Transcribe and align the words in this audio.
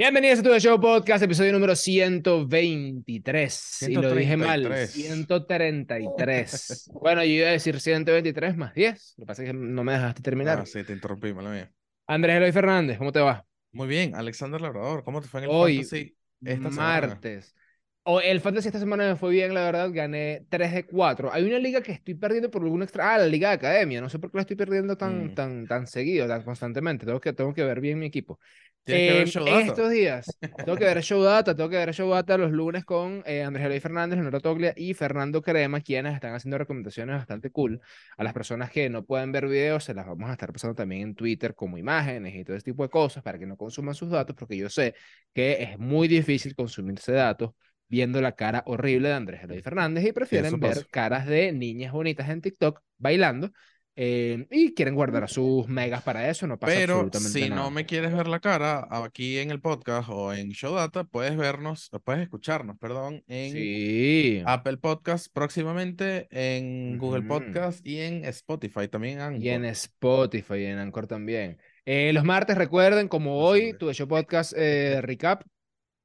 Bienvenidos 0.00 0.38
a 0.38 0.42
Tu 0.42 0.58
Show 0.60 0.80
Podcast, 0.80 1.24
episodio 1.24 1.52
número 1.52 1.76
123. 1.76 3.82
Y 3.86 3.94
lo 3.96 4.14
dije 4.14 4.34
mal, 4.34 4.88
133. 4.88 6.90
bueno, 6.94 7.22
yo 7.22 7.30
iba 7.30 7.48
a 7.48 7.50
decir 7.50 7.78
123 7.78 8.56
más 8.56 8.72
10. 8.72 9.14
Lo 9.18 9.22
que 9.22 9.26
pasa 9.26 9.42
es 9.42 9.50
que 9.50 9.52
no 9.52 9.84
me 9.84 9.92
dejaste 9.92 10.22
terminar. 10.22 10.60
Ah, 10.60 10.64
sí, 10.64 10.82
te 10.84 10.94
interrumpí, 10.94 11.34
mala 11.34 11.50
mía. 11.50 11.70
Andrés 12.06 12.38
Eloy 12.38 12.50
Fernández, 12.50 12.96
¿cómo 12.96 13.12
te 13.12 13.20
va? 13.20 13.44
Muy 13.72 13.88
bien, 13.88 14.14
Alexander 14.14 14.58
Labrador, 14.58 15.04
¿cómo 15.04 15.20
te 15.20 15.28
fue 15.28 15.40
en 15.40 15.44
el 15.44 15.50
Hoy, 15.54 15.84
Fantasy 15.84 16.16
esta 16.46 16.70
martes. 16.70 17.54
O 18.02 18.20
el 18.20 18.40
Fantasy 18.40 18.68
esta 18.68 18.78
semana 18.80 19.06
me 19.06 19.16
fue 19.16 19.30
bien, 19.30 19.52
la 19.52 19.60
verdad, 19.62 19.90
gané 19.92 20.46
3 20.48 20.72
de 20.72 20.86
4. 20.86 21.32
Hay 21.32 21.44
una 21.44 21.58
liga 21.58 21.82
que 21.82 21.92
estoy 21.92 22.14
perdiendo 22.14 22.50
por 22.50 22.62
algún 22.62 22.82
extra. 22.82 23.14
Ah, 23.14 23.18
la 23.18 23.26
Liga 23.26 23.50
de 23.50 23.54
Academia. 23.56 24.00
No 24.00 24.08
sé 24.08 24.18
por 24.18 24.30
qué 24.30 24.38
la 24.38 24.42
estoy 24.42 24.56
perdiendo 24.56 24.96
tan, 24.96 25.26
Mm. 25.26 25.34
tan, 25.34 25.66
tan 25.66 25.86
seguido, 25.86 26.26
tan 26.26 26.42
constantemente. 26.42 27.04
Tengo 27.06 27.20
que, 27.20 27.32
tengo 27.34 27.52
que 27.52 27.62
ver 27.62 27.80
bien 27.80 27.98
mi 27.98 28.06
equipo. 28.06 28.40
Tienes 28.84 29.04
que 29.04 29.12
ver 29.12 29.28
Show 29.28 29.44
Data. 29.50 29.60
estos 29.60 29.90
días, 29.90 30.26
tengo 30.64 30.78
que 30.78 30.84
ver 30.86 31.02
Show 31.02 31.22
Data, 31.22 31.54
tengo 31.54 31.68
que 31.68 31.76
ver 31.76 31.92
Show 31.94 32.08
Data 32.10 32.38
los 32.38 32.50
lunes 32.50 32.84
con 32.86 33.22
eh, 33.26 33.42
Andrés 33.42 33.66
Eloy 33.66 33.78
Fernández, 33.80 34.16
Leonardo 34.16 34.40
Toglia 34.40 34.72
y 34.76 34.94
Fernando 34.94 35.42
Crema, 35.42 35.80
quienes 35.82 36.14
están 36.14 36.34
haciendo 36.34 36.56
recomendaciones 36.58 37.16
bastante 37.16 37.50
cool. 37.50 37.80
A 38.16 38.24
las 38.24 38.32
personas 38.32 38.70
que 38.70 38.88
no 38.88 39.04
pueden 39.04 39.30
ver 39.32 39.46
videos, 39.46 39.84
se 39.84 39.92
las 39.94 40.06
vamos 40.06 40.30
a 40.30 40.32
estar 40.32 40.50
pasando 40.52 40.74
también 40.74 41.02
en 41.02 41.14
Twitter 41.14 41.54
como 41.54 41.76
imágenes 41.78 42.34
y 42.34 42.42
todo 42.44 42.56
ese 42.56 42.64
tipo 42.64 42.82
de 42.82 42.88
cosas 42.88 43.22
para 43.22 43.38
que 43.38 43.46
no 43.46 43.56
consuman 43.58 43.94
sus 43.94 44.10
datos, 44.10 44.34
porque 44.34 44.56
yo 44.56 44.70
sé 44.70 44.94
que 45.34 45.62
es 45.62 45.78
muy 45.78 46.08
difícil 46.08 46.54
consumirse 46.56 47.12
datos 47.12 47.50
viendo 47.90 48.20
la 48.22 48.32
cara 48.32 48.62
horrible 48.66 49.08
de 49.08 49.14
Andrés 49.14 49.42
Eloy 49.42 49.60
Fernández 49.60 50.06
y 50.06 50.12
prefieren 50.12 50.58
ver 50.60 50.86
caras 50.90 51.26
de 51.26 51.52
niñas 51.52 51.92
bonitas 51.92 52.28
en 52.30 52.40
TikTok 52.40 52.80
bailando. 52.98 53.50
eh, 53.96 54.46
y 54.50 54.72
quieren 54.72 54.94
guardar 54.94 55.28
sus 55.28 55.68
megas 55.68 56.02
para 56.02 56.30
eso, 56.30 56.46
no 56.46 56.58
pasa 56.58 56.72
Pero 56.74 56.94
absolutamente 56.94 57.38
si 57.40 57.50
nada. 57.50 57.62
no 57.62 57.70
me 57.70 57.84
quieres 57.84 58.14
ver 58.14 58.28
la 58.28 58.40
cara 58.40 58.86
aquí 58.90 59.36
en 59.38 59.50
el 59.50 59.60
podcast 59.60 60.08
o 60.10 60.32
en 60.32 60.52
Show 60.52 60.74
Data, 60.76 61.04
puedes 61.04 61.36
vernos, 61.36 61.90
puedes 62.04 62.22
escucharnos, 62.22 62.78
perdón, 62.78 63.22
en 63.26 63.52
Sí. 63.52 64.42
Apple 64.46 64.78
Podcast 64.78 65.26
próximamente, 65.34 66.28
en 66.30 66.96
Google. 66.96 67.22
Podcast 67.22 67.84
y 67.86 67.98
en 68.00 68.24
Spotify, 68.26 68.88
también 68.88 69.42
Y 69.42 69.48
en. 69.50 69.64
Spotify 69.66 70.54
y 70.54 70.64
en 70.66 70.78
Anchor 70.78 71.06
también. 71.06 71.58
Eh, 71.84 72.12
los 72.14 72.24
martes, 72.24 72.56
recuerden, 72.56 73.08
como 73.08 73.38
hoy, 73.44 73.74
tu 73.78 73.92
show 73.92 74.06
podcast 74.08 74.54
eh, 74.56 75.00
recap. 75.02 75.42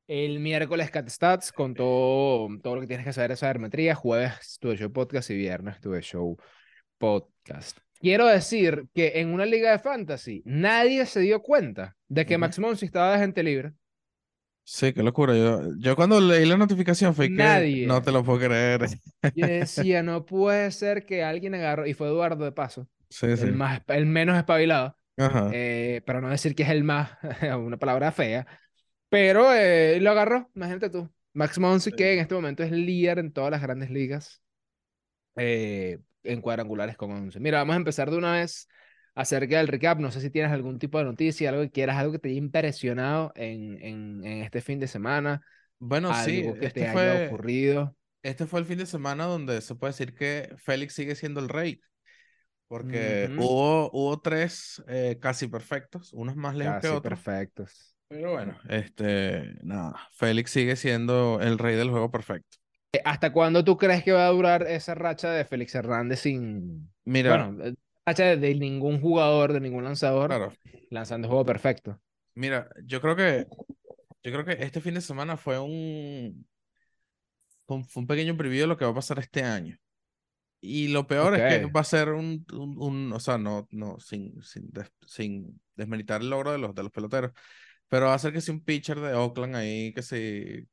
El 0.08 0.40
miércoles 0.40 0.92
Cat 0.92 1.10
Stats 1.10 1.52
con 1.52 1.74
todo, 1.74 2.48
todo 2.62 2.76
lo 2.76 2.82
que 2.82 2.88
tienes 2.88 3.06
que 3.06 3.14
saber 3.14 3.32
de 3.32 3.38
sabermetría. 3.38 3.96
Jueves 3.96 4.58
tu 4.60 4.74
show 4.76 4.92
podcast 4.92 5.30
y 5.32 5.36
viernes 5.36 5.80
tu 5.82 5.96
show 6.00 6.38
podcast. 6.98 7.78
Quiero 8.00 8.28
decir 8.28 8.86
que 8.94 9.14
en 9.16 9.34
una 9.34 9.46
liga 9.46 9.72
de 9.72 9.80
fantasy 9.80 10.44
nadie 10.46 11.06
se 11.08 11.22
dio 11.22 11.42
cuenta 11.42 11.96
de 12.08 12.26
que. 12.26 12.38
Max 12.38 12.60
Monsi 12.60 12.86
estaba 12.86 13.14
de 13.14 13.20
gente 13.20 13.42
libre. 13.42 13.74
Sí, 14.64 14.94
qué 14.94 15.02
locura. 15.02 15.36
Yo, 15.36 15.62
yo 15.80 15.96
cuando 15.96 16.20
leí 16.20 16.46
la 16.46 16.58
notificación 16.58 17.16
fue 17.16 17.28
que 17.30 17.36
Nadie. 17.36 17.88
no 17.88 18.02
te 18.02 18.12
lo 18.12 18.24
puedo 18.24 18.40
creer. 18.48 18.86
Yo 19.36 19.48
decía, 19.48 20.04
no 20.04 20.26
puede 20.26 20.70
ser 20.72 21.06
que 21.06 21.24
alguien 21.24 21.56
agarró, 21.56 21.86
y 21.88 21.94
fue 21.94 22.08
Eduardo 22.08 22.44
de 22.46 22.52
paso, 22.52 22.88
Sí, 23.10 23.38
sí. 23.38 23.44
el, 23.44 23.54
más, 23.54 23.82
el 23.88 24.06
menos 24.06 24.38
espabilado. 24.38 24.98
Ajá. 25.18 25.50
eh, 25.54 26.02
para 26.06 26.20
no 26.20 26.30
decir 26.30 26.56
que 26.56 26.64
es 26.64 26.70
el 26.70 26.84
más, 26.84 27.12
una 27.58 27.78
palabra 27.78 28.12
fea, 28.12 28.46
pero 29.10 29.54
eh, 29.54 30.00
lo 30.02 30.12
agarró, 30.12 30.50
imagínate 30.56 30.90
tú. 30.90 31.10
Max 31.34 31.60
Monsi, 31.60 31.94
que 31.94 32.14
en 32.14 32.20
Sí. 32.20 32.20
este 32.20 32.36
momento 32.36 32.64
es 32.64 32.72
líder 32.72 33.20
en 33.20 33.32
todas 33.34 33.52
las 33.52 33.62
grandes 33.62 33.90
ligas 33.90 34.42
eh, 35.38 36.00
en 36.24 36.42
cuadrangulares 36.42 36.98
con 36.98 37.12
11. 37.12 37.40
Mira, 37.40 37.60
vamos 37.60 37.76
a 37.76 37.78
empezar 37.78 38.10
de 38.12 38.18
una 38.18 38.34
vez 38.34 38.68
acerca 39.16 39.58
del 39.58 39.68
recap. 39.68 40.00
No 40.00 40.12
sé 40.12 40.22
si 40.22 40.30
tienes 40.30 40.52
algún 40.52 40.80
tipo 40.80 40.98
de 40.98 41.06
noticia, 41.06 41.50
algo 41.50 41.62
que 41.64 41.72
quieras, 41.72 41.98
algo 41.98 42.12
que 42.14 42.20
te 42.20 42.30
haya 42.30 42.38
impresionado 42.38 43.32
en, 43.36 43.82
en, 43.84 44.26
en 44.26 44.44
este 44.44 44.62
fin 44.62 44.80
de 44.80 44.88
semana, 44.88 45.46
Bueno, 45.80 46.14
sí, 46.14 46.40
algo 46.40 46.58
que 46.58 46.68
este 46.68 46.72
te 46.72 46.88
haya 46.88 47.16
fue, 47.16 47.16
ocurrido. 47.16 47.96
este 48.24 48.48
fue 48.48 48.60
el 48.62 48.66
fin 48.66 48.78
de 48.80 48.86
semana 48.86 49.26
donde 49.26 49.62
se 49.62 49.76
puede 49.76 49.94
decir 49.94 50.16
que 50.16 50.54
Félix 50.58 50.96
sigue 50.96 51.16
siendo 51.16 51.40
el 51.42 51.50
rey, 51.50 51.82
porque 52.68 53.32
hubo, 53.36 53.92
hubo 53.94 54.22
tres 54.22 54.84
eh, 54.88 55.20
casi 55.22 55.48
perfectos, 55.48 56.14
unos 56.14 56.36
más 56.36 56.56
lejos 56.56 56.78
que 56.80 56.88
Casi 56.88 56.90
otros, 56.90 57.20
perfectos. 57.20 57.95
Pero 58.08 58.34
bueno, 58.34 58.58
este, 58.70 59.58
nada, 59.64 59.96
Félix 60.12 60.52
sigue 60.52 60.76
siendo 60.76 61.40
el 61.42 61.58
rey 61.58 61.76
del 61.76 61.90
juego 61.90 62.12
perfecto. 62.12 62.58
Eh, 62.94 63.02
¿Hasta 63.04 63.32
cuándo 63.34 63.64
tú 63.64 63.78
crees 63.78 64.04
que 64.04 64.12
va 64.12 64.26
a 64.28 64.32
durar 64.32 64.64
esa 64.64 64.96
racha 64.96 65.32
de 65.32 65.46
Félix 65.46 65.76
Hernández 65.76 66.20
sin, 66.20 66.90
Mira, 67.04 67.46
Bueno, 67.46 67.64
eh, 67.64 67.76
racha 68.06 68.36
de, 68.36 68.56
ningún 68.56 69.02
jugador, 69.02 69.54
de 69.54 69.60
ningún 69.60 69.84
lanzador, 69.84 70.28
claro, 70.28 70.54
lanzando 70.90 71.28
juego 71.28 71.46
perfecto. 71.46 72.00
mira, 72.36 72.70
yo 72.86 73.02
creo 73.02 73.16
que, 73.16 73.48
yo 74.24 74.32
creo 74.32 74.46
que 74.46 74.64
este 74.64 74.82
fin 74.82 74.94
de 74.94 75.02
semana 75.02 75.38
fue 75.38 75.60
un, 75.60 76.48
fue 77.68 77.84
un, 77.96 78.08
pequeño 78.08 78.38
preview 78.38 78.62
de 78.62 78.68
lo 78.68 78.78
que 78.78 78.86
va 78.86 78.92
a 78.92 78.96
pasar 78.96 79.20
este 79.20 79.44
año. 79.44 79.78
Y 80.62 80.88
lo 80.88 81.06
peor 81.06 81.36
es 81.36 81.42
que 81.42 81.66
va 81.66 81.82
a 81.82 81.84
ser 81.84 82.10
un, 82.10 82.46
un, 82.54 82.82
un- 82.82 83.14
o 83.14 83.20
sea, 83.20 83.38
no, 83.38 83.68
no, 83.72 84.00
sin, 84.00 84.42
sin, 84.42 84.72
des- 84.72 84.92
sin 85.06 85.60
desmeritar 85.76 86.22
el 86.22 86.30
logro 86.30 86.52
de 86.52 86.58
los, 86.58 86.74
de 86.74 86.84
los 86.84 86.92
peloteros, 86.92 87.32
pero 87.90 88.08
va 88.08 88.14
a 88.16 88.20
ser 88.20 88.34
que 88.34 88.42
si 88.42 88.52
un 88.52 88.64
pitcher 88.64 89.00
de 89.00 89.14
Oakland 89.14 89.56
ahí, 89.56 89.94
que 89.94 90.02
si 90.04 90.68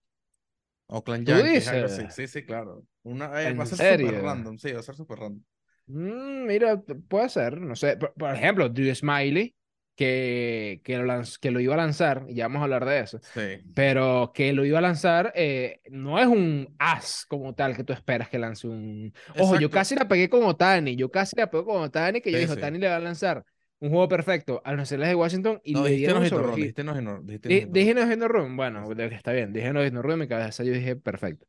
Oakland 0.89 1.27
¿Tú 1.27 1.33
Yankees, 1.33 1.67
algo 1.69 1.87
así. 1.87 2.05
dices? 2.05 2.13
Sí, 2.13 2.29
sí, 2.29 2.45
claro. 2.45 2.87
Una, 3.05 3.43
eh, 3.45 3.53
¿En 3.53 3.59
va 3.59 3.65
a 3.65 3.67
ser 3.67 3.79
súper 3.79 4.15
random, 4.17 4.59
sí, 4.59 4.73
va 4.73 4.81
a 4.81 4.83
ser 4.83 4.97
súper 4.97 5.19
random. 5.21 5.45
Mm, 5.87 6.47
mira, 6.47 6.81
puede 7.09 7.29
ser, 7.29 7.61
no 7.61 7.75
sé. 7.77 7.97
Por, 7.97 8.13
por 8.15 8.35
ejemplo, 8.35 8.69
Drew 8.69 8.95
Smiley, 8.95 9.55
que, 9.97 10.81
que, 10.85 10.97
lo 10.99 11.05
lanz- 11.05 11.39
que 11.39 11.51
lo 11.51 11.61
iba 11.61 11.75
a 11.75 11.77
lanzar, 11.77 12.25
y 12.29 12.35
ya 12.35 12.45
vamos 12.47 12.61
a 12.61 12.65
hablar 12.65 12.85
de 12.85 13.01
eso, 13.01 13.21
Sí, 13.21 13.65
pero 13.75 14.33
que 14.35 14.53
lo 14.53 14.65
iba 14.65 14.79
a 14.79 14.83
lanzar 14.83 15.33
eh, 15.35 15.81
no 15.91 16.19
es 16.19 16.27
un 16.27 16.75
as 16.79 17.25
como 17.27 17.55
tal 17.55 17.77
que 17.77 17.85
tú 17.85 17.93
esperas 17.93 18.29
que 18.29 18.39
lance 18.39 18.69
un... 18.69 19.13
Ojo, 19.37 19.57
yo 19.57 19.71
casi 19.71 19.95
la 19.95 20.07
pegué 20.09 20.29
con 20.29 20.45
Otani, 20.45 20.95
yo 20.97 21.11
casi 21.11 21.37
la 21.37 21.51
pegué 21.51 21.65
con 21.65 21.83
Otani, 21.83 22.21
que 22.21 22.33
yo 22.33 22.39
Sí, 22.39 22.41
dije, 22.41 22.53
sí. 22.55 22.61
Otani 22.63 22.79
le 22.79 22.89
va 22.89 22.97
a 22.97 23.01
lanzar 23.01 23.45
un 23.83 23.91
juego 23.91 24.07
perfecto 24.07 24.63
a 24.65 24.71
los 24.71 24.79
Nacionales 24.79 25.11
de 25.11 25.15
Washington 25.17 25.61
y 25.65 25.75
No, 25.75 25.83
le 25.83 25.91
dieron. 25.91 26.23
Dije 26.23 27.95
no 27.95 28.07
hitting 28.07 28.29
run. 28.29 28.57
Bueno, 28.57 28.89
está 28.93 29.33
bien. 29.33 29.53
Dije 29.53 29.73
no 29.73 29.83
hitting 29.83 30.01
run 30.01 30.13
en 30.13 30.19
mi 30.21 30.29
cabeza. 30.29 30.63
Yo 30.63 30.73
dije 30.73 30.95
perfecto. 30.95 31.47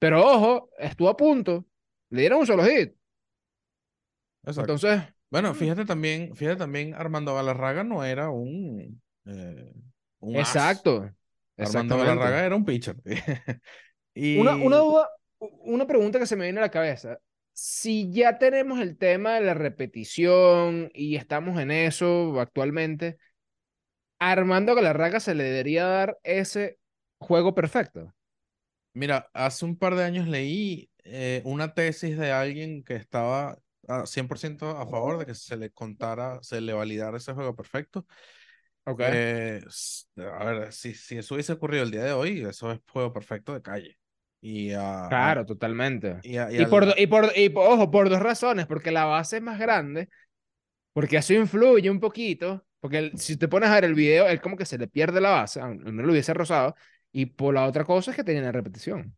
Pero 0.00 0.26
ojo, 0.26 0.70
estuvo 0.76 1.08
a 1.08 1.16
punto. 1.16 1.64
Le 2.10 2.22
dieron 2.22 2.40
un 2.40 2.46
solo 2.48 2.64
hit. 2.64 2.92
Exacto. 4.44 4.60
Entonces, 4.60 5.02
Bueno, 5.30 5.52
mm, 5.52 5.54
fíjate 5.54 5.84
también, 5.84 6.34
fíjate 6.34 6.56
también, 6.56 6.94
Armando 6.94 7.32
Galarraga 7.36 7.84
no 7.84 8.04
era 8.04 8.28
un, 8.30 9.00
eh, 9.26 9.72
un 10.18 10.36
exacto. 10.36 11.08
Armando 11.56 11.96
Galarraga 11.96 12.44
era 12.44 12.56
un 12.56 12.64
pitcher. 12.64 12.96
Una, 14.14 14.56
una 14.56 14.76
duda, 14.76 15.08
una 15.38 15.86
pregunta 15.86 16.18
que 16.18 16.26
se 16.26 16.36
me 16.36 16.44
viene 16.44 16.58
a 16.58 16.62
la 16.62 16.70
cabeza. 16.70 17.18
Si 17.54 18.10
ya 18.10 18.38
tenemos 18.38 18.80
el 18.80 18.96
tema 18.96 19.34
de 19.34 19.42
la 19.42 19.54
repetición 19.54 20.90
y 20.94 21.16
estamos 21.16 21.60
en 21.60 21.70
eso 21.70 22.40
actualmente, 22.40 23.18
a 24.18 24.32
Armando 24.32 24.74
Galarraga 24.74 25.20
se 25.20 25.34
le 25.34 25.44
debería 25.44 25.84
dar 25.84 26.18
ese 26.22 26.78
juego 27.18 27.54
perfecto. 27.54 28.14
mira, 28.94 29.28
hace 29.32 29.64
un 29.64 29.76
par 29.76 29.94
de 29.94 30.04
años 30.04 30.28
leí 30.28 30.90
eh, 31.04 31.42
una 31.44 31.74
tesis 31.74 32.16
de 32.18 32.32
alguien 32.32 32.84
que 32.84 32.94
estaba 32.94 33.58
a 33.88 34.06
100% 34.06 34.70
a 34.70 34.86
favor 34.86 35.18
de 35.18 35.26
que 35.26 35.34
se 35.34 35.56
le 35.56 35.70
contara, 35.70 36.38
se 36.42 36.60
le 36.60 36.72
validara 36.72 37.16
ese 37.16 37.32
juego 37.32 37.56
perfecto. 37.56 38.06
Ok. 38.84 39.00
Eh, 39.00 39.62
a 40.16 40.44
ver, 40.44 40.72
si, 40.72 40.94
si 40.94 41.18
eso 41.18 41.34
hubiese 41.34 41.52
ocurrido 41.52 41.84
el 41.84 41.90
día 41.90 42.04
de 42.04 42.12
hoy, 42.12 42.42
eso 42.42 42.72
es 42.72 42.80
juego 42.88 43.12
perfecto 43.12 43.54
de 43.54 43.62
calle. 43.62 43.98
Y, 44.44 44.72
a- 44.72 45.06
a- 45.06 45.08
Claro, 45.08 45.46
totalmente. 45.46 46.18
y, 46.24 46.66
por, 46.66 46.94
y 46.98 47.06
por, 47.06 47.32
y 47.36 47.48
por- 47.48 47.66
ojo, 47.66 47.90
por 47.90 48.08
dos 48.10 48.20
razones, 48.20 48.66
porque 48.66 48.90
la 48.90 49.04
base 49.04 49.36
es 49.36 49.42
más 49.42 49.58
grande, 49.58 50.08
porque 50.92 51.18
eso 51.18 51.34
influye 51.34 51.90
un 51.90 52.00
poquito, 52.00 52.64
porque 52.80 52.98
el- 52.98 53.18
si 53.18 53.36
te 53.36 53.48
pones 53.48 53.70
a 53.70 53.74
ver 53.76 53.84
el 53.84 53.94
video, 53.94 54.28
él 54.28 54.40
como 54.40 54.56
que 54.56 54.66
se 54.66 54.78
le 54.78 54.88
pierde 54.88 55.20
la 55.20 55.30
base, 55.30 55.60
aunque 55.60 55.92
no 55.92 56.02
lo 56.02 56.12
hubiese 56.12 56.34
rozado, 56.34 56.74
y 57.12 57.26
por 57.26 57.54
la 57.54 57.66
otra 57.66 57.84
cosa 57.84 58.10
es 58.12 58.16
que 58.16 58.24
tenía 58.24 58.42
la 58.42 58.52
repetición, 58.52 59.16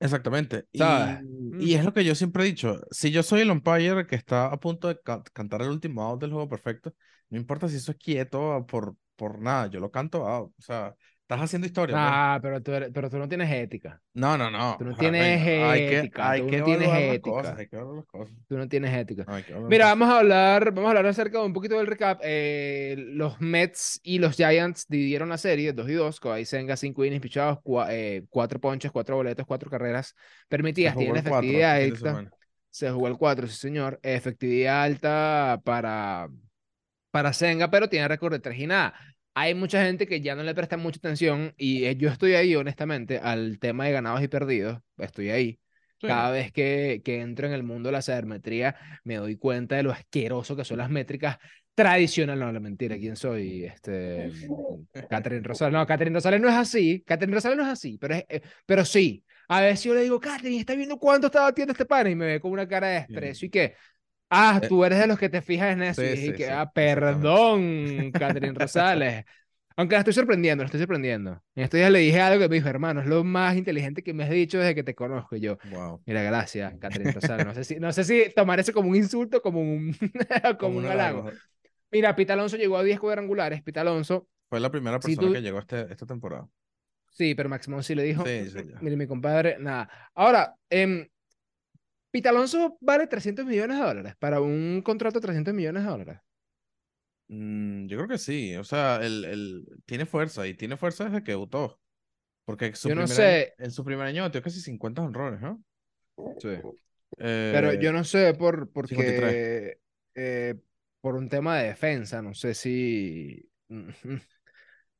Exactamente. 0.00 0.66
Y, 0.72 0.78
¿sabes? 0.78 1.24
y 1.56 1.74
Mm. 1.74 1.74
es 1.74 1.84
lo 1.84 1.92
que 1.92 2.04
yo 2.04 2.14
siempre 2.14 2.42
he 2.42 2.46
dicho. 2.46 2.80
Si 2.90 3.10
yo 3.10 3.22
soy 3.22 3.40
el 3.42 3.50
umpire 3.50 4.06
que 4.06 4.16
está 4.16 4.46
a 4.46 4.60
punto 4.60 4.88
de 4.88 5.00
ca- 5.00 5.22
cantar 5.32 5.62
el 5.62 5.68
último 5.70 6.02
out 6.02 6.20
del 6.20 6.30
juego 6.32 6.48
perfecto, 6.48 6.94
no 7.30 7.38
importa 7.38 7.68
si 7.68 7.76
eso 7.76 7.92
es 7.92 7.98
quieto 7.98 8.66
por, 8.66 8.96
por 9.16 9.38
nada, 9.40 9.68
yo 9.68 9.80
lo 9.80 9.90
canto 9.90 10.26
out. 10.26 10.52
O 10.58 10.62
sea, 10.62 10.94
estás 11.34 11.44
haciendo 11.44 11.66
historia, 11.66 11.94
pues. 11.94 12.04
Ah, 12.06 12.38
pero 12.42 12.62
tú, 12.62 12.72
eres- 12.72 12.90
pero 12.92 13.10
tú 13.10 13.18
no 13.18 13.28
tienes 13.28 13.50
ética, 13.50 14.00
No, 14.14 14.36
no, 14.38 14.50
no. 14.50 14.76
tú 14.78 14.84
no 14.84 14.96
tienes 14.96 15.40
ética, 15.46 16.30
hay 16.30 16.46
que 16.46 16.58
no 16.58 16.64
tienes 16.64 16.88
ética. 16.88 17.56
tú 18.48 18.56
no 18.56 18.68
tienes 18.68 18.94
ética. 18.94 19.24
Mira, 19.68 19.86
vamos 19.86 20.08
a 20.08 20.18
hablar, 20.20 20.72
vamos 20.72 20.86
a 20.86 20.88
hablar 20.90 21.06
acerca 21.06 21.38
de 21.38 21.44
un 21.46 21.52
poquito 21.52 21.76
del 21.78 21.86
recap. 21.86 22.20
Eh, 22.22 22.96
los 22.98 23.40
Mets 23.40 24.00
y 24.02 24.18
los 24.18 24.36
Giants 24.36 24.86
dividieron 24.88 25.28
la 25.28 25.38
serie 25.38 25.72
2 25.72 25.88
y 25.88 25.92
2. 25.94 26.20
Kawhi 26.20 26.44
Senga, 26.44 26.76
5 26.76 27.04
innings 27.04 27.22
pichados, 27.22 27.58
4 27.62 28.60
ponches, 28.60 28.90
4 28.92 29.16
boletos, 29.16 29.46
4 29.46 29.70
carreras 29.70 30.14
permitidas. 30.48 30.96
Tienen 30.96 31.16
el 31.16 31.22
4 31.22 31.38
efectividad 31.38 31.80
este 31.80 31.96
fin 31.96 32.04
de 32.04 32.10
alta. 32.10 32.36
Se 32.70 32.90
jugó 32.90 33.08
el 33.08 33.16
4, 33.16 33.46
sí, 33.46 33.56
señor. 33.56 34.00
Efectividad 34.02 34.82
alta 34.82 35.60
para, 35.64 36.28
para 37.10 37.32
Senga, 37.32 37.70
pero 37.70 37.88
tiene 37.88 38.08
récord 38.08 38.32
de 38.32 38.40
3 38.40 38.58
y 38.58 38.66
nada. 38.66 38.94
Hay 39.34 39.54
mucha 39.54 39.84
gente 39.84 40.06
que 40.06 40.20
ya 40.20 40.34
no 40.36 40.42
le 40.44 40.54
presta 40.54 40.76
mucha 40.76 40.98
atención 40.98 41.52
y 41.56 41.84
eh, 41.84 41.96
yo 41.96 42.08
estoy 42.08 42.34
ahí, 42.34 42.54
honestamente, 42.54 43.18
al 43.18 43.58
tema 43.58 43.84
de 43.84 43.92
ganados 43.92 44.22
y 44.22 44.28
perdidos. 44.28 44.78
Estoy 44.96 45.30
ahí. 45.30 45.60
Sí. 46.00 46.06
Cada 46.06 46.30
vez 46.30 46.52
que, 46.52 47.02
que 47.04 47.20
entro 47.20 47.46
en 47.46 47.52
el 47.52 47.64
mundo 47.64 47.88
de 47.88 47.92
la 47.94 48.02
sabermetría, 48.02 48.76
me 49.02 49.16
doy 49.16 49.36
cuenta 49.36 49.76
de 49.76 49.82
lo 49.82 49.90
asqueroso 49.90 50.54
que 50.54 50.64
son 50.64 50.78
las 50.78 50.90
métricas 50.90 51.38
tradicionales. 51.74 52.44
No, 52.44 52.52
la 52.52 52.60
mentira, 52.60 52.96
¿quién 52.96 53.16
soy? 53.16 53.64
Este, 53.64 54.30
Catherine 55.10 55.42
Rosales. 55.42 55.72
No, 55.72 55.86
Catherine 55.86 56.14
Rosales 56.14 56.40
no 56.40 56.48
es 56.48 56.54
así. 56.54 57.02
Catherine 57.04 57.34
Rosales 57.34 57.58
no 57.58 57.64
es 57.64 57.70
así, 57.70 57.98
pero, 57.98 58.14
es, 58.14 58.24
eh, 58.28 58.40
pero 58.64 58.84
sí. 58.84 59.24
A 59.48 59.60
veces 59.60 59.84
yo 59.84 59.94
le 59.94 60.02
digo, 60.02 60.18
Catherine, 60.20 60.58
¿está 60.58 60.74
viendo 60.74 60.98
cuánto 60.98 61.26
está 61.26 61.42
batiendo 61.42 61.72
este 61.72 61.84
pana? 61.84 62.08
Y 62.08 62.14
me 62.14 62.26
ve 62.26 62.40
con 62.40 62.52
una 62.52 62.66
cara 62.66 62.88
de 62.88 62.94
desprecio 63.00 63.46
y 63.46 63.50
que, 63.50 63.74
ah, 64.30 64.60
Eh, 64.62 64.68
tú 64.68 64.84
eres 64.84 64.98
de 64.98 65.06
los 65.06 65.18
que 65.18 65.28
te 65.28 65.42
fijas 65.42 65.72
en 65.72 65.82
eso. 65.82 66.02
sí, 66.02 66.08
y 66.12 66.16
sí, 66.16 66.32
que, 66.34 66.44
sí, 66.46 66.52
ah, 66.52 66.70
perdón, 66.72 68.12
Catherine 68.18 68.54
Rosales. 68.58 69.24
Aunque 69.76 69.94
la 69.96 70.00
estoy 70.00 70.14
sorprendiendo, 70.14 70.62
la 70.62 70.66
estoy 70.66 70.80
sorprendiendo. 70.80 71.42
En 71.56 71.64
estos 71.64 71.78
días 71.78 71.90
le 71.90 71.98
dije 72.00 72.20
algo 72.20 72.40
que 72.40 72.48
me 72.48 72.54
dijo, 72.56 72.68
hermano, 72.68 73.00
es 73.00 73.06
lo 73.06 73.24
más 73.24 73.56
inteligente 73.56 74.02
que 74.04 74.14
me 74.14 74.22
has 74.24 74.30
dicho 74.30 74.58
desde 74.58 74.74
que 74.74 74.84
te 74.84 74.94
conozco. 74.94 75.34
Y 75.36 75.40
yo, 75.40 75.58
Wow. 75.64 76.00
mira, 76.06 76.22
gracias, 76.22 76.74
Catherine 76.78 77.10
Rosales. 77.12 77.44
No 77.46 77.54
sé 77.54 77.64
si, 77.64 77.76
no 77.80 77.92
sé 77.92 78.04
si 78.04 78.32
tomar 78.34 78.60
eso 78.60 78.72
como 78.72 78.90
un 78.90 78.96
insulto 78.96 79.42
como 79.42 79.60
un, 79.60 79.96
como 80.58 80.58
Como 80.58 80.78
un 80.78 80.86
halago. 80.86 81.30
Mira, 81.90 82.14
Pita 82.16 82.34
Alonso 82.34 82.56
llegó 82.56 82.76
a 82.78 82.82
10 82.84 83.00
cuadrangulares. 83.00 83.62
Pita 83.62 83.80
Alonso, 83.82 84.28
Fue 84.48 84.58
la 84.60 84.70
primera 84.70 85.00
Si 85.00 85.16
persona 85.16 85.28
tú- 85.28 85.32
que 85.32 85.42
llegó 85.42 85.58
este, 85.58 85.92
esta 85.92 86.06
temporada. 86.06 86.48
sí, 87.10 87.34
pero 87.34 87.48
Max 87.48 87.68
Monsi 87.68 87.94
le 87.94 88.02
dijo, 88.02 88.24
Sí, 88.24 88.50
sí, 88.50 88.58
mire, 88.80 88.96
mi 88.96 89.06
compadre, 89.06 89.56
nada. 89.58 89.88
Ahora, 90.14 90.56
em, 90.70 91.06
Pita 92.14 92.30
Alonso 92.30 92.78
vale 92.80 93.06
300 93.08 93.44
millones 93.46 93.78
de 93.78 93.84
dólares 93.84 94.14
para 94.18 94.40
un 94.40 94.82
contrato 94.82 95.18
de 95.20 95.24
300 95.26 95.54
millones 95.54 95.82
de 95.84 95.90
dólares. 95.90 96.18
Mm, 97.28 97.86
yo 97.86 97.96
creo 97.98 98.08
que 98.08 98.18
sí. 98.18 98.56
O 98.56 98.64
sea, 98.64 98.96
el, 99.02 99.24
el, 99.24 99.66
tiene 99.86 100.06
fuerza 100.06 100.46
y 100.46 100.54
tiene 100.54 100.76
fuerza 100.76 101.04
desde 101.04 101.22
que 101.24 101.32
debutó. 101.32 101.80
Porque 102.44 102.74
su 102.76 102.90
Yo 102.90 102.94
no 102.94 103.06
primer 103.06 103.16
sé. 103.16 103.22
año- 103.22 103.46
en 103.58 103.70
su 103.72 103.84
primer 103.84 104.06
año 104.06 104.24
metió 104.24 104.42
casi 104.42 104.60
50 104.60 105.02
honrones, 105.02 105.40
¿no? 105.40 105.64
Sí. 106.38 106.50
Pero 107.50 107.72
Eh, 107.72 107.74
yo 107.74 107.92
no 107.92 108.04
sé 108.04 108.34
por, 108.34 108.70
53. 108.86 109.36
porque 109.36 109.80
eh, 110.14 110.54
por 111.00 111.16
un 111.16 111.28
tema 111.28 111.58
de 111.58 111.68
defensa, 111.68 112.22
no 112.22 112.34
sé 112.34 112.54
si 112.54 113.48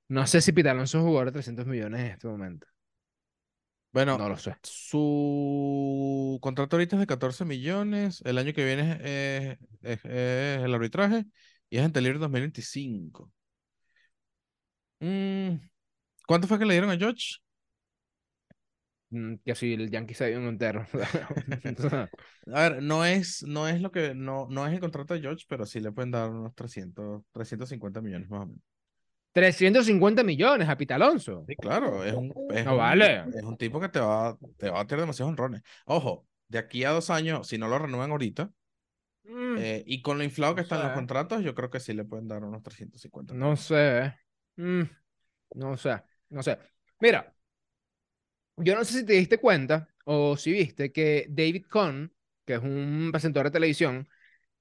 no 0.08 0.26
sé 0.26 0.40
si 0.40 0.52
Pita 0.52 0.70
Alonso 0.72 0.99
es 0.99 1.02
un 1.05 1.08
jugador 1.10 1.26
de 1.28 1.32
300 1.32 1.67
millones 1.67 2.00
en 2.00 2.06
este 2.08 2.28
momento. 2.28 2.67
Bueno, 3.94 4.19
No 4.19 4.29
lo 4.29 4.37
sé. 4.37 4.56
su 4.62 6.38
contrato 6.43 6.75
ahorita 6.76 6.96
es 6.96 7.00
de 7.00 7.06
14 7.06 7.44
millones. 7.44 8.23
El 8.25 8.38
año 8.38 8.52
que 8.52 8.64
viene 8.64 8.99
es, 9.02 9.58
es- 9.82 10.05
es 10.05 10.62
el 10.64 10.75
arbitraje 10.75 11.25
y 11.70 11.79
es 11.79 11.85
en 11.85 12.02
libre 12.02 12.19
2025. 12.19 13.32
Mm, 15.00 15.56
¿cuánto 16.26 16.49
fue 16.49 16.58
que 16.61 16.67
le 16.67 16.75
dieron 16.75 16.91
a 16.91 16.99
George? 16.99 17.38
Mm, 19.11 19.37
Que 19.44 19.55
si 19.55 19.73
el 19.75 19.91
Yankee 19.91 20.14
se 20.14 20.29
dio 20.29 20.38
un 20.38 20.46
entero. 20.49 20.87
A 22.52 22.61
ver, 22.61 22.82
no 22.82 23.05
es, 23.05 23.43
no 23.44 23.69
es 23.69 23.81
lo 23.81 23.91
que, 23.91 24.14
no, 24.14 24.46
no 24.50 24.67
es 24.67 24.73
el 24.75 24.81
contrato 24.81 25.14
de 25.14 25.20
George, 25.20 25.44
pero 25.49 25.67
sí 25.67 25.81
le 25.81 25.93
pueden 25.93 26.11
dar 26.11 26.31
unos 26.31 26.55
300, 26.55 27.23
350 27.32 28.00
millones 28.00 28.29
más 28.31 28.43
o 28.43 28.46
menos. 28.46 28.62
350 29.34 30.25
millones 30.25 30.69
a 30.70 30.78
Pita 30.78 30.96
Alonso. 30.96 31.36
Sí, 31.46 31.56
claro, 31.58 32.02
es 32.04 32.14
un, 32.14 32.34
es 32.48 32.66
No 32.66 32.76
un- 32.76 32.78
vale. 32.78 33.34
es 33.34 33.42
un 33.42 33.56
tipo 33.58 33.78
que 33.81 33.90
te 33.90 34.00
va, 34.00 34.38
te 34.56 34.70
va 34.70 34.81
a 34.81 34.86
tener 34.86 35.02
demasiados 35.02 35.31
honrones. 35.32 35.62
Ojo, 35.84 36.26
de 36.48 36.58
aquí 36.58 36.84
a 36.84 36.90
dos 36.90 37.10
años, 37.10 37.46
si 37.48 37.58
no 37.58 37.69
lo 37.69 37.78
renuevan 37.78 38.10
ahorita, 38.12 38.50
Mm, 39.28 39.64
eh, 39.64 39.84
y 39.86 40.02
con 40.02 40.19
lo 40.19 40.25
inflado 40.25 40.54
que 40.54 40.60
no 40.60 40.62
están 40.62 40.82
los 40.82 40.92
sé. 40.92 40.92
contratos, 40.92 41.42
yo 41.42 41.54
creo 41.54 41.70
que 41.70 41.81
sí 41.81 41.92
le 41.94 42.04
pueden 42.04 42.28
dar 42.28 42.44
unos 42.44 42.62
350 42.62 43.38
No 43.42 43.56
sé. 43.56 44.14
Mm, 44.56 44.82
no 45.54 45.76
sé. 45.76 45.96
No 46.31 46.42
sé. 46.42 46.58
Mira, 47.00 47.34
yo 48.56 48.75
no 48.76 48.84
sé 48.84 49.00
si 49.00 49.06
te 49.06 49.14
diste 49.14 49.38
cuenta 49.38 49.88
o 50.04 50.36
si 50.36 50.52
viste 50.52 50.92
que 50.92 51.26
David 51.28 51.66
Cohn, 51.69 52.12
que 52.44 52.54
es 52.54 52.60
un 52.60 53.08
presentador 53.12 53.46
de 53.48 53.52
televisión, 53.52 54.08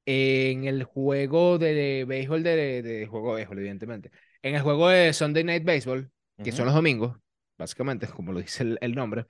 en 0.05 0.65
el 0.65 0.83
juego 0.85 1.57
de 1.59 2.05
béisbol 2.07 2.43
de, 2.43 2.81
de 2.83 3.07
juego 3.07 3.31
de 3.31 3.37
béisbol, 3.37 3.59
evidentemente, 3.59 4.11
en 4.44 4.56
el 4.56 4.62
juego 4.62 4.90
de 4.90 5.12
Sunday 5.13 5.44
Night 5.44 5.63
Baseball, 5.63 6.12
que 6.44 6.51
Ujú. 6.51 6.57
son 6.57 6.66
los 6.68 6.75
domingos, 6.75 7.18
básicamente, 7.57 8.07
como 8.07 8.31
lo 8.34 8.40
dice 8.42 8.63
el, 8.63 8.78
el 8.81 8.94
nombre, 8.94 9.25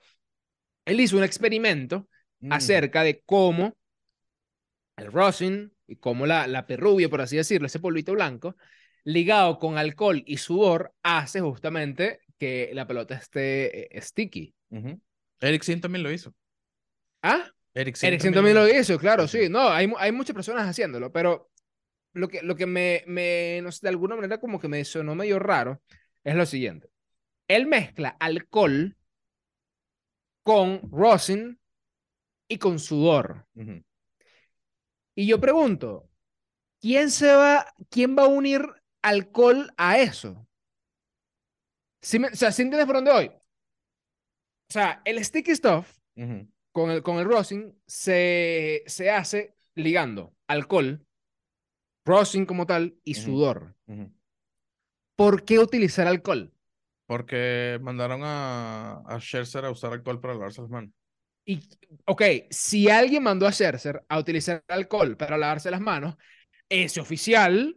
él 0.84 1.00
hizo 1.00 1.16
un 1.16 1.24
experimento 1.24 2.08
Ujú. 2.42 2.52
acerca 2.52 3.02
de 3.02 3.22
cómo 3.24 3.74
el 4.96 5.10
rosin 5.10 5.72
y 5.86 5.96
cómo 5.96 6.26
la, 6.26 6.46
la 6.46 6.66
perrubia, 6.66 7.08
por 7.08 7.20
así 7.20 7.36
decirlo, 7.36 7.66
ese 7.66 7.80
polvito 7.80 8.12
blanco, 8.12 8.56
ligado 9.04 9.58
con 9.58 9.78
alcohol 9.78 10.22
y 10.26 10.38
sudor, 10.38 10.92
hace 11.02 11.40
justamente 11.40 12.20
que 12.38 12.70
la 12.72 12.86
pelota 12.86 13.14
esté 13.14 13.96
eh, 13.96 14.00
sticky. 14.00 14.54
Ujú. 14.70 15.00
Eric 15.40 15.62
Sin 15.62 15.80
también 15.80 16.02
lo 16.02 16.10
hizo. 16.10 16.34
¿Ah? 17.22 17.50
Eric 17.74 17.96
Sin 17.96 18.08
Ericsson 18.08 18.34
también 18.34 18.56
lo 18.56 18.68
hizo, 18.68 18.98
claro, 18.98 19.26
Sí. 19.26 19.48
No, 19.48 19.68
hay, 19.68 19.92
hay 19.98 20.12
muchas 20.12 20.34
personas 20.34 20.68
haciéndolo, 20.68 21.12
pero 21.12 21.50
lo 22.14 22.28
que, 22.28 22.42
lo 22.42 22.56
que 22.56 22.66
me, 22.66 23.04
me, 23.06 23.60
no 23.62 23.72
sé, 23.72 23.80
de 23.82 23.90
alguna 23.90 24.16
manera 24.16 24.40
como 24.40 24.60
que 24.60 24.68
me 24.68 24.84
sonó 24.84 25.14
medio 25.14 25.38
raro 25.38 25.82
es 26.24 26.34
lo 26.36 26.46
siguiente. 26.46 26.88
Él 27.48 27.66
mezcla 27.66 28.10
alcohol 28.20 28.96
con 30.42 30.80
rosin 30.92 31.58
y 32.48 32.58
con 32.58 32.78
sudor. 32.78 33.46
Y 35.16 35.26
yo 35.26 35.40
pregunto, 35.40 36.08
¿quién 36.80 37.10
se 37.10 37.32
va, 37.32 37.66
quién 37.90 38.16
va 38.18 38.24
a 38.24 38.28
unir 38.28 38.62
alcohol 39.02 39.72
a 39.76 39.98
eso? 39.98 40.46
¿Sí 42.02 42.18
me- 42.18 42.28
o 42.28 42.36
sea, 42.36 42.52
¿sí 42.52 42.62
entiendes 42.62 42.86
por 42.86 42.96
dónde 42.96 43.12
voy? 43.12 43.26
O 43.28 44.72
sea, 44.72 45.02
el 45.04 45.24
sticky 45.24 45.54
stuff 45.54 45.98
con 46.72 46.90
el, 46.90 47.02
con 47.02 47.18
el 47.18 47.26
rosin 47.26 47.78
se, 47.86 48.84
se 48.86 49.10
hace 49.10 49.56
ligando 49.74 50.34
alcohol, 50.48 51.06
rosin 52.04 52.46
como 52.46 52.66
tal 52.66 52.94
y 53.04 53.12
Ujú. 53.12 53.22
sudor. 53.22 53.74
Ujú. 53.86 54.12
¿Por 55.16 55.44
qué 55.44 55.58
utilizar 55.58 56.06
alcohol? 56.06 56.52
Porque 57.06 57.78
mandaron 57.82 58.22
a, 58.24 59.02
a 59.06 59.20
Scherzer 59.20 59.64
a 59.64 59.70
usar 59.70 59.92
alcohol 59.92 60.20
para 60.20 60.34
lavarse 60.34 60.60
las 60.62 60.70
manos. 60.70 60.90
Y, 61.46 61.60
ok, 62.06 62.22
si 62.50 62.88
alguien 62.88 63.22
mandó 63.22 63.46
a 63.46 63.52
Scherzer 63.52 64.02
a 64.08 64.18
utilizar 64.18 64.64
alcohol 64.68 65.16
para 65.16 65.36
lavarse 65.36 65.70
las 65.70 65.80
manos, 65.80 66.16
ese 66.68 67.00
oficial 67.00 67.76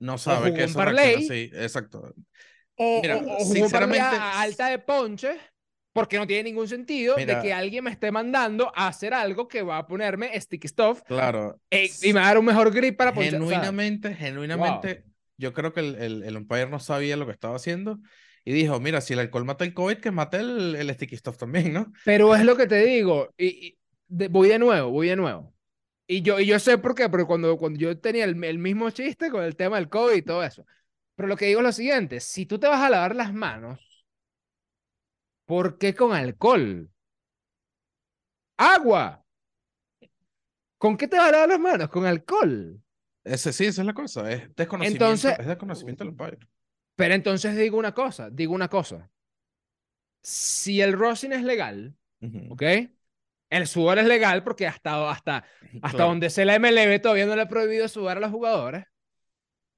No 0.00 0.18
sabe 0.18 0.52
que 0.52 0.66
parlay. 0.68 1.24
así. 1.24 1.50
Exacto. 1.54 2.14
o, 2.76 3.00
Mira, 3.00 3.16
o- 3.16 3.20
o 3.20 3.44
jugó 3.44 3.64
un 3.64 3.70
parlay 3.70 4.00
a- 4.00 4.10
sinceramente, 4.10 4.16
a 4.16 4.40
alta 4.40 4.66
de 4.66 4.78
ponche, 4.80 5.38
porque 5.94 6.18
no 6.18 6.26
tiene 6.26 6.42
ningún 6.44 6.68
sentido 6.68 7.16
Mira. 7.16 7.36
de 7.36 7.42
que 7.42 7.52
alguien 7.54 7.84
me 7.84 7.90
esté 7.90 8.12
mandando 8.12 8.70
a 8.76 8.88
hacer 8.88 9.14
algo 9.14 9.48
que 9.48 9.62
va 9.62 9.78
a 9.78 9.86
ponerme 9.86 10.38
sticky 10.38 10.68
stuff 10.68 11.00
Claro. 11.06 11.58
eh, 11.70 11.90
y 12.02 12.12
me 12.12 12.20
va 12.20 12.26
a 12.26 12.28
dar 12.28 12.38
un 12.38 12.44
mejor 12.44 12.70
grip 12.72 12.98
para 12.98 13.14
ponchar. 13.14 13.40
o 13.40 13.46
sea, 13.46 13.60
Genuinamente, 13.60 14.14
genuinamente, 14.14 15.04
yo 15.38 15.52
creo 15.52 15.72
que 15.72 15.80
el, 15.80 15.94
el, 15.96 16.22
el 16.24 16.36
umpire 16.36 16.66
no 16.68 16.78
sabía 16.80 17.16
lo 17.16 17.24
que 17.26 17.32
estaba 17.32 17.56
haciendo 17.56 17.98
y 18.44 18.52
dijo, 18.52 18.78
mira, 18.80 19.00
si 19.00 19.14
el 19.14 19.20
alcohol 19.20 19.44
mata 19.46 19.64
el 19.64 19.72
COVID, 19.72 19.96
que 19.98 20.10
mate 20.10 20.36
el, 20.38 20.76
el 20.76 20.90
sticky 20.94 21.16
stuff 21.16 21.38
también, 21.38 21.72
¿no? 21.72 21.92
Pero 22.04 22.34
es 22.34 22.44
lo 22.44 22.56
que 22.56 22.66
te 22.66 22.84
digo. 22.84 23.32
Y, 23.38 23.46
y 23.68 23.78
de- 24.08 24.28
voy 24.28 24.48
de 24.48 24.58
nuevo, 24.58 24.90
voy 24.90 25.08
de 25.08 25.16
nuevo. 25.16 25.54
Y 26.06 26.20
yo, 26.22 26.38
y 26.38 26.46
yo 26.46 26.58
sé 26.58 26.76
por 26.76 26.94
qué, 26.94 27.08
porque 27.08 27.24
cuando, 27.24 27.56
cuando 27.56 27.78
yo 27.80 27.98
tenía 27.98 28.24
el, 28.24 28.42
el 28.44 28.58
mismo 28.58 28.90
chiste 28.90 29.30
con 29.30 29.42
el 29.42 29.56
tema 29.56 29.76
del 29.76 29.88
COVID 29.88 30.14
y 30.16 30.22
todo 30.22 30.42
eso. 30.44 30.66
Pero 31.14 31.28
lo 31.28 31.36
que 31.36 31.46
digo 31.46 31.60
es 31.60 31.64
lo 31.64 31.72
siguiente: 31.72 32.20
si 32.20 32.44
tú 32.46 32.58
te 32.58 32.66
vas 32.66 32.80
a 32.82 32.90
lavar 32.90 33.16
las 33.16 33.32
manos, 33.32 33.80
¿por 35.46 35.78
qué 35.78 35.94
con 35.94 36.12
alcohol? 36.12 36.90
¡Agua! 38.56 39.24
¿Con 40.78 40.96
qué 40.96 41.08
te 41.08 41.16
vas 41.16 41.28
a 41.28 41.32
lavar 41.32 41.48
las 41.48 41.60
manos? 41.60 41.88
Con 41.88 42.06
alcohol. 42.06 42.80
Ese 43.24 43.52
sí, 43.52 43.66
esa 43.66 43.82
es 43.82 43.86
la 43.86 43.94
cosa, 43.94 44.30
es 44.30 44.54
desconocimiento, 44.54 45.04
Entonces- 45.04 45.38
es 45.38 45.46
desconocimiento 45.46 46.04
del. 46.04 46.38
Pero 46.96 47.14
entonces 47.14 47.56
digo 47.56 47.78
una 47.78 47.92
cosa, 47.92 48.30
digo 48.30 48.54
una 48.54 48.68
cosa. 48.68 49.10
Si 50.22 50.80
el 50.80 50.92
rosin 50.92 51.32
es 51.32 51.42
legal. 51.42 51.96
¿ok? 52.50 52.62
El 53.50 53.66
sudor 53.66 53.98
es 53.98 54.06
legal 54.06 54.42
porque 54.44 54.66
hasta, 54.66 55.10
hasta, 55.10 55.44
hasta 55.82 55.90
Claro. 55.90 56.06
donde 56.06 56.30
se 56.30 56.44
la 56.44 56.54
MLB 56.58 57.00
todavía 57.00 57.26
no 57.26 57.36
le 57.36 57.42
ha 57.42 57.48
prohibido 57.48 57.86
sudar 57.88 58.16
a 58.16 58.20
los 58.20 58.30
jugadores. 58.30 58.84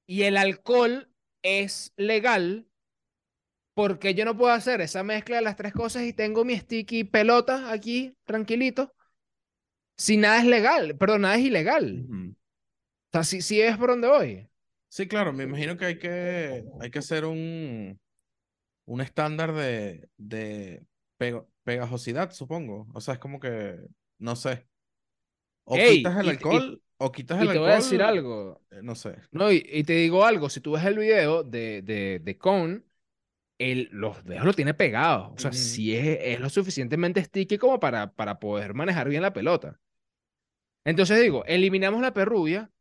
Y 0.07 0.23
el 0.23 0.37
alcohol 0.37 1.11
es 1.41 1.93
legal 1.97 2.66
porque 3.77 4.15
yo 4.15 4.25
no 4.25 4.35
puedo 4.37 4.51
hacer 4.53 4.81
esa 4.81 5.03
mezcla 5.03 5.35
de 5.37 5.43
las 5.43 5.55
tres 5.55 5.71
cosas 5.73 6.03
y 6.03 6.13
tengo 6.13 6.43
mi 6.45 6.57
sticky 6.57 7.03
pelota 7.05 7.71
aquí, 7.71 8.17
tranquilito. 8.25 8.95
Si 9.95 10.17
nada 10.17 10.39
es 10.39 10.45
legal, 10.45 10.97
perdón, 10.97 11.21
nada 11.21 11.35
es 11.35 11.41
ilegal. 11.45 12.07
Ujú. 12.09 12.35
O 13.09 13.17
sea, 13.17 13.23
si, 13.25 13.41
si 13.41 13.61
es 13.61 13.77
por 13.77 13.89
donde 13.89 14.07
voy. 14.07 14.49
Sí, 14.89 15.07
claro, 15.07 15.33
me 15.33 15.43
imagino 15.43 15.77
que 15.77 15.85
hay 15.85 15.99
que, 15.99 16.63
hay 16.79 16.89
que 16.91 16.99
hacer 16.99 17.25
un, 17.25 17.99
un 18.85 19.01
estándar 19.01 19.53
de, 19.53 20.09
de 20.17 20.85
pego- 21.19 21.49
pegajosidad, 21.63 22.31
supongo. 22.31 22.87
O 22.93 23.01
sea, 23.01 23.15
es 23.15 23.19
como 23.21 23.39
que, 23.39 23.77
no 24.19 24.35
sé. 24.35 24.67
O 25.65 25.75
Ey, 25.75 25.83
quitas 25.83 26.17
el 26.17 26.29
y- 26.29 26.39
y- 26.49 26.59
alcohol 26.59 26.81
o 26.97 27.11
quitas 27.11 27.39
Y 27.39 27.43
el 27.43 27.49
te 27.49 27.57
voy 27.59 27.69
a 27.71 27.75
decir 27.75 28.01
alcohol, 28.01 28.03
algo. 28.03 28.61
eh, 28.71 28.81
no 28.83 28.95
sé. 28.95 29.17
No, 29.31 29.51
y, 29.51 29.63
y 29.71 29.83
te 29.83 29.93
digo 29.93 30.25
algo, 30.25 30.49
si 30.49 30.61
tú 30.61 30.71
ves 30.73 30.85
el 30.85 30.97
video 30.97 31.43
de, 31.43 31.81
de, 31.83 32.19
de 32.23 32.37
Cone, 32.37 32.83
él, 33.59 33.89
los 33.91 34.23
dedos 34.23 34.45
lo 34.45 34.53
tiene 34.53 34.73
pegado. 34.73 35.33
O 35.33 35.37
sea, 35.37 35.51
sí 35.51 35.95
es, 35.95 36.19
es 36.21 36.39
lo 36.39 36.49
suficientemente 36.49 37.23
sticky 37.23 37.57
como 37.57 37.79
para, 37.79 38.11
para 38.13 38.39
poder 38.39 38.73
manejar 38.73 39.09
bien 39.09 39.21
la 39.21 39.33
pelota. 39.33 39.79
Entonces 40.85 41.21
digo, 41.21 41.43
eliminamos 41.45 42.01
la 42.01 42.13
perrubia, 42.13 42.71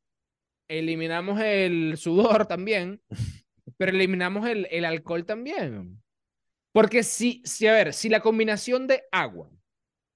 eliminamos 0.68 1.40
el 1.40 1.96
sudor 1.96 2.46
también, 2.46 3.00
pero 3.78 3.92
eliminamos 3.92 4.48
el, 4.48 4.68
el 4.70 4.84
alcohol 4.84 5.24
también. 5.24 6.02
Porque 6.72 7.02
si, 7.02 7.42
si, 7.44 7.66
a 7.66 7.72
ver, 7.72 7.94
si 7.94 8.08
la 8.08 8.20
combinación 8.20 8.86
de 8.86 9.04
agua, 9.10 9.50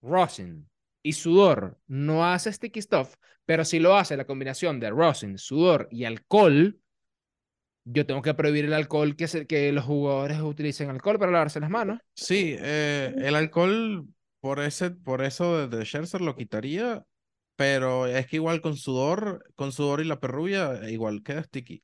rosin 0.03 0.69
y 1.03 1.15
sudor 1.15 1.79
no 1.87 2.25
hace 2.25 2.53
sticky 2.53 2.83
stuff, 2.83 3.15
pero 3.47 3.65
si 3.65 3.79
lo 3.79 3.97
hace 3.97 4.17
la 4.17 4.27
combinación 4.27 4.79
de 4.79 4.91
rosin, 4.91 5.39
sudor 5.39 5.89
y 5.91 6.05
alcohol, 6.05 6.79
yo 7.93 8.07
tengo 8.07 8.23
que 8.23 8.35
prohibir 8.35 8.65
el 8.65 8.73
alcohol, 8.73 9.17
que, 9.17 9.29
se, 9.29 9.47
que 9.47 9.73
los 9.73 9.85
jugadores 9.85 10.41
utilicen 10.41 10.91
alcohol 10.91 11.19
para 11.19 11.33
lavarse 11.33 11.61
las 11.61 11.71
manos. 11.71 11.99
Sí, 12.15 12.57
eh, 12.59 13.15
el 13.19 13.35
alcohol 13.35 14.07
por 14.41 14.61
ese, 14.61 14.91
por 14.91 15.23
eso 15.23 15.69
de, 15.69 15.77
de 15.77 15.85
Scherzer 15.85 16.21
lo 16.21 16.37
quitaría, 16.37 17.05
pero 17.57 18.07
es 18.07 18.27
que 18.27 18.37
igual 18.37 18.61
con 18.61 18.77
sudor, 18.77 19.45
con 19.55 19.73
sudor 19.73 20.01
y 20.01 20.05
la 20.05 20.21
perrubia, 20.21 20.81
eh, 20.83 20.93
igual 20.93 21.23
queda 21.23 21.43
sticky. 21.43 21.83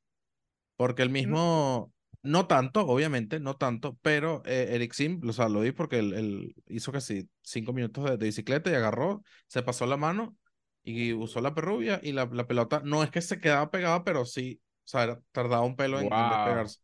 Porque 0.77 1.03
el 1.03 1.11
mismo, 1.11 1.93
no 2.23 2.47
tanto, 2.47 2.87
obviamente, 2.87 3.41
no 3.41 3.57
tanto, 3.57 3.99
pero 4.03 4.43
eh, 4.45 4.69
Eric 4.73 4.93
Sim, 4.93 5.21
o 5.27 5.33
sea, 5.33 5.49
lo 5.49 5.61
vi 5.61 5.73
porque 5.73 5.99
él, 5.99 6.13
él 6.15 6.55
hizo 6.67 6.93
casi 6.93 7.29
cinco 7.43 7.73
minutos 7.73 8.05
de, 8.05 8.17
de 8.17 8.27
bicicleta 8.27 8.71
y 8.71 8.75
agarró, 8.75 9.23
se 9.47 9.63
pasó 9.63 9.87
la 9.87 9.97
mano 9.97 10.37
y 10.83 11.13
usó 11.15 11.41
la 11.41 11.55
perrubia 11.55 12.01
y 12.03 12.13
la, 12.13 12.29
la 12.33 12.47
pelota, 12.47 12.81
no 12.85 13.03
es 13.03 13.11
que 13.11 13.21
se 13.21 13.41
quedaba 13.41 13.71
pegada, 13.71 14.05
pero 14.05 14.25
sí, 14.25 14.61
o 14.87 14.89
sea, 14.89 15.21
tardaba 15.33 15.63
un 15.65 15.77
pelo 15.77 16.01
en, 16.01 16.17
en 16.19 16.29
Wow. 16.29 16.31
despegarse. 16.31 16.81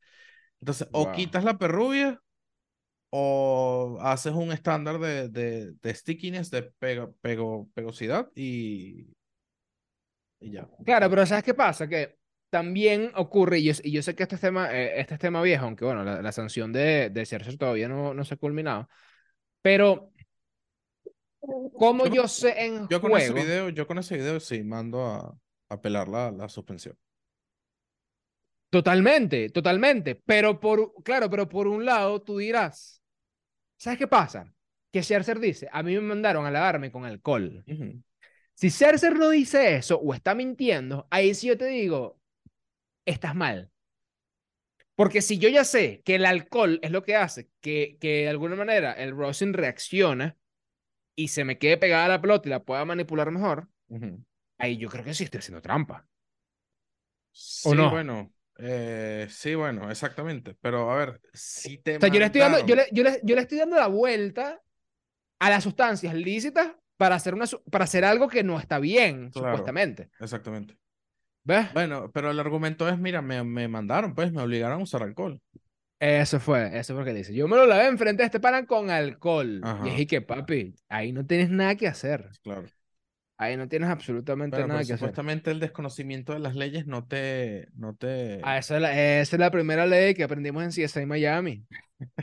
Entonces, 0.61 0.89
o 0.93 1.13
Wow. 1.13 1.13
quitas 1.13 1.45
la 1.45 1.59
perrubia 1.59 2.21
o 3.11 3.99
haces 4.03 4.33
un 4.35 4.53
estándar 4.53 4.99
de, 5.01 5.29
de, 5.29 5.73
de 5.83 5.95
stickiness, 5.95 6.51
de 6.51 6.63
pego, 6.65 7.15
pego, 7.23 7.71
pegosidad 7.75 8.31
y, 8.35 9.09
y 10.41 10.51
ya. 10.53 10.69
Claro, 10.85 11.09
pero 11.11 11.27
¿sabes 11.27 11.45
qué 11.45 11.55
pasa? 11.55 11.89
Que 11.89 12.19
también 12.51 13.13
ocurre, 13.15 13.59
y 13.61 13.65
yo, 13.65 13.73
y 13.85 13.93
yo 13.93 14.03
sé 14.03 14.15
que 14.15 14.25
este 14.25 14.35
es 14.35 14.41
tema, 14.41 14.73
eh, 14.77 15.01
este 15.01 15.15
es 15.15 15.21
tema 15.21 15.41
viejo, 15.43 15.65
aunque 15.65 15.85
bueno, 15.85 16.05
la, 16.05 16.21
la 16.23 16.33
sanción 16.33 16.73
de, 16.73 17.09
de 17.11 17.25
Scherzer 17.25 17.57
todavía 17.57 17.89
no, 17.89 18.15
no 18.15 18.25
se 18.25 18.35
ha 18.35 18.37
culminado, 18.37 18.89
pero 19.63 20.13
como 21.79 22.07
Yo- 22.07 22.13
yo 22.13 22.29
sé 22.29 22.65
en 22.67 22.89
Yo 22.89 23.01
con 23.01 23.17
ese 23.17 23.33
juego, 23.33 23.35
video, 23.35 23.69
yo 23.71 23.87
con 23.87 23.99
ese 23.99 24.17
video 24.17 24.41
sí 24.41 24.63
mando 24.65 25.07
a, 25.07 25.19
a 25.71 25.75
apelar 25.75 26.09
la, 26.09 26.31
la 26.33 26.49
suspensión. 26.49 26.97
Totalmente, 28.73 29.50
totalmente, 29.50 30.14
pero 30.14 30.59
por, 30.59 30.95
claro, 31.05 31.29
pero 31.29 31.47
por 31.47 31.69
un 31.69 31.85
lado 31.85 32.23
tú 32.23 32.38
dirás, 32.38 33.02
¿sabes 33.76 33.99
qué 33.99 34.09
pasa? 34.09 34.50
Que 34.91 35.02
Scherzer 35.02 35.38
dice, 35.38 35.69
a 35.71 35.83
mí 35.83 35.95
me 35.95 36.00
mandaron 36.00 36.47
a 36.47 36.50
lavarme 36.50 36.91
con 36.91 37.05
alcohol. 37.05 37.62
Si 38.55 38.71
Scherzer 38.71 39.19
no 39.19 39.29
dice 39.29 39.76
eso 39.76 39.99
o 39.99 40.14
está 40.14 40.35
mintiendo, 40.35 41.07
ahí 41.11 41.35
sí 41.35 41.49
yo 41.49 41.59
te 41.59 41.67
digo, 41.67 42.19
estás 43.05 43.35
mal. 43.35 43.71
Porque 44.95 45.21
si 45.21 45.38
yo 45.38 45.50
ya 45.50 45.64
sé 45.64 46.00
que 46.02 46.14
el 46.14 46.25
alcohol 46.25 46.79
es 46.83 46.93
lo 46.93 47.02
que 47.02 47.14
hace 47.14 47.50
que, 47.61 47.99
que 48.00 48.23
de 48.23 48.29
alguna 48.31 48.57
manera 48.57 48.93
el 48.95 49.14
rosin 49.14 49.52
reacciona 49.52 50.38
y 51.14 51.29
se 51.29 51.45
me 51.45 51.59
quede 51.59 51.76
pegada 51.76 52.09
la 52.09 52.23
pelota 52.23 52.49
y 52.49 52.50
la 52.50 52.64
pueda 52.64 52.87
manipular 52.87 53.31
mejor, 53.31 53.69
ahí 54.57 54.79
yo 54.79 54.88
creo 54.88 55.05
que 55.05 55.12
sí 55.12 55.25
estoy 55.25 55.41
haciendo 55.41 55.61
trampa. 55.61 56.07
Sí, 57.33 57.71
no? 57.75 57.91
bueno, 57.91 58.33
eh, 58.59 59.27
sí, 59.31 59.55
bueno, 59.55 59.91
exactamente. 59.91 60.57
Pero 60.61 60.91
a 60.91 60.97
ver, 60.97 61.21
si 61.33 61.79
te 61.79 61.97
O 61.97 62.01
sea, 62.01 62.09
yo 62.09 62.19
le 62.19 62.27
estoy 62.27 62.41
dando, 62.41 62.65
yo 62.67 62.77
le, 62.77 62.87
yo 62.93 63.03
le, 63.03 63.21
yo 63.23 63.35
le 63.35 63.41
estoy 63.43 63.59
dando 63.59 63.77
la 63.77 63.87
vuelta 63.89 64.61
a 65.41 65.51
las 65.51 65.65
sustancias 65.65 66.15
lícitas 66.15 66.73
para 66.97 67.17
hacer, 67.17 67.35
una, 67.35 67.47
para 67.71 67.85
hacer 67.85 68.05
algo 68.05 68.29
que 68.29 68.45
no 68.45 68.59
está 68.61 68.79
bien, 68.79 69.31
Claro. 69.31 69.49
supuestamente. 69.49 70.11
Exactamente. 70.21 70.77
¿Ves? 71.45 71.73
Bueno, 71.73 72.11
pero 72.13 72.31
el 72.31 72.39
argumento 72.39 72.89
es, 72.89 72.99
mira, 72.99 73.21
me, 73.23 73.43
me 73.43 73.67
mandaron, 73.67 74.15
pues, 74.15 74.33
me 74.33 74.43
obligaron 74.43 74.81
a 74.81 74.83
usar 74.85 75.03
alcohol. 75.03 75.41
Eso 75.99 76.41
fue, 76.41 76.77
eso 76.79 76.95
fue 76.95 77.03
lo 77.03 77.07
que 77.07 77.15
dice. 77.15 77.33
Yo 77.35 77.47
me 77.49 77.57
lo 77.57 77.67
lavé 77.67 77.87
enfrente 77.87 78.23
de 78.23 78.27
este 78.27 78.41
pana 78.41 78.67
con 78.67 78.91
alcohol. 78.91 79.61
Ajá. 79.63 79.89
Y 79.89 80.03
y 80.03 80.07
que, 80.07 80.21
papi, 80.21 80.75
ahí 80.89 81.13
no 81.13 81.25
tienes 81.27 81.51
nada 81.51 81.77
que 81.77 81.87
hacer. 81.89 82.29
Claro. 82.43 82.67
Ahí 83.43 83.57
no 83.57 83.69
tienes 83.69 83.89
absolutamente 83.91 84.65
nada 84.67 84.81
pero 84.81 84.87
que 84.87 84.93
hacer. 84.95 85.15
supuestamente 85.15 85.51
el 85.51 85.61
desconocimiento 85.61 86.33
de 86.33 86.39
las 86.41 86.55
leyes 86.55 86.87
no 86.87 87.07
te, 87.07 87.69
no 87.75 87.95
te... 87.97 88.41
Ah, 88.43 88.59
esa, 88.59 88.77
es 88.77 88.83
la, 88.83 89.21
esa 89.21 89.37
es 89.37 89.41
la 89.41 89.51
primera 89.51 89.87
ley 89.87 90.15
que 90.15 90.25
aprendimos 90.25 90.63
en 90.65 90.71
CSI 90.73 91.07
Miami. 91.07 91.65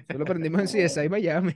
Eso 0.07 0.17
lo 0.17 0.23
aprendimos 0.25 0.61
en 0.61 0.67
CSI 0.87 1.09
Miami. 1.09 1.53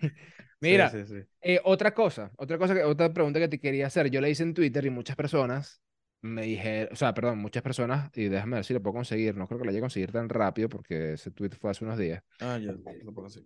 Mira, 0.61 0.89
Sí, 0.89 1.05
sí, 1.05 1.05
sí. 1.05 1.27
eh, 1.41 1.59
otra 1.63 1.93
cosa, 1.93 2.31
otra 2.37 2.57
cosa, 2.57 2.73
que, 2.73 2.83
otra 2.83 3.13
pregunta 3.13 3.39
que 3.39 3.47
te 3.49 3.59
quería 3.59 3.87
hacer. 3.87 4.09
Yo 4.09 4.21
la 4.21 4.29
hice 4.29 4.43
en 4.43 4.53
Twitter 4.53 4.85
y 4.85 4.89
muchas 4.89 5.15
personas 5.15 5.81
me 6.21 6.43
dijeron, 6.43 6.89
o 6.93 6.95
sea, 6.95 7.13
perdón, 7.13 7.39
muchas 7.39 7.63
personas, 7.63 8.09
y 8.15 8.29
déjame 8.29 8.55
ver 8.57 8.65
si 8.65 8.73
lo 8.73 8.81
puedo 8.81 8.95
conseguir. 8.95 9.35
No 9.35 9.47
creo 9.47 9.59
que 9.59 9.65
lo 9.65 9.71
haya 9.71 9.81
conseguir 9.81 10.11
tan 10.11 10.29
rápido 10.29 10.69
porque 10.69 11.13
ese 11.13 11.31
tweet 11.31 11.51
fue 11.59 11.71
hace 11.71 11.83
unos 11.85 11.97
días. 11.97 12.23
Ah, 12.39 12.57
ya, 12.57 12.71
lo 13.03 13.13
puedo 13.13 13.27
hacer. 13.27 13.43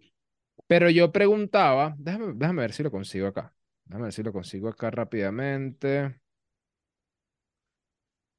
Pero 0.67 0.89
yo 0.89 1.11
preguntaba, 1.11 1.95
déjame, 1.97 2.33
déjame 2.35 2.61
ver 2.61 2.73
si 2.73 2.83
lo 2.83 2.91
consigo 2.91 3.27
acá. 3.27 3.53
Déjame 3.87 4.03
ver 4.03 4.13
si 4.13 4.23
lo 4.23 4.33
consigo 4.33 4.67
acá 4.69 4.91
rápidamente. 4.91 6.19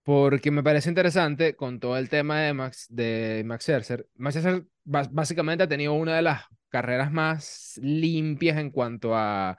Porque 0.02 0.50
me 0.50 0.62
parece 0.62 0.88
interesante 0.88 1.54
con 1.54 1.80
todo 1.80 1.96
el 1.98 2.08
tema 2.08 2.40
de 2.40 2.54
Max, 2.54 2.86
de 2.88 3.42
Max 3.44 3.64
Scherzer. 3.64 4.08
Max 4.14 4.36
Scherzer 4.36 4.64
básicamente 4.84 5.64
ha 5.64 5.68
tenido 5.68 5.92
una 5.94 6.16
de 6.16 6.22
las 6.22 6.44
carreras 6.70 7.12
más 7.12 7.78
limpias 7.82 8.58
en 8.58 8.70
cuanto 8.70 9.14
a 9.14 9.58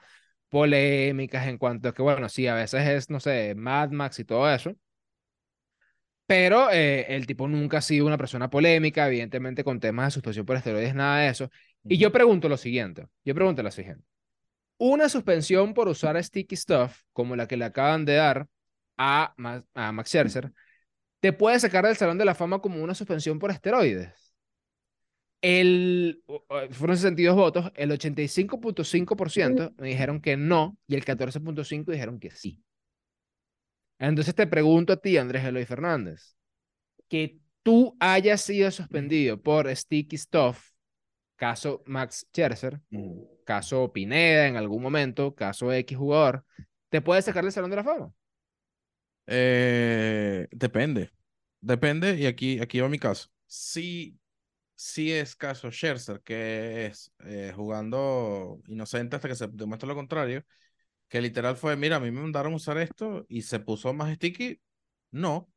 polémicas, 0.50 1.48
en 1.48 1.58
cuanto 1.58 1.90
a 1.90 1.94
que, 1.94 2.02
bueno, 2.02 2.30
sí, 2.30 2.48
a 2.48 2.56
veces 2.56 2.88
es, 2.88 3.10
no 3.10 3.20
sé, 3.20 3.54
Mad 3.56 3.92
Max 3.92 4.20
y 4.20 4.26
todo 4.26 4.52
eso. 4.52 4.76
Pero 6.26 6.70
eh, 6.72 7.16
el 7.16 7.26
tipo 7.26 7.48
nunca 7.48 7.80
ha 7.80 7.82
sido 7.82 8.06
una 8.06 8.18
persona 8.18 8.50
polémica, 8.50 9.08
evidentemente 9.08 9.64
con 9.64 9.80
temas 9.80 10.08
de 10.08 10.12
sustitución 10.12 10.46
por 10.46 10.58
esteroides, 10.58 10.94
nada 10.94 11.22
de 11.22 11.30
eso. 11.30 11.50
Y 11.84 11.98
yo 11.98 12.12
pregunto 12.12 12.50
lo 12.50 12.58
siguiente, 12.58 13.08
yo 13.26 13.34
pregunto 13.34 13.64
lo 13.64 13.72
siguiente. 13.72 14.06
Una 14.80 15.10
suspensión 15.10 15.74
por 15.76 15.88
usar 15.90 16.22
sticky 16.24 16.56
stuff, 16.56 17.02
como 17.14 17.36
la 17.36 17.48
que 17.48 17.58
le 17.58 17.66
acaban 17.66 18.06
de 18.06 18.16
dar 18.16 18.48
a, 18.98 19.34
Ma- 19.38 19.64
a 19.76 19.92
Max 19.92 20.10
Scherzer, 20.10 20.54
te 21.22 21.34
puede 21.34 21.60
sacar 21.60 21.86
del 21.86 21.98
Salón 21.98 22.18
de 22.20 22.26
la 22.26 22.36
Fama 22.36 22.62
como 22.62 22.84
una 22.84 22.96
suspensión 22.96 23.40
por 23.40 23.52
esteroides. 23.52 24.34
El, 25.42 26.22
fueron 26.72 26.98
62 26.98 27.36
votos, 27.36 27.72
el 27.76 27.92
85.5% 27.92 29.74
me 29.78 29.88
dijeron 29.90 30.20
que 30.22 30.36
no 30.38 30.78
y 30.88 30.96
el 30.96 31.06
14.5% 31.06 31.92
dijeron 31.94 32.20
que 32.20 32.32
sí. 32.32 32.62
Entonces 33.98 34.34
te 34.36 34.48
pregunto 34.48 34.94
a 34.94 34.98
ti, 34.98 35.18
Andrés 35.18 35.44
Eloy 35.46 35.66
Fernández, 35.66 36.36
que 37.10 37.40
tú 37.64 37.98
hayas 38.00 38.42
sido 38.42 38.72
suspendido 38.72 39.42
por 39.42 39.76
sticky 39.76 40.18
stuff, 40.18 40.72
caso 41.38 41.84
Max 41.88 42.28
Scherzer. 42.32 42.82
Caso 43.50 43.92
Pineda 43.92 44.48
en 44.48 44.58
algún 44.58 44.84
momento, 44.84 45.34
caso 45.34 45.74
X 45.74 45.98
jugador, 45.98 46.46
¿te 46.90 47.02
puede 47.02 47.24
sacar 47.24 47.44
del 47.44 47.52
Salón 47.52 47.72
de 47.72 47.78
la 47.78 47.84
Fama? 47.84 48.14
Eh, 49.26 50.48
depende. 50.52 51.12
Depende, 51.60 52.16
y 52.16 52.28
aquí, 52.28 52.60
aquí 52.60 52.80
va 52.80 52.90
mi 52.90 53.00
caso. 53.00 53.30
Si, 53.48 54.20
si 54.76 55.12
es 55.12 55.36
caso 55.36 55.72
Scherzer, 55.72 56.22
que 56.22 56.86
es 56.86 57.12
eh, 57.26 57.52
jugando 57.56 58.62
inocente 58.68 59.16
hasta 59.16 59.28
que 59.28 59.34
se 59.36 59.48
demuestre 59.48 59.88
lo 59.88 59.96
contrario, 59.96 60.46
que 61.08 61.20
literal 61.20 61.58
fue, 61.58 61.76
mira, 61.76 61.96
a 61.96 62.00
mí 62.00 62.12
me 62.12 62.22
mandaron 62.22 62.54
usar 62.54 62.78
esto 62.78 63.26
y 63.30 63.42
se 63.42 63.60
puso 63.60 63.94
más 63.94 64.14
sticky, 64.14 64.62
no. 65.10 65.50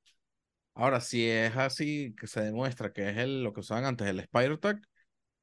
Ahora, 0.74 1.02
si 1.02 1.28
es 1.28 1.54
así, 1.58 2.14
que 2.18 2.26
se 2.26 2.40
demuestra 2.40 2.90
que 2.94 3.10
es 3.10 3.18
el, 3.18 3.44
lo 3.44 3.52
que 3.52 3.60
usaban 3.60 3.84
antes, 3.84 4.08
el 4.08 4.20
Spider 4.20 4.56
Tag, 4.56 4.80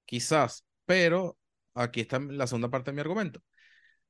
quizás, 0.05 0.65
pero 0.85 1.38
aquí 1.81 2.01
está 2.01 2.19
la 2.19 2.47
segunda 2.47 2.69
parte 2.69 2.91
de 2.91 2.95
mi 2.95 3.01
argumento. 3.01 3.41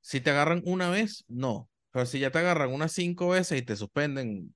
Si 0.01 0.21
te 0.21 0.31
agarran 0.31 0.61
una 0.65 0.89
vez, 0.89 1.25
no. 1.27 1.69
Pero 1.91 2.05
si 2.07 2.19
ya 2.19 2.31
te 2.31 2.39
agarran 2.39 2.73
unas 2.73 2.93
cinco 2.93 3.29
veces 3.29 3.59
y 3.59 3.63
te 3.63 3.75
suspenden, 3.77 4.55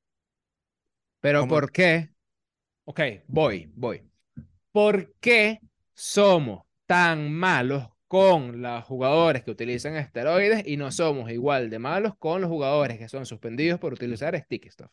Pero 1.22 1.48
¿Cómo? 1.48 1.48
¿por 1.48 1.72
qué? 1.72 2.10
Ok, 2.86 3.00
voy, 3.27 3.72
voy. 3.75 4.01
¿Por 4.72 5.13
qué 5.20 5.60
somos 5.93 6.63
tan 6.86 7.34
malos 7.34 7.89
con 8.08 8.62
los 8.62 8.84
jugadores 8.86 9.43
que 9.43 9.51
utilizan 9.51 9.96
esteroides 9.96 10.63
y 10.67 10.77
no 10.77 10.91
somos 10.91 11.32
igual 11.32 11.70
de 11.70 11.79
malos 11.79 12.15
con 12.17 12.41
los 12.41 12.50
jugadores 12.50 12.98
que 13.00 13.10
son 13.10 13.25
suspendidos 13.25 13.79
por 13.79 13.93
utilizar 13.93 14.38
sticky 14.39 14.70
stuff? 14.72 14.91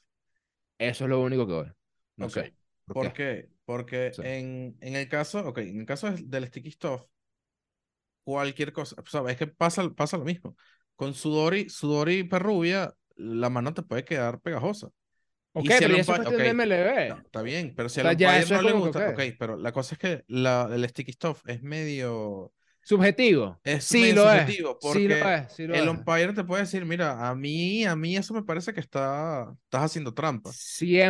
Eso 0.78 1.04
es 1.04 1.10
lo 1.10 1.20
único 1.22 1.46
que 1.46 1.52
voy. 1.52 1.72
No 2.16 2.28
Ok. 2.28 2.38
sé. 2.38 2.50
¿Por 2.86 2.98
¿Por 2.98 3.12
qué? 3.12 3.12
qué? 3.12 3.50
Porque 3.64 4.16
Sí. 4.16 4.22
en, 4.22 4.76
en 4.80 4.96
el 4.96 5.08
caso, 5.08 5.46
ok, 5.46 5.58
en 5.58 5.80
el 5.80 5.86
caso 5.86 6.10
del 6.12 6.46
sticky 6.48 6.70
stuff, 6.72 7.02
cualquier 8.24 8.72
cosa, 8.72 8.96
sabes 9.06 9.36
que 9.36 9.46
pasa, 9.46 9.88
pasa 9.94 10.18
lo 10.18 10.24
mismo. 10.24 10.56
Con 10.96 11.14
sudor 11.14 11.54
y, 11.56 11.68
sudor 11.70 12.10
y 12.10 12.24
perrubia, 12.24 12.94
la 13.16 13.50
mano 13.50 13.74
te 13.74 13.82
puede 13.82 14.04
quedar 14.04 14.40
pegajosa. 14.40 14.90
Ok, 15.52 15.70
si 15.70 15.86
pero 15.86 15.96
eso 15.96 16.12
es 16.12 16.14
cuestión 16.14 16.42
de 16.42 16.50
MLB. 16.50 17.08
no, 17.08 17.18
está 17.24 17.42
bien, 17.42 17.74
pero 17.74 17.88
si 17.88 18.00
O 18.00 18.02
sea, 18.02 18.12
umpire 18.12 18.40
eso 18.40 18.54
no 18.54 18.60
es 18.60 18.64
le 18.64 18.72
gusta, 18.72 19.00
ok. 19.00 19.08
ok, 19.08 19.20
pero 19.38 19.56
la 19.56 19.72
cosa 19.72 19.94
es 19.94 19.98
que 19.98 20.24
la, 20.28 20.68
el 20.72 20.88
sticky 20.88 21.12
stuff 21.12 21.42
es 21.46 21.62
medio, 21.62 22.52
Subjetivo. 22.82 23.60
es 23.64 23.84
Sí 23.84 24.12
lo 24.12 24.30
es. 24.32 24.40
subjetivo, 24.42 24.78
Sí 24.80 25.08
lo 25.08 25.14
es. 25.16 25.52
Sí 25.52 25.66
lo 25.66 25.74
el 25.74 25.82
es. 25.82 25.88
umpire 25.88 26.32
te 26.32 26.44
puede 26.44 26.62
decir, 26.62 26.84
mira, 26.84 27.28
a 27.28 27.34
mí, 27.34 27.84
a 27.84 27.94
mí 27.96 28.16
eso 28.16 28.34
me 28.34 28.42
parece 28.42 28.72
que 28.72 28.80
está, 28.80 29.54
estás 29.64 29.82
haciendo 29.84 30.14
trampa. 30.14 30.50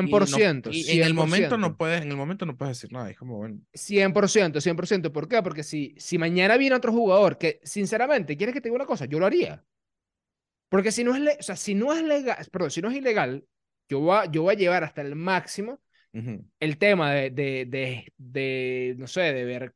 Y, 0.02 0.26
no, 0.26 0.38
100%. 0.38 0.70
y 0.70 0.90
en 0.90 1.02
el 1.02 1.14
momento 1.14 1.56
100%. 1.56 1.58
no 1.58 1.76
puedes, 1.76 2.02
en 2.02 2.10
el 2.10 2.16
momento 2.16 2.46
no 2.46 2.56
puedes 2.56 2.76
decir 2.78 2.92
nada, 2.92 3.10
es 3.10 3.16
como, 3.18 3.36
bueno, 3.38 3.60
100%, 3.72 4.60
100%. 4.60 5.12
¿Por 5.12 5.28
qué? 5.28 5.42
Porque 5.42 5.62
si, 5.62 5.94
si 5.98 6.18
mañana 6.18 6.56
viene 6.56 6.76
otro 6.76 6.92
jugador 6.92 7.38
que, 7.38 7.60
sinceramente, 7.64 8.36
¿quieres 8.36 8.54
que 8.54 8.60
te 8.60 8.68
diga 8.68 8.76
una 8.76 8.86
cosa? 8.86 9.04
Yo 9.06 9.18
lo 9.18 9.26
haría. 9.26 9.64
Porque 10.68 10.92
si 10.92 11.04
no 11.04 11.14
es, 11.16 11.38
o 11.40 11.42
sea, 11.42 11.56
si 11.56 11.74
no 11.74 11.92
es 11.92 12.02
legal, 12.02 12.36
perdón, 12.52 12.70
si 12.70 12.80
no 12.80 12.90
es 12.90 12.96
ilegal, 12.96 13.44
yo 13.88 14.00
voy 14.00 14.16
a, 14.16 14.24
yo 14.26 14.42
voy 14.42 14.54
a 14.54 14.58
llevar 14.58 14.84
hasta 14.84 15.02
el 15.02 15.16
máximo 15.16 15.80
ujú, 16.14 16.44
el 16.60 16.78
tema 16.78 17.12
de, 17.12 17.30
de, 17.30 17.66
de, 17.66 18.14
de, 18.18 18.96
no 18.98 19.06
sé, 19.06 19.20
de 19.34 19.44
ver 19.44 19.74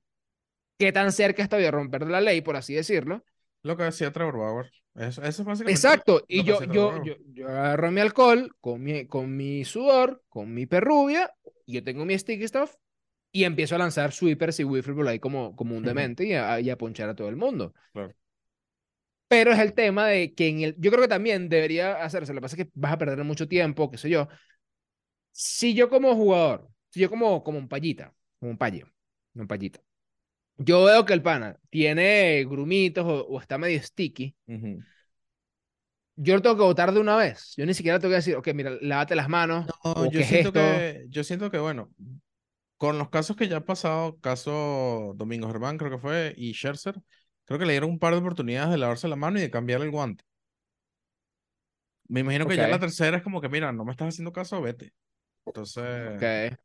qué 0.79 0.93
tan 0.93 1.13
cerca 1.13 1.43
estoy 1.43 1.63
de 1.63 1.71
romper 1.71 2.07
la 2.07 2.21
ley, 2.21 2.41
por 2.41 2.57
así 2.57 2.75
decirlo. 2.75 3.25
Lo 3.63 3.77
que 3.77 3.85
decía 3.85 4.13
Trevor 4.13 4.39
Bauer, 4.39 4.71
eso, 4.95 5.23
eso 5.23 5.43
es 5.43 5.45
básicamente 5.45 5.73
Exacto. 5.73 6.25
Y 6.29 6.45
yo, 6.45 6.63
yo, 6.65 7.03
yo, 7.03 7.17
yo 7.33 7.49
agarro 7.49 7.91
mi 7.91 8.01
alcohol 8.01 8.55
con 8.61 8.83
mi, 8.83 9.07
con 9.07 9.37
mi 9.37 9.65
sudor, 9.65 10.23
con 10.29 10.53
mi 10.53 10.67
perrubia, 10.67 11.33
yo 11.67 11.83
tengo 11.83 12.05
mi 12.05 12.19
sticky 12.19 12.47
stuff, 12.47 12.75
y 13.33 13.45
empiezo 13.45 13.75
a 13.75 13.79
lanzar 13.79 14.13
sweepers 14.13 14.61
y 14.61 14.65
wiffle 14.65 14.95
por 14.95 15.09
ahí 15.09 15.19
como, 15.19 15.57
como 15.57 15.77
un 15.77 15.83
demente 15.83 16.25
y 16.25 16.35
a, 16.35 16.61
y 16.61 16.71
a 16.71 16.79
ponchar 16.79 17.09
a 17.09 17.17
todo 17.17 17.29
el 17.29 17.37
mundo. 17.37 17.75
Claro. 17.93 18.15
Pero 19.27 19.53
es 19.53 19.59
el 19.59 19.73
tema 19.73 20.07
de 20.07 20.35
que 20.35 20.49
en 20.49 20.61
el, 20.61 20.77
yo 20.79 20.93
creo 20.93 21.03
que 21.03 21.09
también 21.09 21.49
debería 21.49 22.05
hacerse, 22.05 22.33
lo 22.33 22.39
que 22.39 22.43
pasa 22.43 22.57
es 22.57 22.65
que 22.65 22.71
vas 22.75 22.93
a 22.93 22.99
perder 22.99 23.25
mucho 23.25 23.49
tiempo, 23.49 23.91
qué 23.91 23.99
sé 23.99 24.09
yo. 24.09 24.29
Si 25.33 25.75
yo 25.75 25.89
como 25.89 26.15
jugador, 26.15 26.69
si 26.91 27.01
yo 27.01 27.11
como, 27.11 27.43
como 27.43 27.59
un 27.59 27.69
payita, 27.69 28.15
como 28.39 28.53
un 28.53 28.59
payo, 28.59 28.87
un 29.35 29.49
payita, 29.49 29.81
yo 30.59 30.85
veo 30.85 31.05
que 31.05 31.13
el 31.13 31.23
pana 31.23 31.59
tiene 31.71 32.45
grumitos 32.45 33.05
o, 33.07 33.27
o 33.27 33.41
está 33.41 33.59
medio 33.59 33.83
sticky, 33.83 34.37
yo 36.17 36.35
lo 36.35 36.43
tengo 36.43 36.57
que 36.57 36.63
votar 36.63 36.93
de 36.93 37.01
una 37.01 37.17
vez. 37.17 37.55
Yo 37.57 37.67
ni 37.67 37.75
siquiera 37.75 37.99
tengo 37.99 38.13
que 38.13 38.17
decir, 38.17 38.37
ok, 38.37 38.49
mira, 38.55 38.71
lávate 38.81 39.15
las 39.17 39.29
manos, 39.29 39.67
No, 39.85 39.93
o 39.93 40.07
yo 40.07 40.21
es 40.21 40.27
siento 40.27 40.53
que, 40.53 41.07
yo 41.09 41.25
siento 41.25 41.51
que, 41.51 41.59
bueno, 41.59 41.91
con 42.79 42.99
los 42.99 43.11
casos 43.11 43.37
que 43.37 43.49
ya 43.49 43.59
han 43.59 43.65
pasado, 43.65 44.19
caso 44.21 45.15
Domingo 45.17 45.49
Germán 45.49 45.79
creo 45.79 45.91
que 45.93 45.99
fue, 45.99 46.35
y 46.37 46.53
Scherzer, 46.55 46.97
creo 47.47 47.59
que 47.59 47.67
le 47.67 47.73
dieron 47.75 47.91
un 47.91 47.99
par 47.99 48.15
de 48.15 48.21
oportunidades 48.21 48.71
de 48.71 48.79
lavarse 48.79 49.09
la 49.09 49.17
mano 49.17 49.39
y 49.39 49.43
de 49.43 49.51
cambiar 49.51 49.83
el 49.83 49.91
guante. 49.91 50.25
Me 52.09 52.21
imagino 52.21 52.47
que 52.47 52.59
ya 52.59 52.69
la 52.69 52.79
tercera 52.81 53.17
es 53.17 53.23
como 53.23 53.41
que, 53.41 53.49
mira, 53.49 53.73
no 53.73 53.85
me 53.85 53.93
estás 53.93 54.09
haciendo 54.09 54.33
caso, 54.33 54.61
vete. 54.61 54.93
Entonces, 55.47 55.83
Ok. 56.15 56.57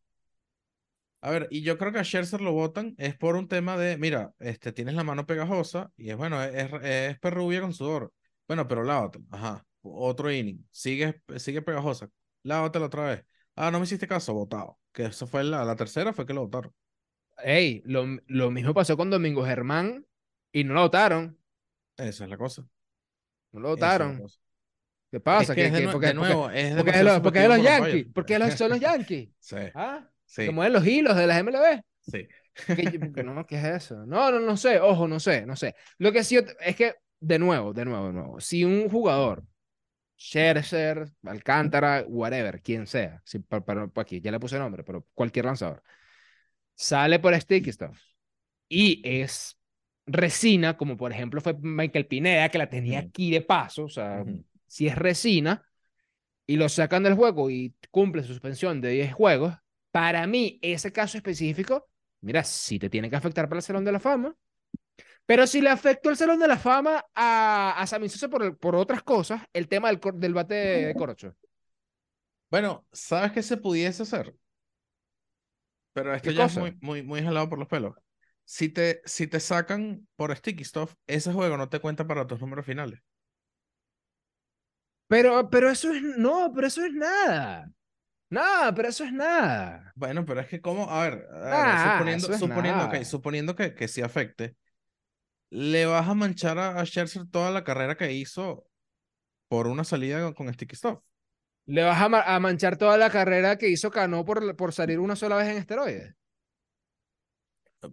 A 1.22 1.32
ver, 1.32 1.48
y 1.52 1.62
yo 1.62 1.78
creo 1.78 1.92
que 1.92 2.00
a 2.00 2.04
Scherzer 2.04 2.42
lo 2.42 2.54
votan 2.54 2.96
es 2.98 3.16
por 3.16 3.36
un 3.36 3.48
tema 3.48 3.78
de, 3.78 3.98
mira, 3.98 4.34
este, 4.40 4.72
tienes 4.72 4.96
la 4.96 5.04
mano 5.04 5.26
pegajosa 5.26 5.92
y 5.98 6.10
es 6.10 6.18
bueno, 6.18 6.42
es, 6.44 6.54
es, 6.56 6.84
es 6.84 7.20
perrubia 7.20 7.62
con 7.62 7.74
sudor. 7.74 8.14
Bueno, 8.48 8.68
pero 8.68 8.84
lávatela, 8.84 9.26
ajá, 9.32 9.66
otro 9.82 10.32
inning, 10.32 10.66
sigue, 10.72 11.22
sigue 11.38 11.62
pegajosa, 11.62 12.10
lávatela 12.44 12.86
otra 12.86 13.04
vez. 13.06 13.26
Ah, 13.56 13.70
no 13.72 13.80
me 13.80 13.84
hiciste 13.86 14.08
caso, 14.08 14.34
votado. 14.34 14.80
Que 14.92 15.06
eso 15.06 15.28
fue 15.28 15.44
la, 15.44 15.66
la 15.66 15.76
tercera, 15.76 16.14
fue 16.14 16.26
que 16.26 16.34
lo 16.34 16.42
votaron. 16.42 16.74
Ey, 17.44 17.82
lo, 17.86 18.06
lo 18.28 18.52
mismo 18.52 18.74
pasó 18.74 18.98
con 18.98 19.10
Domingo 19.10 19.46
Germán 19.46 20.06
y 20.52 20.64
no 20.64 20.74
lo 20.74 20.82
votaron. 20.82 21.38
Esa 21.98 22.24
es 22.24 22.30
la 22.30 22.38
cosa. 22.38 22.66
No 23.52 23.60
lo 23.60 23.74
es 23.74 23.80
la 23.80 23.86
votaron. 23.88 24.18
¿Qué 25.12 25.18
Es 25.18 25.24
pasa? 25.24 25.56
que 25.56 25.62
¿Qué, 25.62 25.68
es 25.68 25.74
de, 25.74 25.80
qué- 25.80 25.88
nue- 25.88 25.92
por 25.92 26.02
qué- 26.02 26.08
de 26.08 26.14
por 26.14 26.24
qué- 26.24 26.30
nuevo, 26.34 26.50
es 26.50 26.74
por 27.22 27.34
qué 27.34 27.40
de 27.40 27.48
los, 27.48 27.62
Yankees? 27.64 27.92
Dodgers. 27.94 28.14
¿Por 28.14 28.26
qué 28.26 28.34
de 28.34 28.40
los, 28.40 28.54
son 28.54 28.70
los 28.70 28.80
Yankees? 28.82 29.30
Sí, 29.40 29.56
¿Ah? 29.76 30.10
Sí, 30.29 30.43
Que 30.43 30.51
mueven 30.51 30.74
los 30.74 30.86
hilos 30.88 31.15
de 31.17 31.27
las 31.27 31.39
MLB. 31.39 31.81
sí. 32.01 32.27
Que 33.15 33.24
no, 33.24 33.45
¿qué 33.48 33.57
es 33.57 33.63
eso? 33.65 34.05
No, 34.05 34.31
no, 34.31 34.39
no 34.39 34.57
sé, 34.57 34.79
ojo, 34.79 35.07
no 35.07 35.19
sé, 35.19 35.45
no 35.45 35.55
sé. 35.55 35.75
Lo 35.98 36.12
que 36.12 36.24
sí 36.24 36.38
es 36.59 36.75
que, 36.75 36.95
de 37.19 37.39
nuevo, 37.39 37.74
de 37.74 37.86
nuevo, 37.86 38.07
de 38.07 38.13
nuevo, 38.13 38.39
si 38.41 38.63
un 38.65 38.89
jugador, 38.89 39.44
Scherzer, 40.18 41.11
Alcántara, 41.25 42.05
whatever, 42.07 42.61
quien 42.61 42.87
sea, 42.87 43.22
si, 43.25 43.39
para, 43.39 43.63
para- 43.65 43.92
aquí 43.98 44.22
ya 44.22 44.31
le 44.31 44.39
puse 44.39 44.59
nombre, 44.59 44.83
pero 44.83 45.07
cualquier 45.15 45.46
lanzador, 45.46 45.83
sale 46.75 47.20
por 47.20 47.35
sticky 47.39 47.72
stuff 47.72 48.00
y 48.70 49.01
es 49.05 49.57
resina, 50.07 50.77
como 50.77 50.98
por 50.98 51.11
ejemplo 51.11 51.42
fue 51.42 51.55
Michael 51.61 52.07
Pineda, 52.07 52.50
que 52.50 52.57
la 52.57 52.70
tenía 52.70 53.00
aquí 53.00 53.31
de 53.31 53.42
paso, 53.42 53.85
o 53.85 53.89
sea, 53.89 54.25
Ujú. 54.25 54.44
si 54.68 54.87
es 54.87 54.96
resina 54.98 55.65
y 56.48 56.57
lo 56.57 56.70
sacan 56.70 57.03
del 57.03 57.15
juego 57.15 57.50
y 57.50 57.75
cumple 57.92 58.24
su 58.24 58.29
suspensión 58.29 58.81
de 58.81 58.89
10 58.92 59.13
juegos, 59.13 59.55
para 59.92 60.28
mí 60.28 60.60
ese 60.62 60.92
caso 60.92 61.18
específico, 61.18 61.90
mira, 62.22 62.44
sí 62.44 62.80
te 62.80 62.90
tiene 62.90 63.10
que 63.10 63.16
afectar 63.16 63.48
para 63.50 63.60
el 63.60 63.64
Salón 63.64 63.86
de 63.86 63.92
la 63.92 64.00
Fama. 64.00 64.36
Pero 65.25 65.48
si 65.48 65.62
le 65.62 65.70
afectó 65.70 66.10
el 66.10 66.18
Salón 66.18 66.40
de 66.40 66.48
la 66.48 66.58
Fama 66.58 67.06
a, 67.16 67.75
a 67.82 67.88
Sammy 67.88 68.10
Sosa 68.10 68.30
por, 68.30 68.58
por 68.58 68.75
otras 68.75 69.04
cosas, 69.04 69.44
el 69.54 69.68
tema 69.68 69.90
del, 69.90 70.00
del 70.16 70.34
bate 70.34 70.56
de 70.56 70.96
Corocho. 70.96 71.36
Bueno, 72.52 72.86
¿sabes 72.92 73.32
qué 73.32 73.42
se 73.44 73.58
pudiese 73.58 74.04
hacer? 74.04 74.36
Pero 75.94 76.14
esto 76.14 76.32
¿Qué 76.32 76.36
ya 76.36 76.44
cosa? 76.44 76.60
es 76.62 76.74
muy, 76.74 76.78
muy, 76.82 77.04
muy 77.04 77.22
jalado 77.24 77.50
por 77.50 77.60
los 77.60 77.68
pelos. 77.68 77.96
Si 78.46 78.70
te, 78.70 79.02
si 79.06 79.28
te 79.28 79.40
sacan 79.40 80.08
por 80.16 80.36
Sticky 80.36 80.64
Stuff, 80.66 80.96
ese 81.08 81.34
juego 81.34 81.58
no 81.58 81.70
te 81.70 81.80
cuenta 81.80 82.08
para 82.08 82.25
tus 82.28 82.40
números 82.42 82.66
finales. 82.66 83.00
Pero, 85.08 85.50
pero 85.50 85.70
eso 85.70 85.92
es, 85.92 86.02
no, 86.02 86.52
pero 86.54 86.68
eso 86.68 86.84
es 86.86 86.94
nada. 86.94 87.72
Nada, 88.29 88.74
pero 88.74 88.89
eso 88.89 89.03
es 89.03 89.11
nada. 89.11 89.92
Bueno, 89.96 90.25
pero 90.25 90.39
es 90.42 90.48
que 90.48 90.61
como, 90.61 90.89
a 90.89 91.03
ver, 91.03 91.27
a 91.33 91.39
ver, 91.63 91.79
Nah, 91.79 91.92
suponiendo, 91.92 92.31
es 92.94 93.07
suponiendo, 93.07 93.55
que, 93.55 93.74
que 93.74 93.87
sí 93.87 94.01
afecte, 94.01 94.55
le 95.50 95.85
vas 95.85 96.07
a 96.07 96.13
manchar 96.13 96.57
a, 96.59 96.79
a 96.79 96.85
Scherzer 96.85 97.25
toda 97.29 97.51
la 97.51 97.63
carrera 97.63 97.98
que 97.98 98.13
hizo 98.13 98.68
por 99.50 99.68
una 99.68 99.83
salida 99.83 100.22
con, 100.24 100.33
con 100.33 100.53
Sticky 100.53 100.75
Stuff. 100.75 101.00
Le 101.75 101.83
vas 101.83 102.01
a, 102.01 102.09
ma- 102.09 102.22
a 102.35 102.39
manchar 102.42 102.75
toda 102.77 102.98
la 102.98 103.09
carrera 103.09 103.57
que 103.57 103.70
hizo 103.70 103.92
Cano 103.92 104.25
por, 104.25 104.55
por 104.57 104.74
salir 104.74 105.00
una 105.00 105.15
sola 105.15 105.37
vez 105.37 105.48
en 105.48 105.57
esteroides. 105.57 106.15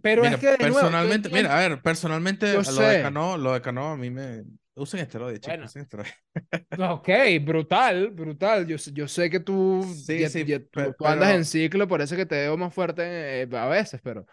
Pero 0.01 0.21
mira, 0.23 0.35
es 0.35 0.37
que, 0.37 0.51
de 0.51 0.57
nuevo, 0.65 0.79
personalmente, 0.89 1.29
mira, 1.29 1.49
entiendo- 1.49 1.51
a 1.51 1.59
ver, 1.69 1.81
personalmente, 1.81 2.57
lo 2.71 2.81
de. 2.81 3.01
Cano, 3.01 3.37
lo 3.37 3.53
de 3.53 3.61
Cano 3.61 3.91
a 3.91 3.97
mí 3.97 4.09
me... 4.09 4.43
Usen 4.77 4.99
esteroides, 4.99 5.39
chicos, 5.41 5.53
Bueno. 5.53 5.65
usen 5.65 5.81
esteroides. 5.81 6.13
Ok, 6.91 7.09
brutal, 7.41 8.11
brutal. 8.11 8.67
Yo, 8.67 8.77
yo 8.93 9.07
sé 9.07 9.29
que 9.29 9.39
tú, 9.39 9.83
Sí, 10.05 10.19
ya- 10.19 10.29
sí, 10.29 10.45
ya- 10.45 10.59
tú- 10.59 10.69
pe- 10.71 10.93
tú 10.97 11.05
andas 11.05 11.27
pero- 11.29 11.37
en 11.39 11.45
ciclo, 11.45 11.87
por 11.87 12.01
eso 12.01 12.15
que 12.15 12.25
te 12.25 12.35
veo 12.35 12.57
más 12.57 12.73
fuerte 12.73 13.41
eh, 13.41 13.47
a 13.53 13.65
veces, 13.67 13.99
pero, 14.03 14.25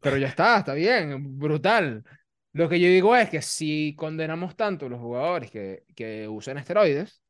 pero 0.00 0.16
ya 0.18 0.28
está, 0.28 0.58
está 0.58 0.74
bien, 0.74 1.38
brutal. 1.38 2.04
Lo 2.52 2.68
que 2.68 2.78
yo 2.80 2.88
digo 2.88 3.16
es 3.16 3.30
que 3.30 3.40
si 3.42 3.94
condenamos 3.96 4.56
tanto 4.56 4.86
a 4.86 4.88
los 4.88 5.00
jugadores 5.00 5.50
que, 5.50 5.84
que 5.96 6.28
usan 6.28 6.58
esteroides, 6.58 7.22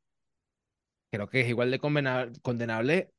creo 1.12 1.28
que 1.28 1.40
es 1.42 1.48
igual 1.48 1.70
de 1.70 1.78
condenable, 1.78 2.32
condenable 2.42 3.10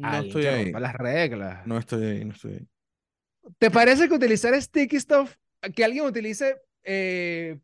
a 0.00 0.02
No 0.02 0.08
alguien 0.18 0.26
estoy 0.26 0.46
ahí. 0.46 0.72
las 0.72 0.94
reglas. 0.94 1.66
No 1.66 1.78
estoy 1.78 2.04
ahí, 2.04 2.24
no 2.24 2.32
estoy 2.34 2.52
ahí. 2.54 2.68
¿Te 3.58 3.70
parece 3.70 4.08
que 4.08 4.14
utilizar 4.14 4.54
sticky 4.60 5.00
stuff, 5.00 5.34
que 5.74 5.84
alguien 5.84 6.04
utilice 6.04 6.60
eh, 6.84 7.58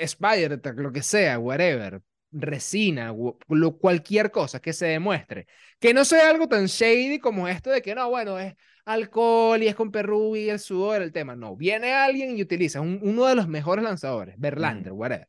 spider 0.00 0.60
tag, 0.60 0.78
lo 0.78 0.92
que 0.92 1.02
sea, 1.02 1.38
whatever, 1.38 2.00
resina, 2.32 3.14
lo- 3.48 3.78
cualquier 3.78 4.30
cosa 4.30 4.60
que 4.60 4.72
se 4.72 4.86
demuestre, 4.86 5.46
que 5.78 5.94
no 5.94 6.04
sea 6.04 6.30
algo 6.30 6.48
tan 6.48 6.66
shady 6.66 7.18
como 7.18 7.46
esto 7.48 7.70
de 7.70 7.80
que 7.82 7.94
no, 7.94 8.08
bueno, 8.10 8.38
es 8.38 8.54
alcohol 8.84 9.62
y 9.62 9.68
es 9.68 9.74
con 9.74 9.90
perru 9.90 10.36
y 10.36 10.48
el 10.50 10.58
sudor 10.58 11.00
el 11.00 11.12
tema. 11.12 11.36
No, 11.36 11.56
viene 11.56 11.92
alguien 11.94 12.36
y 12.36 12.42
utiliza 12.42 12.80
un- 12.80 12.98
uno 13.02 13.26
de 13.26 13.34
los 13.34 13.48
mejores 13.48 13.84
lanzadores, 13.84 14.34
Verlander, 14.38 14.92
whatever, 14.92 15.28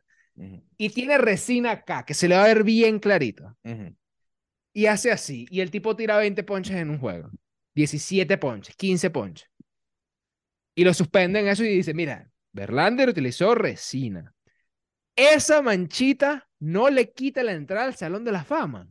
y 0.78 0.90
tiene 0.90 1.18
resina 1.18 1.72
acá, 1.72 2.04
que 2.04 2.14
se 2.14 2.28
le 2.28 2.36
va 2.36 2.44
a 2.44 2.48
ver 2.48 2.64
bien 2.64 3.00
clarito, 3.00 3.56
y 4.74 4.88
hace 4.88 5.12
así, 5.12 5.46
y 5.50 5.62
el 5.62 5.72
tipo 5.72 5.96
tira 5.96 6.18
20 6.18 6.44
ponches 6.44 6.76
en 6.76 6.90
un 6.90 7.00
juego, 7.00 7.30
17 7.74 8.38
ponches, 8.38 8.76
15 8.76 9.10
ponches. 9.10 9.50
Y 10.78 10.84
lo 10.84 10.94
suspenden 10.94 11.48
eso 11.48 11.64
y 11.64 11.70
dice, 11.70 11.94
mira, 11.94 12.30
Verlander 12.52 13.08
utilizó 13.10 13.56
resina. 13.56 14.35
Esa 15.16 15.62
manchita 15.62 16.48
no 16.60 16.90
le 16.90 17.12
quita 17.12 17.44
la 17.44 17.54
entrada 17.54 17.86
al 17.86 17.96
Salón 17.96 18.24
de 18.24 18.32
la 18.32 18.44
Fama. 18.44 18.88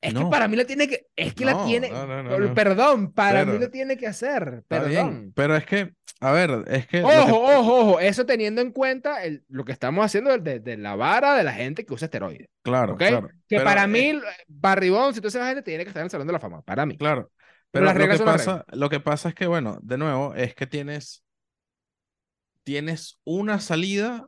Es 0.00 0.12
que 0.12 0.24
para 0.26 0.48
mí 0.48 0.56
la 0.56 0.66
tiene 0.66 0.86
que, 0.86 1.06
es 1.16 1.32
que 1.34 1.46
la 1.46 1.64
tiene, 1.64 1.90
no, 1.90 2.54
perdón, 2.54 3.12
para 3.14 3.46
mí 3.46 3.58
lo 3.58 3.70
tiene 3.70 3.96
que 3.96 4.06
hacer, 4.06 4.50
bien, 4.50 4.64
perdón. 4.68 5.32
pero 5.34 5.56
es 5.56 5.64
que, 5.64 5.94
a 6.20 6.30
ver, 6.30 6.62
es 6.66 6.86
que... 6.86 7.02
Ojo, 7.02 7.10
que- 7.24 7.32
ojo, 7.32 7.58
ojo, 7.70 8.00
eso 8.00 8.26
teniendo 8.26 8.60
en 8.60 8.70
cuenta 8.70 9.24
el- 9.24 9.44
lo 9.48 9.64
que 9.64 9.72
estamos 9.72 10.04
haciendo 10.04 10.36
de, 10.36 10.60
de 10.60 10.76
la 10.76 10.94
vara 10.94 11.34
de 11.34 11.42
la 11.42 11.54
gente 11.54 11.86
que 11.86 11.94
usa 11.94 12.04
esteroides, 12.04 12.48
Claro, 12.62 12.96
claro. 12.98 13.28
Que 13.48 13.56
pero, 13.56 13.64
para 13.64 13.84
eh, 13.84 13.88
mí, 13.88 14.20
Barribón, 14.46 15.14
si 15.14 15.22
tú 15.22 15.28
esa 15.28 15.46
gente, 15.46 15.62
tiene 15.62 15.84
que 15.84 15.88
estar 15.88 16.02
en 16.02 16.04
el 16.04 16.10
Salón 16.10 16.26
de 16.26 16.34
la 16.34 16.40
Fama, 16.40 16.60
para 16.60 16.84
mí. 16.84 16.98
Claro. 16.98 17.30
Pero 17.70 17.86
Pero 17.86 17.86
las 17.86 17.96
lo 17.96 18.08
que 18.08 18.16
son 18.18 18.26
las 18.26 18.36
pasa, 18.44 18.64
lo 18.72 18.90
que 18.90 19.00
pasa 19.00 19.28
es 19.30 19.34
que, 19.34 19.46
bueno, 19.46 19.78
de 19.82 19.96
nuevo, 19.96 20.34
es 20.34 20.54
que 20.54 20.66
tienes, 20.66 21.23
tienes 22.64 23.20
una 23.24 23.60
salida 23.60 24.26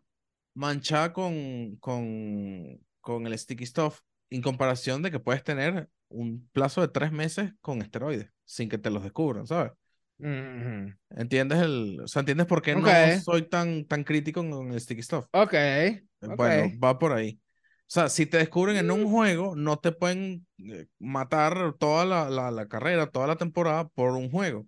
manchada 0.54 1.12
con, 1.12 1.76
con, 1.78 2.80
con 3.00 3.26
el 3.26 3.38
sticky 3.38 3.66
stuff 3.66 4.00
en 4.30 4.42
comparación 4.42 5.02
de 5.02 5.10
que 5.10 5.20
puedes 5.20 5.44
tener 5.44 5.90
un 6.08 6.48
plazo 6.52 6.80
de 6.82 6.88
tres 6.88 7.12
meses 7.12 7.52
con 7.60 7.82
esteroides 7.82 8.30
sin 8.44 8.68
que 8.68 8.78
te 8.78 8.90
los 8.90 9.02
descubran, 9.04 9.46
¿sabes? 9.46 9.72
Ujú. 10.18 10.92
¿Entiendes 11.10 11.58
el, 11.60 12.00
o 12.02 12.08
sea, 12.08 12.20
entiendes 12.20 12.46
por 12.46 12.62
qué 12.62 12.74
Ok. 12.74 12.86
no 12.86 13.10
soy 13.10 13.48
tan, 13.48 13.84
tan 13.86 14.04
crítico 14.04 14.40
con 14.48 14.72
el 14.72 14.80
sticky 14.80 15.02
stuff? 15.02 15.26
Ok, 15.32 15.52
Eh. 15.54 16.02
Bueno, 16.20 16.72
va 16.82 16.98
por 16.98 17.12
ahí. 17.12 17.40
O 17.82 17.84
sea, 17.88 18.08
si 18.08 18.26
te 18.26 18.38
descubren 18.38 18.76
en 18.76 18.90
un 18.90 19.08
juego, 19.10 19.54
no 19.56 19.78
te 19.78 19.92
pueden 19.92 20.46
eh, 20.58 20.86
matar 20.98 21.74
toda 21.78 22.04
la, 22.04 22.28
la, 22.30 22.50
la 22.50 22.66
carrera, 22.68 23.06
toda 23.10 23.26
la 23.28 23.36
temporada 23.36 23.88
por 23.88 24.10
un 24.12 24.30
juego. 24.30 24.66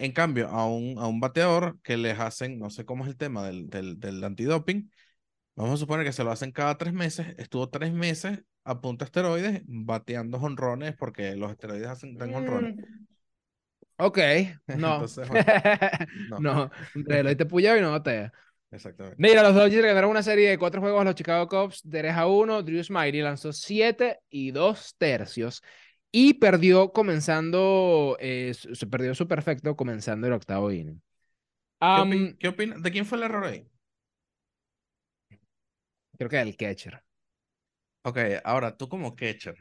En 0.00 0.12
cambio, 0.12 0.48
a 0.48 0.66
un, 0.66 0.98
a 0.98 1.06
un 1.06 1.20
bateador 1.20 1.78
que 1.82 1.96
les 1.98 2.18
hacen, 2.18 2.58
no 2.58 2.70
sé 2.70 2.86
cómo 2.86 3.04
es 3.04 3.10
el 3.10 3.16
tema 3.18 3.46
del, 3.46 3.68
del, 3.68 4.00
del 4.00 4.24
antidoping, 4.24 4.90
vamos 5.56 5.74
a 5.74 5.76
suponer 5.76 6.06
que 6.06 6.12
se 6.12 6.24
lo 6.24 6.30
hacen 6.30 6.52
cada 6.52 6.78
tres 6.78 6.94
meses, 6.94 7.34
estuvo 7.36 7.68
tres 7.68 7.92
meses 7.92 8.40
a 8.64 8.80
punta 8.80 9.04
de 9.04 9.08
esteroides 9.08 9.62
bateando 9.66 10.38
jonrones 10.38 10.94
porque 10.96 11.36
los 11.36 11.50
esteroides 11.50 11.88
hacen 11.88 12.16
dan 12.16 12.32
jonrones. 12.32 12.76
Mm. 12.76 13.06
Ok, 13.98 14.18
no. 14.78 14.94
Entonces, 14.94 15.28
bueno, 15.28 15.44
no. 16.40 16.70
no, 16.94 17.36
te 17.36 17.46
puya 17.46 17.76
y 17.76 17.82
no 17.82 17.90
batea. 17.90 18.32
Exactamente. 18.70 19.16
Mira, 19.18 19.42
los 19.42 19.54
Dodgers 19.54 19.84
ganaron 19.84 20.10
una 20.10 20.22
serie 20.22 20.48
de 20.48 20.58
cuatro 20.58 20.80
juegos 20.80 21.00
a 21.00 21.04
los 21.04 21.14
Chicago 21.14 21.48
Cubs, 21.48 21.82
3 21.90 22.14
a 22.14 22.26
1. 22.26 22.62
Drew 22.62 22.82
Smyly 22.82 23.20
lanzó 23.20 23.52
7 23.52 24.20
y 24.30 24.52
2 24.52 24.94
tercios 24.96 25.62
y 26.12 26.34
perdió 26.34 26.92
comenzando, 26.92 28.16
eh, 28.20 28.52
se 28.54 28.86
perdió 28.86 29.14
su 29.14 29.28
perfecto 29.28 29.76
comenzando 29.76 30.26
el 30.26 30.32
octavo 30.34 30.72
inning. 30.72 31.02
¿Qué, 31.92 32.00
Am, 32.00 32.02
opi- 32.02 32.36
qué 32.38 32.48
opinas? 32.48 32.82
¿De 32.82 32.90
quién 32.90 33.06
fue 33.06 33.18
el 33.18 33.24
error 33.24 33.44
ahí? 33.44 33.68
creo 36.16 36.30
que 36.30 36.40
el 36.40 36.56
catcher. 36.56 37.02
Ok, 38.02 38.18
ahora 38.44 38.76
tú 38.76 38.88
como 38.88 39.14
catcher, 39.14 39.56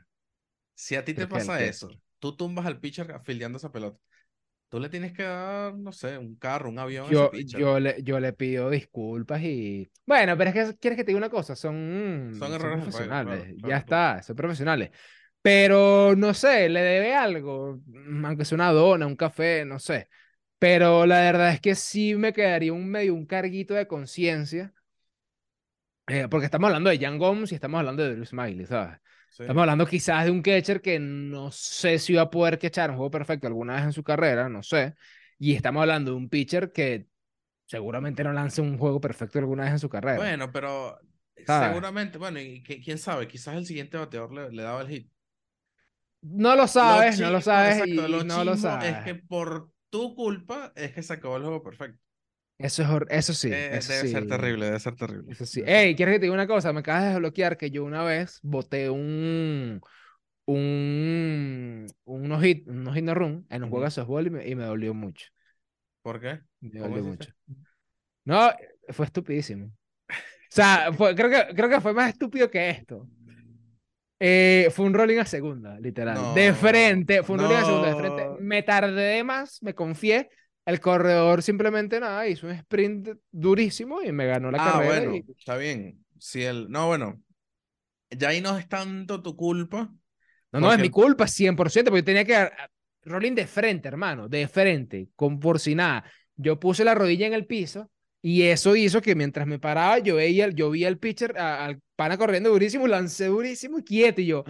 si 0.75 0.95
a 0.95 1.05
ti 1.05 1.13
te 1.15 1.27
Creo 1.27 1.38
el 1.38 1.53
pasa 1.53 1.63
eso, 1.63 1.95
catcher. 1.95 1.99
tú 2.19 2.35
tumbas 2.38 2.65
al 2.67 2.79
pitcher 2.81 3.12
afiliando 3.13 3.57
esa 3.59 3.71
pelota, 3.71 3.99
tú 4.69 4.79
le 4.79 4.89
tienes 4.89 5.13
que 5.13 5.23
dar, 5.23 5.75
no 5.77 5.91
sé, 5.93 6.17
un 6.19 6.35
carro, 6.38 6.69
un 6.69 6.79
avión 6.79 7.09
a 7.09 7.13
Yo, 7.13 7.13
ese 7.13 7.27
pitcher. 7.27 7.63
yo, 7.63 7.79
le, 7.79 8.03
yo 8.03 8.19
le 8.19 8.33
pido 8.33 8.69
disculpas 8.69 9.41
y... 9.41 9.91
Bueno, 10.05 10.38
pero 10.38 10.49
es 10.51 10.69
que, 10.71 10.77
¿quieres 10.77 10.97
que 10.97 11.03
te 11.03 11.07
diga 11.12 11.17
una 11.17 11.29
cosa? 11.29 11.55
Son, 11.55 12.51
Son 12.51 12.51
son 12.57 12.71
errores 12.71 12.79
del 12.79 12.89
juego, 12.89 13.15
profesionales, 13.15 13.47
claro, 13.53 13.53
ya 13.62 13.77
claro, 13.77 13.77
está, 13.77 14.21
son 14.21 14.35
profesionales. 14.35 14.91
Pero, 15.41 16.15
no 16.15 16.34
sé, 16.34 16.69
le 16.69 16.82
debe 16.82 17.15
algo, 17.15 17.80
mm, 17.86 18.25
aunque 18.25 18.45
sea 18.45 18.56
una 18.58 18.71
dona, 18.71 19.08
un 19.08 19.15
café, 19.15 19.65
no 19.65 19.80
sé. 19.80 20.10
Pero 20.60 21.06
la 21.06 21.21
verdad 21.21 21.54
es 21.54 21.62
que 21.62 21.75
sí 21.75 22.15
me 22.15 22.34
quedaría 22.34 22.73
un 22.73 22.89
medio, 22.89 23.13
un 23.15 23.25
carguito 23.25 23.73
de 23.73 23.88
conciencia, 23.88 24.73
eh, 26.08 26.28
porque 26.30 26.45
estamos 26.45 26.67
hablando 26.67 26.89
de 26.89 26.97
Jan 26.99 27.17
Gomes 27.17 27.52
y 27.52 27.56
estamos 27.56 27.80
hablando 27.80 28.04
de 28.04 28.12
Drew 28.13 28.25
Smiley, 28.25 28.65
¿sabes? 28.65 28.97
Sí. 29.30 29.43
Estamos 29.43 29.62
hablando 29.62 29.86
quizás 29.86 30.25
de 30.25 30.32
un 30.32 30.41
catcher 30.41 30.82
que 30.82 30.99
no 30.99 31.52
sé 31.52 31.99
si 31.99 32.13
va 32.13 32.23
a 32.23 32.30
poder 32.30 32.60
catchar 32.60 32.89
un 32.91 32.97
juego 32.97 33.12
perfecto 33.12 33.47
alguna 33.47 33.75
vez 33.75 33.84
en 33.86 33.93
su 33.93 34.04
carrera, 34.04 34.49
no 34.49 34.63
sé. 34.63 34.95
Y 35.38 35.56
estamos 35.56 35.82
hablando 35.82 36.12
de 36.12 36.17
un 36.17 36.30
pitcher 36.30 36.71
que 36.71 37.08
seguramente 37.65 38.23
no 38.23 38.34
lance 38.34 38.62
un 38.62 38.78
juego 38.78 39.02
perfecto 39.02 39.39
alguna 39.39 39.63
vez 39.63 39.73
en 39.73 39.80
su 39.80 39.89
carrera. 39.89 40.17
Bueno, 40.17 40.52
pero 40.52 40.99
¿Sabes? 41.45 41.69
seguramente, 41.69 42.17
bueno, 42.17 42.39
y 42.39 42.62
que- 42.63 42.82
quién 42.82 42.97
sabe, 42.97 43.28
quizás 43.28 43.56
el 43.58 43.65
siguiente 43.65 43.97
bateador 43.97 44.34
le, 44.34 44.52
le 44.52 44.63
daba 44.63 44.82
el 44.82 44.89
hit. 44.89 45.12
No 46.21 46.55
lo 46.55 46.67
sabes, 46.67 47.17
no 47.19 47.29
lo 47.32 47.41
sabes 47.41 47.77
exacto, 47.77 48.08
y 48.08 48.08
lo 48.08 48.25
no 48.25 48.43
lo 48.43 48.58
sabes. 48.58 48.97
es 48.97 48.99
que 49.01 49.15
por 49.15 49.71
tu 49.89 50.15
culpa 50.15 50.71
es 50.75 50.93
que 50.93 51.03
se 51.03 51.13
acabó 51.13 51.38
el 51.38 51.43
juego 51.43 51.63
perfecto. 51.63 52.01
Eso 52.58 52.84
es 52.84 52.89
eso 53.10 53.34
sí, 53.34 53.49
Eh, 53.53 53.69
eso 53.71 53.93
debe 53.93 54.05
ser 54.08 54.25
sí. 54.25 54.27
terrible, 54.27 54.65
debe 54.65 54.79
ser 54.79 54.95
terrible. 54.95 55.34
Eso 55.34 55.45
sí. 55.45 55.63
ser 55.65 55.67
Ey, 55.67 55.95
¿quieres 55.95 56.15
que 56.15 56.19
te 56.19 56.23
diga 56.25 56.34
una 56.36 56.47
cosa? 56.47 56.73
Me 56.73 56.82
acabas 56.82 57.03
de 57.03 57.10
desbloquear 57.12 57.58
que 57.58 57.71
yo 57.71 57.84
una 57.86 58.03
vez 58.03 58.39
boté 58.43 58.89
un 58.89 59.82
un 60.45 61.88
un 62.05 62.29
no 62.29 62.39
hit, 62.41 62.67
un 62.67 62.84
no 62.86 62.93
hit 62.93 63.03
no 63.05 63.15
run 63.15 63.47
en 63.49 63.63
un 63.63 63.69
juego 63.71 63.86
de 63.86 63.91
softball 63.91 64.27
y 64.27 64.32
me, 64.32 64.47
y 64.49 64.55
me 64.55 64.65
dolió 64.65 64.93
mucho. 64.95 65.27
¿Por 66.01 66.19
qué? 66.19 66.41
Me 66.62 66.79
¿Cómo 66.79 66.97
dolió 66.97 67.03
mucho. 67.03 67.32
No, 68.25 68.51
fue 68.89 69.05
estupidísimo. 69.05 69.67
O 69.67 69.71
sea, 70.49 70.91
fue- 70.93 71.15
creo 71.15 71.29
que, 71.29 71.55
creo 71.55 71.69
que 71.69 71.82
fue 71.82 71.93
más 71.93 72.10
estúpido 72.12 72.49
que 72.51 72.69
esto. 72.71 73.10
Eh, 74.19 74.67
fue 74.71 74.86
un 74.86 74.93
rolling 74.93 75.17
a 75.19 75.25
segunda, 75.25 75.79
literal. 75.79 76.34
De 76.36 76.49
No, 76.49 76.55
frente, 76.55 77.23
fue 77.23 77.36
un 77.36 77.41
rolling 77.41 77.55
a 77.55 77.65
segunda, 77.65 77.88
de 77.89 77.95
frente. 77.95 78.25
no. 78.25 78.38
Me 78.39 78.63
tardé 78.63 79.01
de 79.01 79.23
más, 79.23 79.62
me 79.63 79.73
confié. 79.73 80.29
El 80.65 80.79
corredor 80.82 81.41
simplemente 81.41 81.99
nada, 81.99 82.27
hizo 82.27 82.45
un 82.47 82.53
sprint 82.53 83.10
durísimo 83.32 84.01
y 84.03 84.12
me 84.12 84.27
ganó 84.27 84.51
la 84.51 84.58
Ah, 84.67 84.71
carrera. 84.73 85.10
bueno, 85.10 85.15
y- 85.15 85.25
está 85.38 85.55
bien. 85.58 86.03
Si 86.19 86.43
el, 86.43 86.69
no, 86.69 86.88
bueno, 86.88 87.21
ya 88.12 88.29
ahí 88.29 88.41
no 88.41 88.58
es 88.58 88.67
tanto 88.67 89.21
tu 89.21 89.36
culpa. 89.36 89.89
No, 90.51 90.60
no, 90.60 90.67
es 90.67 90.73
porque- 90.73 90.82
mi 90.82 90.89
culpa 90.89 91.27
100%, 91.27 91.89
porque 91.91 92.01
yo 92.01 92.05
tenía 92.05 92.25
que 92.25 92.34
dar 92.34 92.53
ah, 92.60 92.67
rolling 93.03 93.34
de 93.36 93.47
frente, 93.47 93.88
hermano, 93.88 94.27
de 94.27 94.47
frente, 94.47 95.10
con 95.15 95.39
por 95.39 95.60
si 95.60 95.75
nada. 95.75 96.03
Yo 96.36 96.60
puse 96.60 96.84
la 96.84 96.93
rodilla 96.93 97.25
en 97.25 97.34
el 97.34 97.45
piso 97.45 97.89
y 98.21 98.43
eso 98.43 98.75
hizo 98.75 99.01
que 99.01 99.15
mientras 99.15 99.47
me 99.47 99.60
paraba, 99.60 99.99
yo 99.99 100.15
veía, 100.17 100.49
yo 100.49 100.69
vi 100.71 100.86
al 100.86 100.97
pitcher, 100.99 101.38
a- 101.39 101.65
al 101.65 101.82
pana 101.95 102.17
corriendo 102.17 102.49
durísimo, 102.49 102.88
lancé 102.88 103.27
durísimo 103.27 103.79
y 103.79 103.84
quieto 103.84 104.21
y 104.21 104.27
yo, 104.27 104.43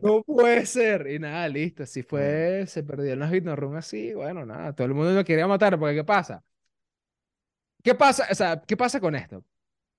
no 0.00 0.22
puede 0.22 0.66
ser. 0.66 1.06
Y 1.10 1.18
nada, 1.18 1.48
listo, 1.48 1.82
así 1.84 2.02
fue, 2.02 2.64
se 2.66 2.82
perdió 2.82 3.16
hit 3.28 3.44
no 3.44 3.56
run 3.56 3.76
así, 3.76 4.14
bueno, 4.14 4.44
nada, 4.46 4.74
todo 4.74 4.86
el 4.86 4.94
mundo 4.94 5.12
me 5.12 5.24
quería 5.24 5.46
matar, 5.46 5.78
porque 5.78 5.96
¿qué 5.96 6.04
pasa? 6.04 6.42
¿Qué 7.82 7.94
pasa? 7.94 8.26
O 8.30 8.34
sea, 8.34 8.60
¿qué 8.66 8.76
pasa 8.76 9.00
con 9.00 9.14
esto? 9.14 9.44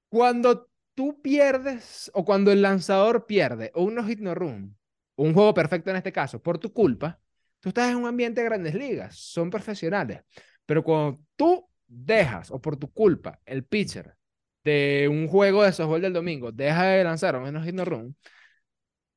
Cuando 0.10 0.70
tú 0.96 1.22
pierdes 1.22 2.12
o 2.16 2.26
cuando 2.26 2.52
el 2.54 2.64
lanzador 2.64 3.28
pierde 3.28 3.72
o 3.76 3.84
un 3.84 3.96
no 3.96 4.06
hit 4.06 4.20
no 4.22 4.36
run, 4.36 4.78
un 5.18 5.34
juego 5.36 5.56
perfecto 5.56 5.92
en 5.92 5.98
este 5.98 6.14
caso, 6.14 6.42
por 6.44 6.60
tu 6.60 6.74
culpa, 6.74 7.22
tú 7.62 7.70
estás 7.70 7.92
en 7.92 7.98
un 7.98 8.08
ambiente 8.08 8.42
de 8.42 8.48
grandes 8.48 8.76
ligas, 8.76 9.18
son 9.18 9.52
profesionales. 9.52 10.22
Pero 10.68 10.84
cuando 10.84 11.22
tú 11.38 11.70
dejas 11.92 12.52
o 12.52 12.62
por 12.62 12.78
tu 12.78 12.92
culpa 12.92 13.40
el 13.46 13.64
pitcher 13.66 14.16
de 14.64 15.08
un 15.12 15.28
juego 15.28 15.64
de 15.64 15.74
softball 15.74 16.02
del 16.02 16.14
domingo 16.14 16.52
deja 16.52 16.86
de 16.86 17.04
lanzar 17.04 17.36
un 17.36 17.52
no 17.52 17.64
hit 17.64 17.74
no 17.74 17.84
run, 17.84 18.16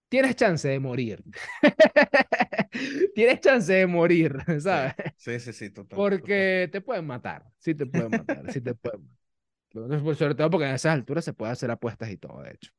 tienes 0.08 0.36
chance 0.36 0.66
de 0.68 0.78
morir. 0.80 1.22
tienes 3.14 3.40
chance 3.40 3.72
de 3.72 3.86
morir, 3.86 4.36
¿sabes? 4.60 4.94
Sí, 5.16 5.38
sí, 5.40 5.52
sí, 5.52 5.70
total. 5.70 5.88
total. 5.88 5.96
Porque 5.96 6.68
te 6.72 6.80
pueden 6.80 7.06
matar, 7.06 7.44
sí 7.58 7.74
te 7.74 7.86
pueden 7.86 8.10
matar, 8.10 8.52
sí 8.52 8.60
te 8.60 8.74
pueden 8.74 9.02
matar. 9.02 10.02
Pues, 10.02 10.18
Sobre 10.18 10.34
todo 10.34 10.50
porque 10.50 10.68
en 10.68 10.74
esas 10.74 10.94
alturas 10.94 11.24
se 11.24 11.32
puede 11.32 11.52
hacer 11.52 11.70
apuestas 11.70 12.10
y 12.10 12.16
todo, 12.16 12.42
de 12.42 12.52
hecho. 12.52 12.70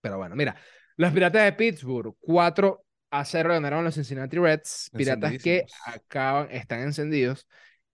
Pero 0.00 0.18
bueno, 0.18 0.36
mira, 0.36 0.56
los 0.96 1.12
Piratas 1.12 1.44
de 1.44 1.52
Pittsburgh, 1.52 2.16
4 2.20 2.84
a 3.10 3.24
0 3.24 3.50
ganaron 3.50 3.84
los 3.84 3.94
Cincinnati 3.94 4.38
Reds, 4.38 4.90
Piratas 4.96 5.42
que 5.42 5.66
acaban, 5.86 6.48
están 6.50 6.80
encendidos 6.80 7.46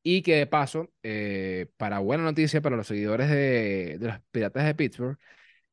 y 0.03 0.23
que 0.23 0.37
de 0.37 0.47
paso, 0.47 0.93
eh, 1.03 1.67
para 1.77 1.99
buena 1.99 2.25
noticia 2.25 2.61
para 2.61 2.77
los 2.77 2.87
seguidores 2.87 3.29
de, 3.29 3.99
de 3.99 4.07
los 4.07 4.21
Piratas 4.31 4.65
de 4.65 4.75
Pittsburgh, 4.75 5.19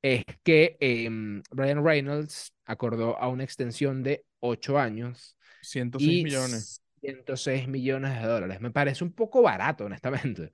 es 0.01 0.23
que 0.43 0.77
em, 0.79 1.41
Brian 1.51 1.83
Reynolds 1.83 2.53
acordó 2.65 3.17
a 3.17 3.27
una 3.27 3.43
extensión 3.43 4.03
de 4.03 4.23
8 4.39 4.77
años 4.77 5.35
106 5.61 6.11
y 6.11 6.23
millones. 6.23 6.81
106 7.01 7.67
millones 7.67 8.21
de 8.21 8.27
dólares. 8.27 8.61
Me 8.61 8.71
parece 8.71 9.03
un 9.03 9.13
poco 9.13 9.41
barato, 9.41 9.85
honestamente. 9.85 10.51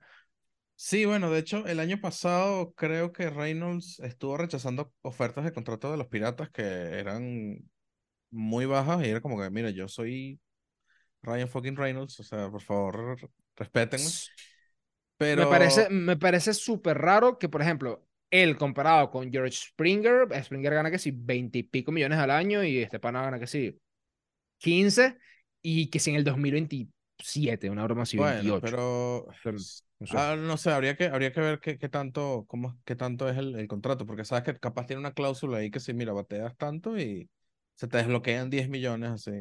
Sí, 0.74 1.04
bueno, 1.04 1.30
de 1.30 1.38
hecho, 1.38 1.66
el 1.66 1.80
año 1.80 2.00
pasado 2.00 2.72
creo 2.72 3.12
que 3.12 3.30
Reynolds 3.30 4.00
estuvo 4.00 4.36
rechazando 4.36 4.92
ofertas 5.02 5.44
de 5.44 5.52
contrato 5.52 5.90
de 5.90 5.96
los 5.96 6.08
piratas 6.08 6.50
que 6.50 6.62
eran 6.62 7.58
muy 8.30 8.66
bajas 8.66 9.04
y 9.04 9.10
era 9.10 9.20
como 9.20 9.40
que, 9.40 9.48
mira, 9.50 9.70
yo 9.70 9.86
soy 9.86 10.40
Ryan 11.22 11.48
fucking 11.48 11.76
Reynolds, 11.76 12.18
o 12.20 12.24
sea, 12.24 12.50
por 12.50 12.62
favor, 12.62 13.30
respétenme. 13.56 14.18
Pero 15.16 15.44
Me 15.44 15.46
parece, 15.46 15.88
me 15.88 16.16
parece 16.16 16.52
súper 16.54 16.98
raro 16.98 17.38
que, 17.38 17.48
por 17.48 17.62
ejemplo, 17.62 18.06
él 18.30 18.56
comparado 18.56 19.10
con 19.10 19.30
George 19.32 19.56
Springer, 19.56 20.28
Springer 20.44 20.74
gana 20.74 20.90
que 20.90 20.98
sí 20.98 21.12
20 21.14 21.58
y 21.58 21.62
pico 21.62 21.90
millones 21.92 22.18
al 22.18 22.30
año 22.30 22.62
y 22.64 22.78
este 22.78 23.00
pana 23.00 23.22
gana 23.22 23.38
que 23.38 23.46
sí 23.46 23.78
15 24.58 25.18
y 25.62 25.90
que 25.90 25.98
si 26.00 26.10
en 26.10 26.16
el 26.16 26.24
2027, 26.24 27.70
una 27.70 27.84
broma 27.84 28.02
así, 28.02 28.18
bueno, 28.18 28.58
28. 28.58 28.60
pero 28.60 29.26
Pero, 29.42 29.64
no 30.00 30.06
sé. 30.06 30.22
ah, 30.22 30.36
no 30.38 30.56
sé, 30.56 30.70
habría 30.72 30.96
que, 30.96 31.06
habría 31.06 31.32
que 31.32 31.40
ver 31.40 31.60
qué, 31.60 31.78
qué 31.78 31.88
tanto, 31.88 32.44
cómo, 32.48 32.78
qué 32.84 32.96
tanto 32.96 33.28
es 33.28 33.38
el, 33.38 33.56
el 33.56 33.68
contrato, 33.68 34.06
porque 34.06 34.24
sabes 34.24 34.44
que 34.44 34.58
capaz 34.58 34.86
tiene 34.86 35.00
una 35.00 35.14
cláusula 35.14 35.58
ahí 35.58 35.70
que 35.70 35.80
si, 35.80 35.94
mira, 35.94 36.12
bateas 36.12 36.56
tanto 36.56 36.98
y 36.98 37.30
se 37.76 37.88
te 37.88 37.98
desbloquean 37.98 38.50
10 38.50 38.68
millones 38.68 39.10
así. 39.10 39.32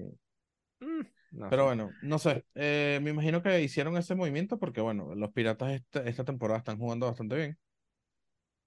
Mm, 0.81 1.01
no 1.31 1.51
Pero 1.51 1.65
sé. 1.65 1.65
bueno, 1.65 1.95
no 2.01 2.17
sé. 2.19 2.45
eh, 2.55 2.99
me 3.03 3.09
imagino 3.11 3.43
que 3.43 3.61
hicieron 3.61 3.97
ese 3.97 4.15
movimiento 4.15 4.57
porque, 4.59 4.81
bueno, 4.81 5.13
los 5.15 5.31
Piratas 5.31 5.71
esta, 5.73 6.03
esta 6.03 6.23
temporada 6.25 6.59
están 6.59 6.77
jugando 6.79 7.07
bastante 7.07 7.35
bien. 7.35 7.59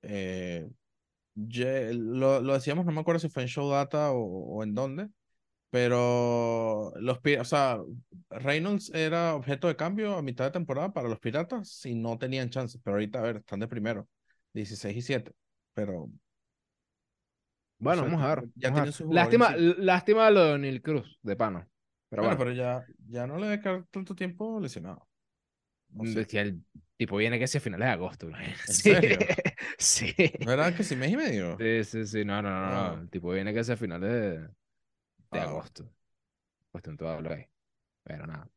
Eh, 0.02 0.68
ye- 1.36 1.92
lo, 1.94 2.40
lo 2.42 2.54
decíamos, 2.54 2.84
no 2.86 2.92
me 2.92 3.00
acuerdo 3.00 3.20
si 3.20 3.28
fue 3.30 3.42
en 3.44 3.48
Show 3.48 3.70
Data 3.70 4.12
o, 4.12 4.18
o 4.58 4.62
en 4.64 4.74
dónde, 4.74 5.08
pero 5.70 6.92
los 7.00 7.20
o 7.40 7.44
sea, 7.44 7.78
Reynolds 8.30 8.90
era 8.94 9.34
objeto 9.36 9.68
de 9.68 9.76
cambio 9.76 10.16
a 10.16 10.22
mitad 10.22 10.46
de 10.46 10.52
temporada 10.52 10.92
para 10.92 11.08
los 11.08 11.20
Piratas 11.20 11.86
y 11.86 11.94
no 11.96 12.18
tenían 12.18 12.50
chances. 12.50 12.80
Pero 12.84 12.96
ahorita, 12.96 13.20
a 13.20 13.22
ver, 13.22 13.36
están 13.38 13.60
de 13.60 13.68
primero, 13.68 14.08
16 14.54 14.96
y 14.98 15.02
7. 15.02 15.32
Pero 15.74 16.10
Bueno, 17.78 18.02
sea, 18.02 18.08
vamos 18.08 18.22
a 18.22 18.34
ver. 18.34 18.48
ya 18.54 18.70
vamos 18.70 19.20
a 19.26 19.26
ver. 19.26 19.44
Lástima, 19.48 19.54
lástima 19.56 20.30
lo 20.30 20.44
de 20.44 20.52
O'Neal 20.54 20.82
Cruz, 20.82 21.18
de 21.22 21.36
pano. 21.36 21.66
Pero 22.14 22.22
Bueno, 22.22 22.36
bueno, 22.36 22.38
pero 22.38 22.52
ya, 22.52 22.86
ya 23.08 23.26
no 23.26 23.38
le 23.38 23.60
quedar 23.60 23.84
tanto 23.90 24.14
tiempo 24.14 24.60
lesionado. 24.60 25.08
¿O 25.96 26.06
sí? 26.06 26.20
es 26.20 26.26
que 26.28 26.40
el 26.40 26.64
tipo 26.96 27.16
viene 27.16 27.38
que 27.38 27.44
hacia 27.44 27.60
finales 27.60 27.86
de 27.88 27.92
agosto. 27.92 28.28
imagínate. 28.28 28.62
¿En 28.68 28.74
Sí, 28.74 28.90
serio? 29.00 29.18
sí. 29.78 30.14
¿No 30.40 30.52
era 30.52 30.74
que 30.74 30.84
si 30.84 30.96
mes 30.96 31.12
y 31.12 31.16
medio? 31.16 31.58
Sí, 31.58 31.84
sí, 31.84 32.06
sí, 32.06 32.24
no, 32.24 32.42
no, 32.42 32.50
no, 32.50 32.70
no. 32.96 33.00
El 33.02 33.10
tipo 33.10 33.30
viene 33.30 33.52
que 33.54 33.60
hacia 33.60 33.76
finales 33.76 34.10
de, 34.10 34.48
de 35.30 35.40
Ah. 35.40 35.40
agosto. 35.40 35.88
Cuestión 36.72 36.96
todo 36.96 37.20
lo 37.20 37.32
hay. 37.32 37.46
Pero 38.04 38.26
nada. 38.26 38.48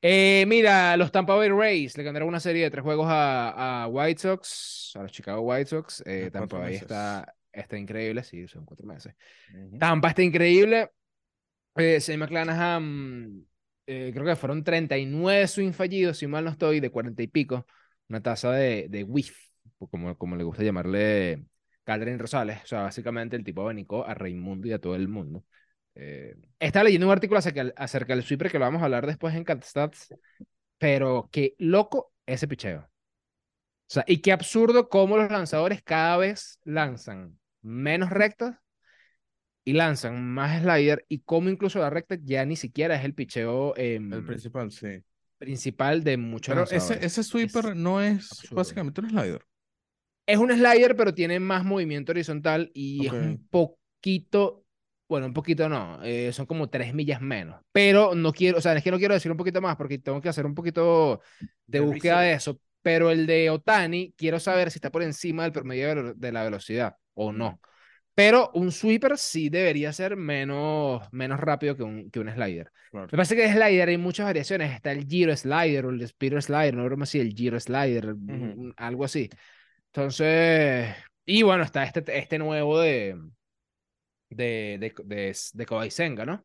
Eh, 0.00 0.44
mira, 0.46 0.96
los 0.96 1.10
Tampa 1.12 1.34
Bay 1.34 1.48
Rays 1.48 1.96
le 1.98 2.04
ganaron 2.04 2.28
una 2.28 2.40
serie 2.40 2.64
de 2.64 2.70
tres 2.70 2.84
juegos 2.84 3.08
a, 3.10 3.82
a 3.84 3.88
White 3.88 4.20
Sox, 4.20 4.92
a 4.96 5.02
los 5.02 5.12
Chicago 5.12 5.40
White 5.42 5.66
Sox. 5.70 6.02
Eh, 6.06 6.30
Tampa 6.32 6.58
Bay 6.58 6.76
está, 6.76 7.34
está 7.52 7.76
increíble, 7.76 8.22
sí, 8.22 8.46
son 8.46 8.64
cuatro 8.64 8.86
meses. 8.86 9.14
Ujú. 9.52 9.78
Tampa 9.78 10.08
está 10.08 10.22
increíble. 10.22 10.90
Eh, 11.78 12.00
Shane 12.00 12.18
McClanahan, 12.18 13.46
eh, 13.86 14.10
creo 14.12 14.26
que 14.26 14.36
fueron 14.36 14.64
39 14.64 15.46
swing 15.46 15.72
fallidos, 15.72 16.18
si 16.18 16.26
mal 16.26 16.44
no 16.44 16.50
estoy, 16.50 16.80
de 16.80 16.90
40 16.90 17.22
y 17.22 17.28
pico. 17.28 17.66
Una 18.08 18.22
tasa 18.22 18.52
de, 18.52 18.88
de 18.88 19.04
whiff, 19.04 19.36
como, 19.90 20.16
como 20.18 20.34
le 20.34 20.44
gusta 20.44 20.64
llamarle 20.64 21.44
Calderín 21.84 22.18
Rosales. 22.18 22.62
O 22.64 22.66
sea, 22.66 22.82
básicamente 22.82 23.36
el 23.36 23.44
tipo 23.44 23.62
abanicó 23.62 24.04
a 24.04 24.14
Raimundo 24.14 24.66
y 24.66 24.72
a 24.72 24.80
todo 24.80 24.96
el 24.96 25.08
mundo. 25.08 25.44
Eh, 25.94 26.34
estaba 26.58 26.84
leyendo 26.84 27.06
un 27.06 27.12
artículo 27.12 27.38
acerca, 27.38 27.72
acerca 27.76 28.14
del 28.14 28.24
sweeper 28.24 28.50
que 28.50 28.58
lo 28.58 28.64
vamos 28.64 28.82
a 28.82 28.86
hablar 28.86 29.06
después 29.06 29.34
en 29.34 29.44
CatStats, 29.44 30.14
pero 30.78 31.28
qué 31.30 31.54
loco 31.58 32.12
ese 32.26 32.48
picheo. 32.48 32.80
O 32.80 33.90
sea, 33.90 34.04
y 34.06 34.18
qué 34.20 34.32
absurdo 34.32 34.88
cómo 34.88 35.16
los 35.16 35.30
lanzadores 35.30 35.82
cada 35.82 36.16
vez 36.18 36.58
lanzan 36.64 37.38
menos 37.62 38.10
rectas 38.10 38.56
y 39.68 39.72
lanzan 39.74 40.24
más 40.34 40.62
slider 40.62 41.04
y 41.08 41.20
cómo 41.20 41.48
incluso 41.48 41.78
la 41.78 41.90
recta 41.90 42.16
ya 42.22 42.44
ni 42.44 42.56
siquiera 42.56 42.96
es 42.96 43.04
el 43.04 43.14
picheo 43.14 43.74
em, 43.76 44.12
El 44.12 44.24
principal, 44.24 44.70
sí. 44.70 45.02
principal 45.38 46.02
de 46.04 46.16
muchos 46.16 46.54
Pero 46.54 46.64
ese, 46.70 47.04
ese 47.04 47.22
sweeper 47.22 47.66
Es 47.70 47.76
no 47.76 48.00
es 48.00 48.30
absurdo. 48.30 48.56
básicamente 48.56 49.00
un 49.00 49.10
slider. 49.10 49.42
Es 50.26 50.36
un 50.38 50.50
slider, 50.52 50.94
pero 50.96 51.14
tiene 51.14 51.40
más 51.40 51.64
movimiento 51.64 52.12
horizontal 52.12 52.70
y 52.74 53.06
es 53.06 53.12
Ok. 53.12 53.18
un 53.20 53.48
poquito, 53.48 54.64
bueno, 55.08 55.26
un 55.26 55.32
poquito 55.32 55.68
no, 55.68 56.00
eh, 56.02 56.32
son 56.32 56.44
como 56.46 56.68
tres 56.68 56.92
millas 56.92 57.20
menos. 57.22 57.60
Pero 57.72 58.14
no 58.14 58.32
quiero, 58.32 58.58
o 58.58 58.60
sea, 58.60 58.74
es 58.76 58.84
que 58.84 58.90
no 58.90 58.98
quiero 58.98 59.14
decir 59.14 59.30
un 59.30 59.38
poquito 59.38 59.60
más 59.62 59.76
porque 59.76 59.98
tengo 59.98 60.20
que 60.20 60.28
hacer 60.28 60.44
un 60.44 60.54
poquito 60.54 61.20
de 61.66 61.80
búsqueda 61.80 62.20
de 62.20 62.32
eso. 62.34 62.60
Pero 62.82 63.10
el 63.10 63.26
de 63.26 63.50
Otani, 63.50 64.12
quiero 64.16 64.38
saber 64.38 64.70
si 64.70 64.76
está 64.78 64.90
por 64.90 65.02
encima 65.02 65.44
del 65.44 65.52
promedio 65.52 66.14
de 66.14 66.32
la 66.32 66.44
velocidad 66.44 66.96
o 67.14 67.32
Mm. 67.32 67.36
no. 67.38 67.60
Pero 68.18 68.50
un 68.54 68.72
sweeper 68.72 69.16
sí 69.16 69.48
debería 69.48 69.92
ser 69.92 70.16
menos, 70.16 71.06
menos 71.12 71.38
rápido 71.38 71.76
que 71.76 71.84
un, 71.84 72.10
que 72.10 72.18
un 72.18 72.28
slider. 72.28 72.72
Claro. 72.90 73.06
Me 73.06 73.16
parece 73.16 73.36
que 73.36 73.42
de 73.42 73.52
slider 73.52 73.88
hay 73.90 73.96
muchas 73.96 74.26
variaciones. 74.26 74.74
Está 74.74 74.90
el 74.90 75.06
giro 75.06 75.36
slider 75.36 75.86
o 75.86 75.90
el 75.90 76.04
speeder 76.08 76.42
slider, 76.42 76.74
no 76.74 76.84
broma 76.84 77.04
así, 77.04 77.20
el 77.20 77.32
giro 77.32 77.60
slider, 77.60 78.14
un- 78.14 78.54
un- 78.56 78.74
algo 78.76 79.04
así. 79.04 79.30
Entonces, 79.92 80.88
y 81.24 81.42
bueno, 81.44 81.62
está 81.62 81.84
este, 81.84 82.02
este 82.18 82.40
nuevo 82.40 82.80
de, 82.80 83.16
de, 84.30 84.78
de, 84.80 84.94
de, 85.04 85.36
de 85.54 85.66
Kodai 85.66 85.92
Senga, 85.92 86.26
¿no? 86.26 86.44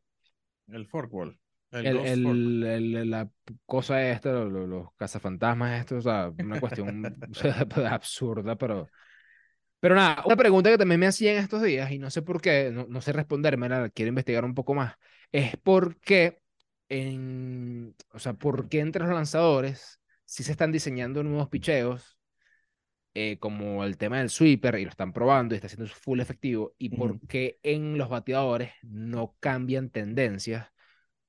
El 0.68 0.86
forkwall. 0.86 1.36
El, 1.72 1.86
El, 1.86 2.62
el- 2.62 3.10
la 3.10 3.28
cosa 3.66 4.08
esta, 4.12 4.30
lo- 4.32 4.48
lo- 4.48 4.68
los, 4.68 4.94
cazafantasmas 4.94 5.80
estos, 5.80 6.06
o 6.06 6.08
sea, 6.08 6.32
una 6.38 6.60
cuestión 6.60 7.04
absurda, 7.90 8.54
pero... 8.56 8.88
Pero 9.84 9.96
nada, 9.96 10.22
una 10.24 10.36
pregunta 10.36 10.70
que 10.70 10.78
también 10.78 10.98
me 10.98 11.06
hacían 11.06 11.36
estos 11.36 11.60
días 11.62 11.90
y 11.90 11.98
no 11.98 12.08
sé 12.10 12.22
por 12.22 12.40
qué, 12.40 12.70
no, 12.72 12.86
no 12.88 13.02
sé 13.02 13.12
responderme, 13.12 13.68
la 13.68 13.90
quiero 13.90 14.08
investigar 14.08 14.42
un 14.46 14.54
poco 14.54 14.72
más, 14.74 14.94
es 15.30 15.58
por 15.58 16.00
qué, 16.00 16.40
en, 16.88 17.94
o 18.12 18.18
sea, 18.18 18.32
por 18.32 18.68
qué 18.70 18.80
entre 18.80 19.04
los 19.04 19.12
lanzadores 19.12 20.00
si 20.24 20.42
se 20.42 20.52
están 20.52 20.72
diseñando 20.72 21.22
nuevos 21.22 21.50
picheos, 21.50 22.18
eh, 23.14 23.38
como 23.38 23.84
el 23.84 23.98
tema 23.98 24.18
del 24.18 24.30
sweeper, 24.30 24.76
y 24.78 24.84
lo 24.84 24.90
están 24.90 25.12
probando 25.12 25.54
y 25.54 25.56
está 25.56 25.66
haciendo 25.68 25.86
full 25.88 26.20
efectivo, 26.20 26.74
y 26.78 26.90
por 26.90 27.18
Ujú. 27.18 27.28
qué 27.28 27.58
en 27.62 27.98
los 27.98 28.08
bateadores 28.08 28.72
no 28.82 29.36
cambian 29.40 29.90
tendencias 29.90 30.68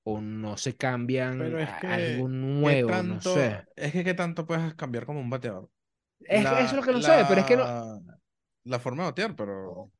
o 0.04 0.22
no 0.22 0.58
se 0.58 0.78
cambian 0.78 1.38
Pero 1.44 1.60
es 1.60 1.70
a- 1.70 1.78
que, 1.78 1.88
algo 1.88 2.28
¿qué 2.60 2.78
nuevo, 2.78 3.04
no 3.04 3.22
tanto, 3.22 3.22
sé. 3.22 3.66
es 3.76 3.92
que 3.94 4.04
qué 4.04 4.14
tanto 4.14 4.46
puedes 4.46 4.74
cambiar 4.76 5.06
como 5.06 5.20
un 5.20 5.30
bateador. 5.30 5.70
Es, 6.20 6.44
La- 6.44 6.60
eso 6.60 6.62
es 6.62 6.74
lo 6.74 6.84
que 6.84 6.92
no 6.94 7.02
sé, 7.02 7.26
pero 7.26 7.42
es 7.42 7.48
que 7.48 7.58
no, 7.58 7.66
la- 8.66 8.72
La 8.74 8.80
forma 8.80 9.04
de 9.04 9.10
batear, 9.12 9.36
pero. 9.36 9.92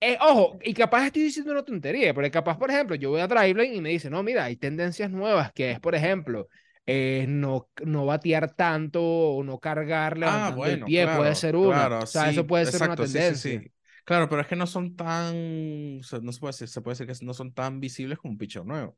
Eh, 0.00 0.18
ojo, 0.20 0.58
y 0.62 0.74
capaz 0.74 1.06
estoy 1.06 1.22
diciendo 1.22 1.52
una 1.52 1.64
tontería, 1.64 2.12
pero 2.14 2.30
capaz, 2.30 2.58
por 2.58 2.70
ejemplo, 2.70 2.94
yo 2.96 3.10
voy 3.10 3.20
a 3.20 3.26
Driveline 3.26 3.74
y 3.76 3.80
me 3.80 3.88
dice, 3.90 4.10
no, 4.10 4.22
mira, 4.22 4.44
hay 4.44 4.56
tendencias 4.56 5.10
nuevas, 5.10 5.52
que 5.52 5.70
es, 5.72 5.80
por 5.80 5.94
ejemplo, 5.94 6.48
eh, 6.84 7.24
no, 7.28 7.70
no 7.84 8.04
batear 8.04 8.54
tanto 8.54 9.02
o 9.02 9.42
no 9.42 9.58
cargar 9.58 10.18
el 10.22 10.44
Ah, 10.44 10.50
bueno, 10.54 10.92
pie, 10.92 11.08
puede 11.08 11.34
claro, 11.34 11.34
ser 11.34 11.56
una. 11.56 11.88
claro, 11.88 12.02
o 12.02 12.06
sea, 12.06 12.28
sí, 12.28 12.28
eso 12.28 12.46
puede 12.46 12.66
ser 12.66 12.82
una 12.82 12.96
exacto, 12.96 13.06
sí, 13.06 13.22
sí, 13.22 13.36
tendencia. 13.36 13.62
sí. 13.62 13.72
Claro, 14.04 14.28
pero 14.28 14.40
es 14.42 14.46
que 14.48 14.56
no 14.56 14.66
son 14.66 14.96
tan. 14.96 15.98
o 16.00 16.02
sea, 16.02 16.18
no 16.20 16.32
se 16.32 16.40
puede 16.40 16.52
decir, 16.52 16.68
se 16.68 16.80
puede 16.80 16.94
decir 16.98 17.06
que 17.06 17.24
no 17.24 17.34
son 17.34 17.52
tan 17.52 17.80
visibles 17.80 18.18
como 18.18 18.32
un 18.32 18.38
pitcher 18.38 18.64
nuevo. 18.64 18.96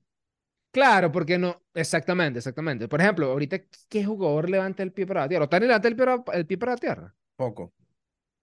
Claro, 0.71 1.11
porque 1.11 1.39
no, 1.39 1.63
exactamente, 1.75 2.39
exactamente. 2.39 2.89
Por 2.89 3.01
ejemplo, 3.01 3.27
ahorita, 3.33 3.59
¿qué 3.89 4.05
jugador 4.05 4.49
levanta 4.51 4.83
el 4.83 4.93
pie 4.93 5.07
para 5.07 5.21
batear? 5.23 5.43
¿Otani 5.43 5.67
levanta 5.67 5.89
el 5.89 5.97
pie 5.97 6.05
para, 6.07 6.39
el 6.39 6.47
pie 6.47 6.59
para 6.59 6.73
batear? 6.73 7.15
Poco. 7.37 7.73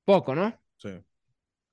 Poco, 0.05 0.35
¿no? 0.35 0.57
Sí. 0.77 0.89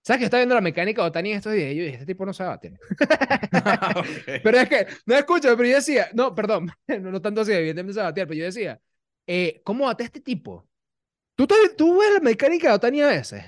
¿Sabes 0.02 0.18
que 0.18 0.24
está 0.24 0.38
viendo 0.38 0.54
la 0.54 0.60
mecánica 0.60 1.02
de 1.02 1.08
Otani 1.08 1.30
en 1.30 1.36
estos 1.36 1.52
días? 1.52 1.72
Y 1.72 1.76
yo 1.76 1.84
dije, 1.84 1.94
este 1.94 2.06
tipo 2.06 2.26
no 2.26 2.32
sabe 2.32 2.50
batear. 2.50 2.74
Ok. 3.96 4.40
Pero 4.42 4.58
es 4.58 4.68
que, 4.68 4.86
no 5.06 5.14
escucho, 5.14 5.56
pero 5.56 5.68
yo 5.68 5.76
decía, 5.76 6.08
no, 6.14 6.34
perdón, 6.34 6.72
no, 6.88 7.12
no 7.12 7.22
tanto 7.22 7.42
así, 7.42 7.52
evidentemente 7.52 8.00
a 8.00 8.04
batear, 8.04 8.26
pero 8.26 8.38
yo 8.38 8.44
decía, 8.46 8.80
eh, 9.26 9.60
¿cómo 9.64 9.84
bate 9.84 10.04
este 10.04 10.20
tipo? 10.20 10.68
¿Tú, 11.36 11.46
tú 11.76 12.00
ves 12.00 12.14
la 12.14 12.20
mecánica 12.20 12.68
de 12.68 12.74
Otani 12.74 13.02
a 13.02 13.08
veces. 13.08 13.44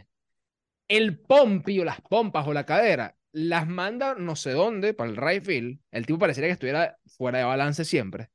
El 0.86 1.18
pompi 1.18 1.80
o 1.80 1.84
las 1.84 2.00
pompas 2.02 2.46
o 2.46 2.52
la 2.52 2.64
cadera 2.64 3.16
las 3.34 3.66
manda 3.66 4.14
no 4.14 4.36
sé 4.36 4.52
dónde 4.52 4.94
para 4.94 5.10
el 5.10 5.16
right 5.16 5.44
field. 5.44 5.80
El 5.90 6.06
tipo 6.06 6.18
pareciera 6.20 6.46
que 6.46 6.52
estuviera 6.52 6.98
fuera 7.06 7.38
de 7.38 7.44
balance 7.44 7.84
siempre. 7.84 8.30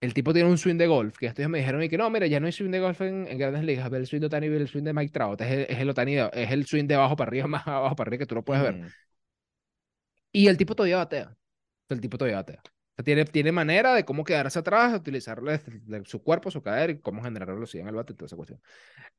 El 0.00 0.12
tipo 0.14 0.32
tiene 0.32 0.48
un 0.50 0.58
swing 0.58 0.76
de 0.76 0.86
golf, 0.86 1.16
que 1.18 1.26
estos 1.26 1.48
me 1.48 1.58
dijeron 1.58 1.82
y 1.82 1.88
que 1.88 1.96
no, 1.98 2.08
mira, 2.10 2.26
ya 2.26 2.38
no 2.38 2.46
hay 2.46 2.52
swing 2.52 2.70
de 2.70 2.80
golf 2.80 3.00
en, 3.00 3.26
en 3.28 3.38
grandes 3.38 3.64
ligas, 3.64 3.88
ve 3.90 3.98
el 3.98 4.06
swing 4.06 4.20
de 4.20 4.26
Otani, 4.26 4.48
ve 4.48 4.56
el 4.58 4.68
swing 4.68 4.84
de 4.84 4.92
Mike 4.92 5.12
Trout, 5.12 5.40
es 5.40 5.50
el, 5.50 5.60
es 5.68 5.78
el 5.78 5.90
Otani, 5.90 6.16
es 6.18 6.50
el 6.50 6.66
swing 6.66 6.86
de 6.86 6.94
abajo 6.96 7.16
para 7.16 7.28
arriba, 7.30 7.46
más 7.48 7.66
abajo 7.66 7.96
para 7.96 8.08
arriba 8.08 8.20
que 8.22 8.26
tú 8.26 8.34
lo 8.34 8.44
puedes 8.44 8.62
ver. 8.62 8.78
Y 10.32 10.48
el 10.48 10.56
tipo 10.56 10.74
todavía 10.74 10.98
batea. 10.98 11.36
El 11.88 12.00
tipo 12.00 12.18
todavía 12.18 12.38
batea. 12.38 12.60
O 12.64 12.94
sea, 12.96 13.04
tiene, 13.04 13.24
tiene 13.24 13.52
manera 13.52 13.94
de 13.94 14.04
cómo 14.04 14.24
quedarse 14.24 14.58
atrás, 14.58 14.94
utilizar 14.94 15.40
su 16.04 16.22
cuerpo, 16.22 16.50
su 16.50 16.62
cadera 16.62 16.92
y 16.92 17.00
cómo 17.00 17.22
generar 17.22 17.52
velocidad 17.52 17.82
en 17.82 17.88
el 17.88 17.94
bate, 17.96 18.14
toda 18.14 18.26
esa 18.26 18.36
cuestión. 18.36 18.60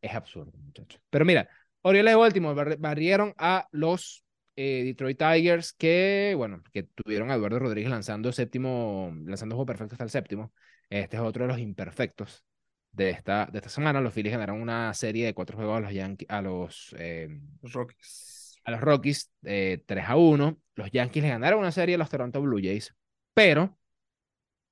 Es 0.02 0.14
absurdo, 0.16 0.54
muchachos. 0.58 1.02
Pero 1.10 1.26
mira, 1.26 1.50
Orioles 1.84 2.14
de 2.14 2.18
Baltimore 2.18 2.56
barri- 2.56 2.78
barrieron 2.80 3.34
a 3.38 3.68
los 3.72 4.26
eh, 4.58 4.84
Detroit 4.84 5.18
Tigers 5.18 5.72
que, 5.74 6.34
bueno, 6.36 6.62
que 6.74 6.84
tuvieron 6.84 7.32
a 7.32 7.36
Eduardo 7.36 7.60
Rodríguez 7.60 7.90
lanzando 7.90 8.32
séptimo, 8.34 9.14
lanzando 9.26 9.56
juego 9.56 9.66
perfecto 9.68 9.94
hasta 9.96 10.04
el 10.04 10.10
séptimo. 10.10 10.52
Este 10.90 11.16
es 11.18 11.22
otro 11.24 11.44
de 11.46 11.48
los 11.50 11.60
imperfectos 11.60 12.44
de 12.92 13.12
esta, 13.12 13.46
de 13.52 13.60
esta 13.60 13.70
semana. 13.70 14.02
Los 14.02 14.14
Phillies 14.14 14.34
ganaron 14.34 14.62
una 14.62 14.94
serie 14.94 15.26
de 15.28 15.34
cuatro 15.34 15.56
juegos 15.58 15.78
a 15.78 15.80
los, 15.82 15.92
Yanke- 15.94 16.26
a 16.28 16.42
los 16.42 16.94
eh, 17.00 17.30
Los 17.62 17.72
Rockies. 17.74 18.60
a 18.66 18.72
los 18.72 18.82
Rockies 18.82 19.32
eh, 19.44 19.82
3 19.86 20.06
a 20.08 20.16
1. 20.18 20.60
Los 20.76 20.92
Yankees 20.92 21.24
le 21.24 21.30
ganaron 21.30 21.60
una 21.60 21.72
serie 21.72 21.96
a 21.96 21.98
los 22.00 22.10
Toronto 22.10 22.42
Blue 22.42 22.60
Jays. 22.62 22.94
Pero 23.34 23.78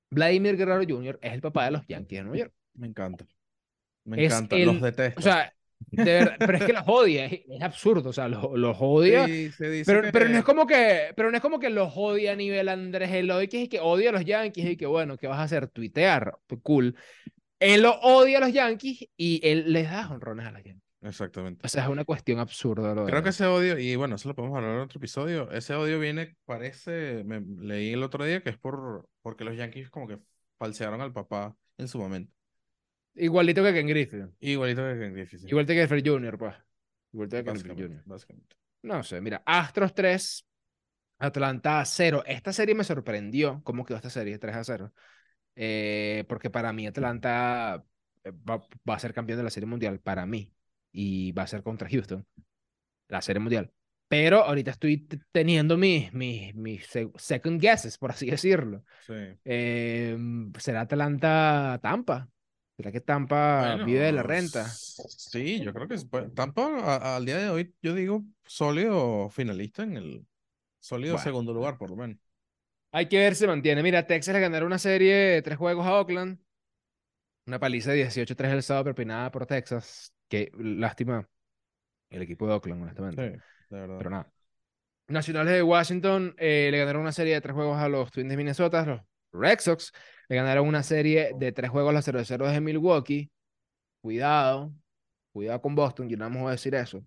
Vladimir 0.09 0.57
Guerrero 0.57 0.83
Jr. 0.87 1.19
es 1.21 1.33
el 1.33 1.41
papá 1.41 1.65
de 1.65 1.71
los 1.71 1.87
Yankees 1.87 2.19
de 2.19 2.23
Nueva 2.23 2.37
York. 2.37 2.53
Me 2.75 2.87
encanta. 2.87 3.25
Me 4.05 4.23
Es 4.25 4.31
encanta. 4.33 4.55
el- 4.55 4.65
Los 4.65 4.81
detesto. 4.81 5.19
O 5.19 5.23
sea, 5.23 5.53
de 5.91 6.03
verdad, 6.03 6.35
pero 6.39 6.57
es 6.57 6.63
que 6.65 6.73
los 6.73 6.83
odia, 6.87 7.25
es, 7.25 7.41
es 7.47 7.61
absurdo, 7.61 8.09
o 8.09 8.13
sea, 8.13 8.27
los, 8.27 8.43
los 8.53 8.77
odia. 8.79 9.25
Sí, 9.25 9.51
se 9.51 9.69
dice 9.69 9.85
Pero, 9.91 10.01
que- 10.03 10.11
pero 10.11 10.29
no 10.29 10.37
es 10.37 10.43
como 10.43 10.67
que, 10.67 11.13
pero 11.15 11.31
no 11.31 11.37
es 11.37 11.41
como 11.41 11.59
que 11.59 11.69
los 11.69 11.93
odia 11.95 12.33
a 12.33 12.35
nivel 12.35 12.69
Andrés 12.69 13.11
Eloy, 13.11 13.47
que 13.47 13.63
es 13.63 13.69
que 13.69 13.79
odia 13.79 14.09
a 14.09 14.13
los 14.13 14.25
Yankees 14.25 14.65
y 14.71 14.77
que 14.77 14.85
bueno, 14.85 15.17
¿qué 15.17 15.27
vas 15.27 15.39
a 15.39 15.43
hacer? 15.43 15.67
Tuitear, 15.67 16.37
pues, 16.47 16.61
cool. 16.63 16.95
Él 17.59 17.81
lo 17.83 17.93
odia 18.01 18.37
a 18.37 18.41
los 18.41 18.53
Yankees 18.53 19.07
y 19.17 19.39
él 19.43 19.71
les 19.73 19.89
da 19.89 20.09
honrones 20.11 20.45
a 20.45 20.51
los 20.51 20.63
Yankees. 20.63 20.83
Exactamente. 21.01 21.65
O 21.65 21.69
sea, 21.69 21.83
es 21.83 21.89
una 21.89 22.03
cuestión 22.03 22.39
absurda. 22.39 22.95
Lo 22.95 23.05
de 23.05 23.11
Creo 23.11 23.21
que 23.23 23.29
verdad. 23.29 23.29
ese 23.29 23.45
odio, 23.45 23.77
y 23.79 23.95
bueno, 23.95 24.15
eso 24.15 24.27
lo 24.27 24.35
podemos 24.35 24.57
hablar 24.57 24.75
en 24.75 24.81
otro 24.81 24.97
episodio. 24.99 25.51
Ese 25.51 25.75
odio 25.75 25.99
viene, 25.99 26.35
parece, 26.45 27.23
me 27.25 27.41
leí 27.41 27.93
el 27.93 28.01
otro 28.03 28.25
día 28.25 28.41
que 28.41 28.49
es 28.49 28.57
por 28.57 29.07
porque 29.21 29.43
los 29.43 29.55
Yankees 29.55 29.89
como 29.91 30.07
que 30.07 30.19
falsearon 30.57 31.01
al 31.01 31.13
papá 31.13 31.55
en 31.77 31.87
su 31.87 31.99
momento. 31.99 32.33
Igualito 33.15 33.63
que 33.63 33.73
Ken 33.73 33.87
Griffey. 33.87 34.23
Igualito 34.39 34.83
que 34.83 34.99
Ken 34.99 35.13
Griffey, 35.13 35.39
sí. 35.39 35.47
Igual 35.49 35.65
que 35.65 35.75
Griffey 35.75 36.03
Jr., 36.05 36.37
pues. 36.37 36.55
Igual 37.13 37.29
que 37.29 37.37
Ken 37.37 37.45
Básicamente, 37.45 37.83
Jr. 37.87 38.03
básicamente. 38.05 38.55
No 38.83 39.03
sé, 39.03 39.21
mira, 39.21 39.41
Astros 39.45 39.93
3, 39.93 40.45
Atlanta 41.19 41.83
0. 41.85 42.23
Esta 42.25 42.53
serie 42.53 42.75
me 42.75 42.83
sorprendió 42.83 43.61
cómo 43.63 43.85
quedó 43.85 43.97
esta 43.97 44.09
serie, 44.09 44.37
3 44.37 44.55
a 44.55 44.63
0. 44.63 44.93
Eh, 45.55 46.25
porque 46.27 46.49
para 46.49 46.73
mí 46.73 46.85
Atlanta 46.85 47.83
eh, 48.23 48.31
va, 48.31 48.57
va 48.87 48.95
a 48.95 48.99
ser 48.99 49.13
campeón 49.13 49.37
de 49.37 49.43
la 49.43 49.49
Serie 49.49 49.67
Mundial, 49.67 49.99
para 49.99 50.25
mí. 50.25 50.51
Y 50.91 51.31
va 51.31 51.43
a 51.43 51.47
ser 51.47 51.63
contra 51.63 51.89
Houston, 51.89 52.25
la 53.07 53.21
Serie 53.21 53.39
Mundial. 53.39 53.71
Pero 54.07 54.43
ahorita 54.43 54.71
estoy 54.71 55.07
teniendo 55.31 55.77
mis, 55.77 56.13
mis, 56.13 56.53
mis 56.53 56.85
se- 56.85 57.09
second 57.15 57.59
guesses, 57.59 57.97
por 57.97 58.11
así 58.11 58.29
decirlo. 58.29 58.83
Sí. 59.05 59.13
Eh, 59.43 60.17
¿será 60.59 60.81
Atlanta 60.81 61.79
Tampa? 61.81 62.29
¿Será 62.77 62.91
que 62.91 63.01
Tampa 63.01 63.77
vive 63.85 63.99
de 63.99 64.11
la 64.11 64.23
renta? 64.23 64.65
Sí, 64.65 65.61
yo 65.61 65.73
creo 65.73 65.87
que. 65.87 65.97
Tampa 66.33 67.15
al 67.15 67.25
día 67.25 67.37
de 67.37 67.49
hoy, 67.49 67.73
yo 67.81 67.93
digo, 67.93 68.23
sólido 68.45 69.29
finalista 69.29 69.83
en 69.83 69.97
el 69.97 70.27
sólido 70.79 71.13
Bueno. 71.15 71.23
segundo 71.23 71.53
lugar, 71.53 71.77
por 71.77 71.89
lo 71.89 71.95
menos. 71.95 72.17
Hay 72.91 73.07
que 73.07 73.17
ver 73.19 73.35
si 73.35 73.45
mantiene. 73.47 73.83
Mira, 73.83 74.07
Texas 74.07 74.33
le 74.33 74.39
ganaron 74.39 74.67
una 74.67 74.77
serie 74.79 75.13
de 75.13 75.41
tres 75.41 75.57
juegos 75.57 75.85
a 75.85 75.93
Oakland. 75.95 76.39
Una 77.47 77.59
paliza 77.59 77.91
de 77.91 77.97
18-3 77.97 78.51
el 78.53 78.63
sábado 78.63 78.85
propinada 78.85 79.31
por 79.31 79.45
Texas. 79.45 80.13
Qué 80.27 80.51
lástima 80.57 81.29
el 82.09 82.21
equipo 82.23 82.47
de 82.47 82.53
Oakland, 82.53 82.83
honestamente. 82.83 83.33
Sí, 83.33 83.43
de 83.69 83.79
verdad. 83.79 83.97
Pero 83.97 84.09
nada. 84.09 84.31
Nacionales 85.07 85.53
de 85.53 85.61
Washington 85.63 86.35
eh, 86.37 86.69
le 86.71 86.79
ganaron 86.79 87.03
una 87.03 87.11
serie 87.11 87.35
de 87.35 87.41
tres 87.41 87.53
juegos 87.53 87.77
a 87.77 87.87
los 87.89 88.11
Twins 88.11 88.29
de 88.29 88.37
Minnesota. 88.37 88.85
Los 88.85 89.01
Red 89.39 89.59
Sox 89.59 89.91
le 90.29 90.35
ganaron 90.35 90.67
una 90.67 90.83
serie 90.83 91.31
de 91.37 91.51
tres 91.51 91.69
juegos 91.69 91.91
a 91.91 91.93
los 91.93 92.05
cerveceros 92.05 92.51
de 92.51 92.61
Milwaukee. 92.61 93.29
Cuidado. 94.01 94.73
Cuidado 95.33 95.61
con 95.61 95.75
Boston. 95.75 96.07
Yo 96.09 96.17
más 96.17 96.31
voy 96.31 96.47
a 96.47 96.51
decir 96.51 96.73
eso. 96.75 97.03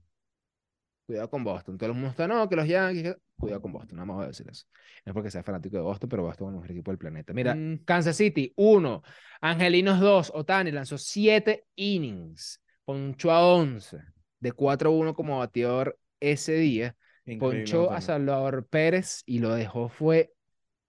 Cuidado 1.06 1.30
con 1.30 1.42
Boston. 1.42 1.78
Todo 1.78 1.88
el 1.88 1.94
mundo 1.94 2.10
está, 2.10 2.28
no, 2.28 2.46
que 2.48 2.56
los 2.56 2.68
Yankees. 2.68 3.16
Cuidado 3.38 3.62
con 3.62 3.72
Boston. 3.72 3.98
Más 3.98 4.06
voy 4.16 4.24
a 4.24 4.28
decir 4.28 4.46
eso. 4.50 4.66
No 5.06 5.10
es 5.10 5.14
porque 5.14 5.30
sea 5.30 5.42
fanático 5.42 5.76
de 5.76 5.82
Boston, 5.82 6.08
pero 6.08 6.22
Boston 6.24 6.48
es 6.48 6.50
el 6.50 6.54
mejor 6.56 6.70
equipo 6.72 6.90
del 6.90 6.98
planeta. 6.98 7.32
Mira, 7.32 7.54
Mm, 7.54 7.78
Kansas 7.84 8.16
City, 8.16 8.52
1. 8.56 9.02
Angelinos 9.40 10.00
2. 10.00 10.32
Otani 10.34 10.70
lanzó 10.70 10.98
7 10.98 11.64
innings. 11.76 12.60
Ponchó 12.84 13.30
a 13.30 13.46
11. 13.46 13.98
De 14.40 14.52
4-1 14.52 15.14
como 15.14 15.38
bateador 15.38 15.98
ese 16.20 16.54
día. 16.54 16.94
increíble, 17.24 17.60
Ponchó 17.60 17.90
a. 17.90 18.00
Salvador 18.00 18.66
Pérez 18.66 19.22
y 19.24 19.38
lo 19.38 19.54
dejó 19.54 19.88
fue 19.88 20.34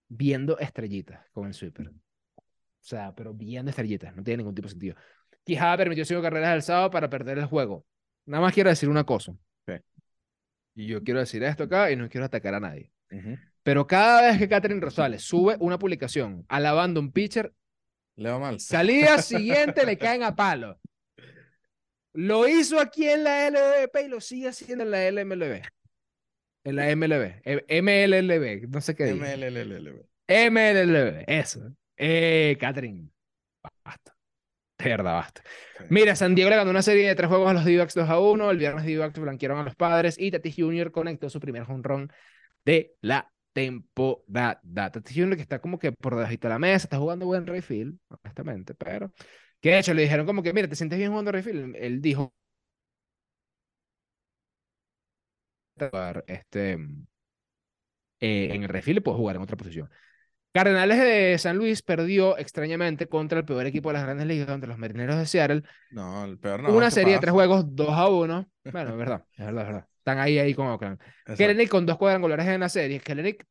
viendo 0.09 0.59
estrellitas 0.59 1.25
con 1.31 1.47
el 1.47 1.53
sweeper. 1.53 1.87
O 1.89 1.93
sea, 2.81 3.13
pero 3.15 3.33
viendo 3.33 3.69
estrellitas. 3.69 4.15
No 4.15 4.23
tiene 4.23 4.37
ningún 4.39 4.55
tipo 4.55 4.65
de 4.67 4.71
sentido. 4.71 4.95
Quijada 5.43 5.77
permitió 5.77 6.03
cinco 6.05 6.21
carreras 6.21 6.55
el 6.55 6.61
sábado 6.61 6.89
para 6.91 7.09
perder 7.09 7.37
el 7.37 7.45
juego. 7.45 7.85
Nada 8.25 8.41
más 8.41 8.53
quiero 8.53 8.69
decir 8.69 8.89
una 8.89 9.03
cosa. 9.05 9.33
Y 10.75 10.87
yo 10.87 11.03
quiero 11.03 11.19
decir 11.19 11.43
esto 11.43 11.63
acá 11.63 11.91
y 11.91 11.95
no 11.95 12.07
quiero 12.09 12.25
atacar 12.25 12.53
a 12.53 12.59
nadie. 12.59 12.91
Ujú. 13.11 13.37
Pero 13.63 13.85
cada 13.85 14.21
vez 14.21 14.37
que 14.37 14.47
Catherine 14.47 14.79
Rosales 14.79 15.23
sube 15.23 15.57
una 15.59 15.77
publicación 15.77 16.45
alabando 16.47 16.99
a 16.99 17.03
un 17.03 17.11
pitcher, 17.11 17.53
Le 18.15 18.29
va 18.29 18.39
mal. 18.39 18.59
salida 18.61 19.17
siguiente 19.21 19.85
le 19.85 19.97
caen 19.97 20.23
a 20.23 20.35
palo. 20.35 20.79
Lo 22.13 22.47
hizo 22.47 22.79
aquí 22.79 23.07
en 23.09 23.23
la 23.25 23.47
LVP 23.49 24.05
y 24.05 24.07
lo 24.07 24.21
sigue 24.21 24.47
haciendo 24.47 24.83
en 24.85 24.91
la 24.91 25.11
LMLB. 25.11 25.61
En 26.63 26.75
la 26.75 26.89
MLB. 26.89 27.41
eh, 27.45 27.81
MLLB, 27.81 28.67
no 28.69 28.81
sé 28.81 28.95
qué. 28.95 29.13
MLLLB. 29.13 30.05
MLLB, 30.27 31.23
eso. 31.27 31.73
Eh, 31.97 32.57
Catherine, 32.59 33.09
basta. 33.83 34.15
De 34.77 34.89
verdad, 34.89 35.13
basta. 35.15 35.43
Sí. 35.77 35.83
Mira, 35.89 36.15
San 36.15 36.35
Diego 36.35 36.49
le 36.49 36.55
ganó 36.55 36.69
una 36.71 36.81
serie 36.81 37.07
de 37.07 37.15
tres 37.15 37.27
juegos 37.27 37.49
a 37.49 37.53
los 37.53 37.65
D-backs 37.65 37.95
2 37.95 38.09
a 38.09 38.19
1. 38.19 38.51
El 38.51 38.57
viernes 38.57 38.85
D-backs 38.85 39.19
blanquearon 39.19 39.59
a 39.59 39.63
los 39.63 39.75
padres 39.75 40.15
y 40.17 40.31
Tatis 40.31 40.55
Jr. 40.57 40.91
conectó 40.91 41.29
su 41.29 41.39
primer 41.39 41.63
home 41.63 41.81
run 41.83 42.11
de 42.65 42.95
la 43.01 43.29
temporada. 43.53 44.61
Tatis 44.91 45.15
Jr. 45.17 45.35
que 45.35 45.41
está 45.41 45.59
como 45.59 45.79
que 45.79 45.91
por 45.91 46.15
debajito 46.15 46.47
de 46.47 46.53
la 46.53 46.59
mesa, 46.59 46.85
está 46.85 46.97
jugando 46.97 47.25
buen 47.25 47.45
Rayfield, 47.45 47.97
honestamente, 48.09 48.73
pero 48.75 49.11
que 49.59 49.71
de 49.71 49.79
hecho 49.79 49.93
le 49.93 50.03
dijeron 50.03 50.25
como 50.25 50.43
que, 50.43 50.53
mira, 50.53 50.67
¿te 50.69 50.75
sientes 50.75 50.97
bien 50.97 51.11
jugando 51.11 51.31
Rayfield? 51.33 51.75
Él 51.75 52.01
dijo, 52.01 52.33
este, 56.27 56.73
eh, 58.19 58.49
en 58.51 58.63
el 58.63 58.69
Rayfield 58.69 59.03
puedo 59.03 59.17
jugar 59.17 59.35
en 59.35 59.41
otra 59.41 59.57
posición. 59.57 59.89
Cardenales 60.51 60.97
de 60.97 61.37
San 61.37 61.57
Luis 61.57 61.83
perdió 61.83 62.37
extrañamente 62.37 63.07
contra 63.07 63.39
el 63.39 63.45
peor 63.45 63.65
equipo 63.67 63.89
de 63.89 63.93
las 63.93 64.03
grandes 64.03 64.25
ligas, 64.25 64.47
contra 64.47 64.67
los 64.67 64.79
Marineros 64.79 65.17
de 65.17 65.25
Seattle. 65.27 65.63
No, 65.91 66.25
el 66.25 66.39
peor 66.39 66.63
no. 66.63 66.73
una 66.73 66.87
¿qué 66.87 66.91
serie 66.91 67.13
de 67.13 67.19
tres 67.19 67.33
pasa? 67.33 67.33
juegos, 67.33 67.75
2 67.75 67.89
a 67.89 68.07
1. 68.09 68.49
Bueno, 68.71 68.91
es 68.91 68.97
verdad, 68.97 69.25
es 69.33 69.45
verdad, 69.45 69.61
es 69.61 69.67
verdad. 69.67 69.87
Están 69.97 70.19
ahí, 70.19 70.39
ahí 70.39 70.53
con 70.53 70.67
Oakland. 70.67 70.99
Exacto. 71.01 71.35
Kellenic 71.37 71.69
con 71.69 71.85
dos 71.85 71.97
cuadrangulares 71.97 72.47
en 72.47 72.59
la 72.59 72.69
serie. 72.69 72.99
Kellenic, 72.99 73.45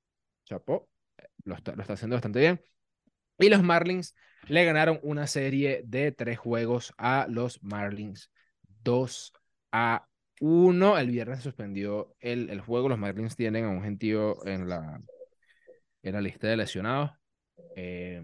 chapó, 0.45 0.89
lo 1.45 1.55
está, 1.55 1.75
lo 1.75 1.83
está 1.83 1.95
haciendo 1.95 2.17
bastante 2.17 2.41
bien. 2.41 2.61
Y 3.39 3.49
los 3.49 3.63
Marlins 3.63 4.15
le 4.49 4.65
ganaron 4.65 4.99
una 5.03 5.27
serie 5.27 5.83
de 5.85 6.11
tres 6.11 6.39
juegos 6.39 6.93
a 6.99 7.27
los 7.29 7.63
Marlins. 7.63 8.31
2 8.83 9.33
a 9.73 10.08
1. 10.41 10.99
El 10.99 11.11
viernes 11.11 11.39
se 11.39 11.45
suspendió 11.45 12.15
el, 12.21 12.51
el 12.51 12.61
juego. 12.61 12.89
Los 12.89 12.99
Marlins 12.99 13.37
tienen 13.37 13.65
a 13.65 13.71
un 13.71 13.83
gentío 13.83 14.45
en 14.47 14.69
la, 14.69 15.01
en 16.03 16.13
la 16.15 16.21
lista 16.21 16.47
de 16.49 16.57
lesionados. 16.57 17.13
Eh, 17.77 18.23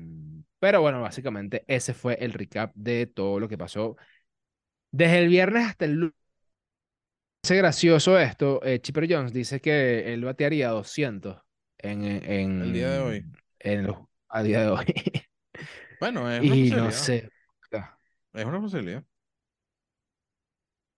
pero 0.58 0.80
bueno, 0.80 1.02
básicamente 1.02 1.64
ese 1.66 1.94
fue 1.94 2.14
el 2.20 2.32
recap 2.32 2.72
de 2.74 3.06
todo 3.06 3.40
lo 3.40 3.48
que 3.48 3.58
pasó 3.58 3.96
desde 4.90 5.18
el 5.20 5.28
viernes 5.28 5.66
hasta 5.66 5.84
el 5.84 5.92
lunes. 5.94 6.14
Es 7.42 7.50
gracioso 7.52 8.18
esto. 8.18 8.60
eh, 8.64 8.80
Chipper 8.80 9.06
Jones 9.10 9.32
dice 9.32 9.60
que 9.60 10.12
él 10.14 10.24
batearía 10.24 10.70
200 10.70 11.42
en, 11.78 12.02
en, 12.04 12.62
El 12.62 12.72
día 12.72 12.90
de 12.92 12.98
hoy. 13.00 13.24
En 13.58 13.86
los, 13.86 13.96
a 14.28 14.42
día 14.42 14.62
de 14.62 14.68
hoy. 14.68 14.84
Bueno, 16.00 16.30
es 16.30 16.40
una 16.40 16.46
y 16.46 16.48
posibilidad. 16.48 16.84
no 16.84 16.90
sé. 16.90 17.30
Es 18.34 18.44
una 18.44 18.60
posibilidad. 18.60 19.04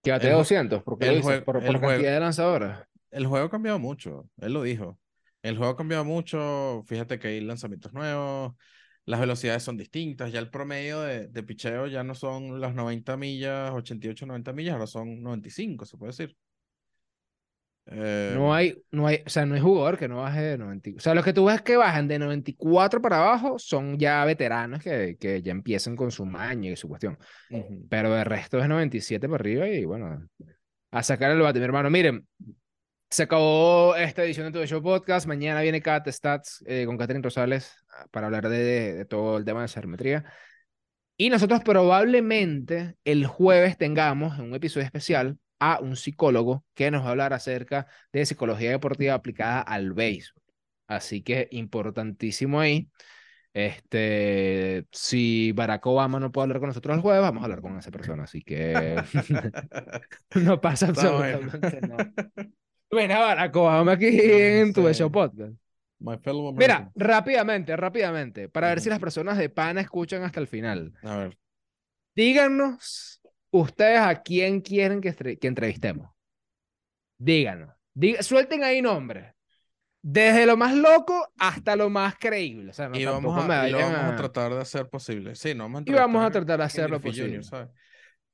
Que 0.07 0.11
batea 0.13 0.29
El 0.29 0.35
jue- 0.35 0.39
200, 0.39 0.83
¿por 0.83 0.97
qué 0.97 1.05
el 1.07 1.11
lo 1.11 1.17
dice? 1.17 1.29
jue- 1.29 1.43
Por, 1.43 1.57
el 1.57 1.65
por 1.65 1.77
juego- 1.77 1.87
cantidad 1.93 2.13
de 2.13 2.19
lanzadores. 2.19 2.77
El 3.11 3.25
juego 3.27 3.45
ha 3.45 3.49
cambiado 3.49 3.79
mucho, 3.79 4.29
él 4.37 4.53
lo 4.53 4.63
dijo. 4.63 4.99
El 5.43 5.57
juego 5.57 5.71
ha 5.73 5.77
cambiado 5.77 6.03
mucho, 6.03 6.83
fíjate 6.87 7.19
que 7.19 7.27
hay 7.29 7.41
lanzamientos 7.41 7.93
nuevos, 7.93 8.53
las 9.05 9.19
velocidades 9.21 9.63
son 9.63 9.77
distintas, 9.77 10.31
ya 10.33 10.39
el 10.39 10.49
promedio 10.49 11.01
de, 11.01 11.27
de 11.27 11.43
picheo 11.43 11.87
ya 11.87 12.03
no 12.03 12.13
son 12.15 12.59
las 12.59 12.75
90 12.75 13.15
millas, 13.15 13.71
88, 13.71 14.25
90 14.25 14.51
millas, 14.53 14.73
ahora 14.73 14.87
son 14.87 15.21
95, 15.21 15.85
se 15.85 15.97
puede 15.97 16.11
decir. 16.11 16.35
Eh, 17.89 18.33
No 18.35 18.53
hay, 18.53 18.75
no 18.91 19.07
hay, 19.07 19.23
o 19.25 19.29
sea, 19.29 19.45
no 19.45 19.55
hay 19.55 19.61
jugador 19.61 19.97
que 19.97 20.07
no 20.07 20.17
baje 20.17 20.41
de 20.41 20.57
90. 20.57 20.91
O 20.97 20.99
sea, 20.99 21.13
los 21.13 21.23
que 21.23 21.33
tú 21.33 21.45
ves 21.45 21.61
que 21.61 21.77
bajan 21.77 22.07
de 22.07 22.19
94 22.19 23.01
para 23.01 23.17
abajo 23.17 23.57
son 23.59 23.97
ya 23.97 24.23
veteranos 24.25 24.83
que, 24.83 25.17
que 25.19 25.41
ya 25.41 25.51
empiezan 25.51 25.95
con 25.95 26.11
su 26.11 26.25
maña 26.25 26.69
y 26.69 26.75
su 26.75 26.87
cuestión. 26.87 27.17
Pero 27.89 28.17
el 28.17 28.25
resto 28.25 28.59
es 28.59 28.67
97 28.67 29.27
para 29.27 29.41
arriba 29.41 29.67
y 29.67 29.85
bueno, 29.85 30.27
a 30.91 31.03
sacar 31.03 31.31
el 31.31 31.41
bate, 31.41 31.59
mi 31.59 31.65
hermano. 31.65 31.89
Miren, 31.89 32.27
se 33.09 33.23
acabó 33.23 33.95
esta 33.95 34.23
edición 34.23 34.51
de 34.51 34.59
Tu 34.59 34.65
Show 34.65 34.81
Podcast. 34.81 35.27
Mañana 35.27 35.61
viene 35.61 35.81
Cat 35.81 36.07
Stats 36.09 36.63
eh, 36.67 36.85
con 36.85 36.97
Catherine 36.97 37.23
Rosales 37.23 37.73
ah, 37.89 38.05
para 38.11 38.27
hablar 38.27 38.49
de, 38.49 38.93
de 38.95 39.05
todo 39.05 39.37
el 39.37 39.45
tema 39.45 39.61
de 39.61 39.67
geometría. 39.69 40.25
Y 41.15 41.29
nosotros 41.29 41.61
probablemente 41.63 42.95
el 43.03 43.25
jueves 43.25 43.77
tengamos 43.77 44.37
en 44.37 44.45
un 44.45 44.55
episodio 44.55 44.85
especial 44.85 45.37
a 45.59 45.79
un 45.79 45.95
psicólogo 45.95 46.65
que 46.73 46.91
nos 46.91 47.03
va 47.03 47.07
a 47.07 47.11
hablar 47.11 47.33
acerca 47.33 47.87
de 48.11 48.25
psicología 48.25 48.71
deportiva 48.71 49.13
aplicada 49.13 49.61
al 49.61 49.93
béisbol. 49.93 50.43
Así 50.87 51.21
que 51.21 51.47
importantísimo 51.51 52.59
ahí. 52.59 52.89
Este, 53.53 54.85
si 54.91 55.51
Barack 55.51 55.85
Obama 55.87 56.19
no 56.19 56.31
puede 56.31 56.43
hablar 56.43 56.59
con 56.59 56.67
nosotros 56.67 56.95
el 56.95 57.01
jueves, 57.01 57.21
vamos 57.21 57.41
a 57.41 57.45
hablar 57.45 57.61
con 57.61 57.77
esa 57.77 57.91
persona. 57.91 58.23
Así 58.23 58.41
que 58.41 58.95
no 60.35 60.61
pasa 60.61 60.91
bueno. 60.91 61.39
absolutamente 61.43 61.87
nada. 61.87 62.11
Mira, 62.91 63.19
Barack 63.19 63.55
Obama 63.55 63.93
aquí 63.93 64.07
en 64.07 64.73
tu 64.73 64.91
show 64.93 65.11
podcast. 65.11 65.53
My 65.99 66.17
fellow 66.19 66.53
Mira, 66.53 66.91
rápidamente, 66.93 67.75
rápidamente, 67.75 68.49
para 68.49 68.69
ver 68.69 68.81
si 68.81 68.89
las 68.89 68.99
personas 68.99 69.37
de 69.37 69.49
PANA 69.49 69.81
escuchan 69.81 70.23
hasta 70.23 70.39
el 70.39 70.47
final. 70.47 70.93
A 71.01 71.17
ver, 71.17 71.37
Díganos 72.17 73.16
ustedes 73.51 73.99
a 73.99 74.21
quién 74.21 74.61
quieren 74.61 75.01
que, 75.01 75.15
entrevistemos. 75.41 76.09
Díganos. 77.17 77.73
Suelten 78.21 78.63
ahí 78.63 78.81
nombres. 78.81 79.33
Desde 80.01 80.45
lo 80.45 80.55
más 80.55 80.73
loco 80.75 81.33
hasta 81.37 81.75
lo 81.75 81.89
más 81.89 82.15
creíble. 82.17 82.69
O 82.69 82.73
sea, 82.73 82.87
no 82.87 82.97
y 82.97 83.03
vamos, 83.05 83.37
a, 83.37 83.67
y 83.67 83.71
lo 83.71 83.77
vayan 83.77 83.91
vamos 83.93 84.11
a 84.11 84.13
a- 84.13 84.15
tratar 84.15 84.53
de 84.53 84.61
hacer 84.61 84.89
posible. 84.89 85.35
Sí, 85.35 85.53
no 85.53 85.63
vamos 85.65 85.81
a 85.81 85.89
Y 85.89 85.93
vamos 85.93 86.23
a 86.23 86.31
tratar 86.31 86.57
de 86.59 86.63
a 86.63 86.65
hacer 86.67 86.89
lo 86.89 86.99
Griffey 86.99 87.11
Jr., 87.11 87.39
posible. 87.41 87.73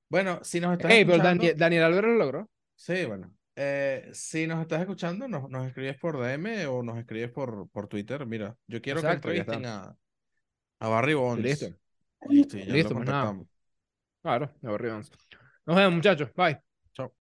Bueno, 0.09 0.39
si 0.43 0.59
nos 0.59 0.73
estás 0.73 0.91
Ey, 0.91 1.05
pero 1.05 1.17
escuchando, 1.17 1.29
Daniel, 1.41 1.57
Daniel 1.57 1.83
Álvarez 1.83 2.11
lo 2.11 2.17
logró. 2.17 2.49
sí, 2.75 3.05
bueno, 3.05 3.33
eh, 3.55 4.09
si 4.13 4.45
nos 4.47 4.61
estás 4.61 4.81
escuchando, 4.81 5.27
nos, 5.27 5.49
nos 5.49 5.67
escribes 5.67 5.97
por 5.97 6.19
DM 6.19 6.67
o 6.67 6.83
nos 6.83 6.97
escribes 6.97 7.31
por, 7.31 7.69
por 7.69 7.87
Twitter. 7.87 8.25
Mira, 8.25 8.55
yo 8.67 8.81
quiero 8.81 8.99
Exacto, 8.99 9.29
que 9.29 9.37
entrevisten 9.37 9.65
a, 9.65 9.95
a 10.79 10.87
Barry 10.89 11.13
Bonds. 11.13 11.43
listo. 11.43 11.75
Listo, 12.29 12.57
ya 12.57 12.65
Listo, 12.65 12.89
lo 12.93 13.03
pues. 13.05 13.47
Claro, 14.23 14.49
me 14.61 14.69
aburrí. 14.69 14.89
Nos 15.65 15.75
vemos, 15.75 15.93
muchachos. 15.95 16.29
Bye. 16.35 16.59
Chao. 16.93 17.11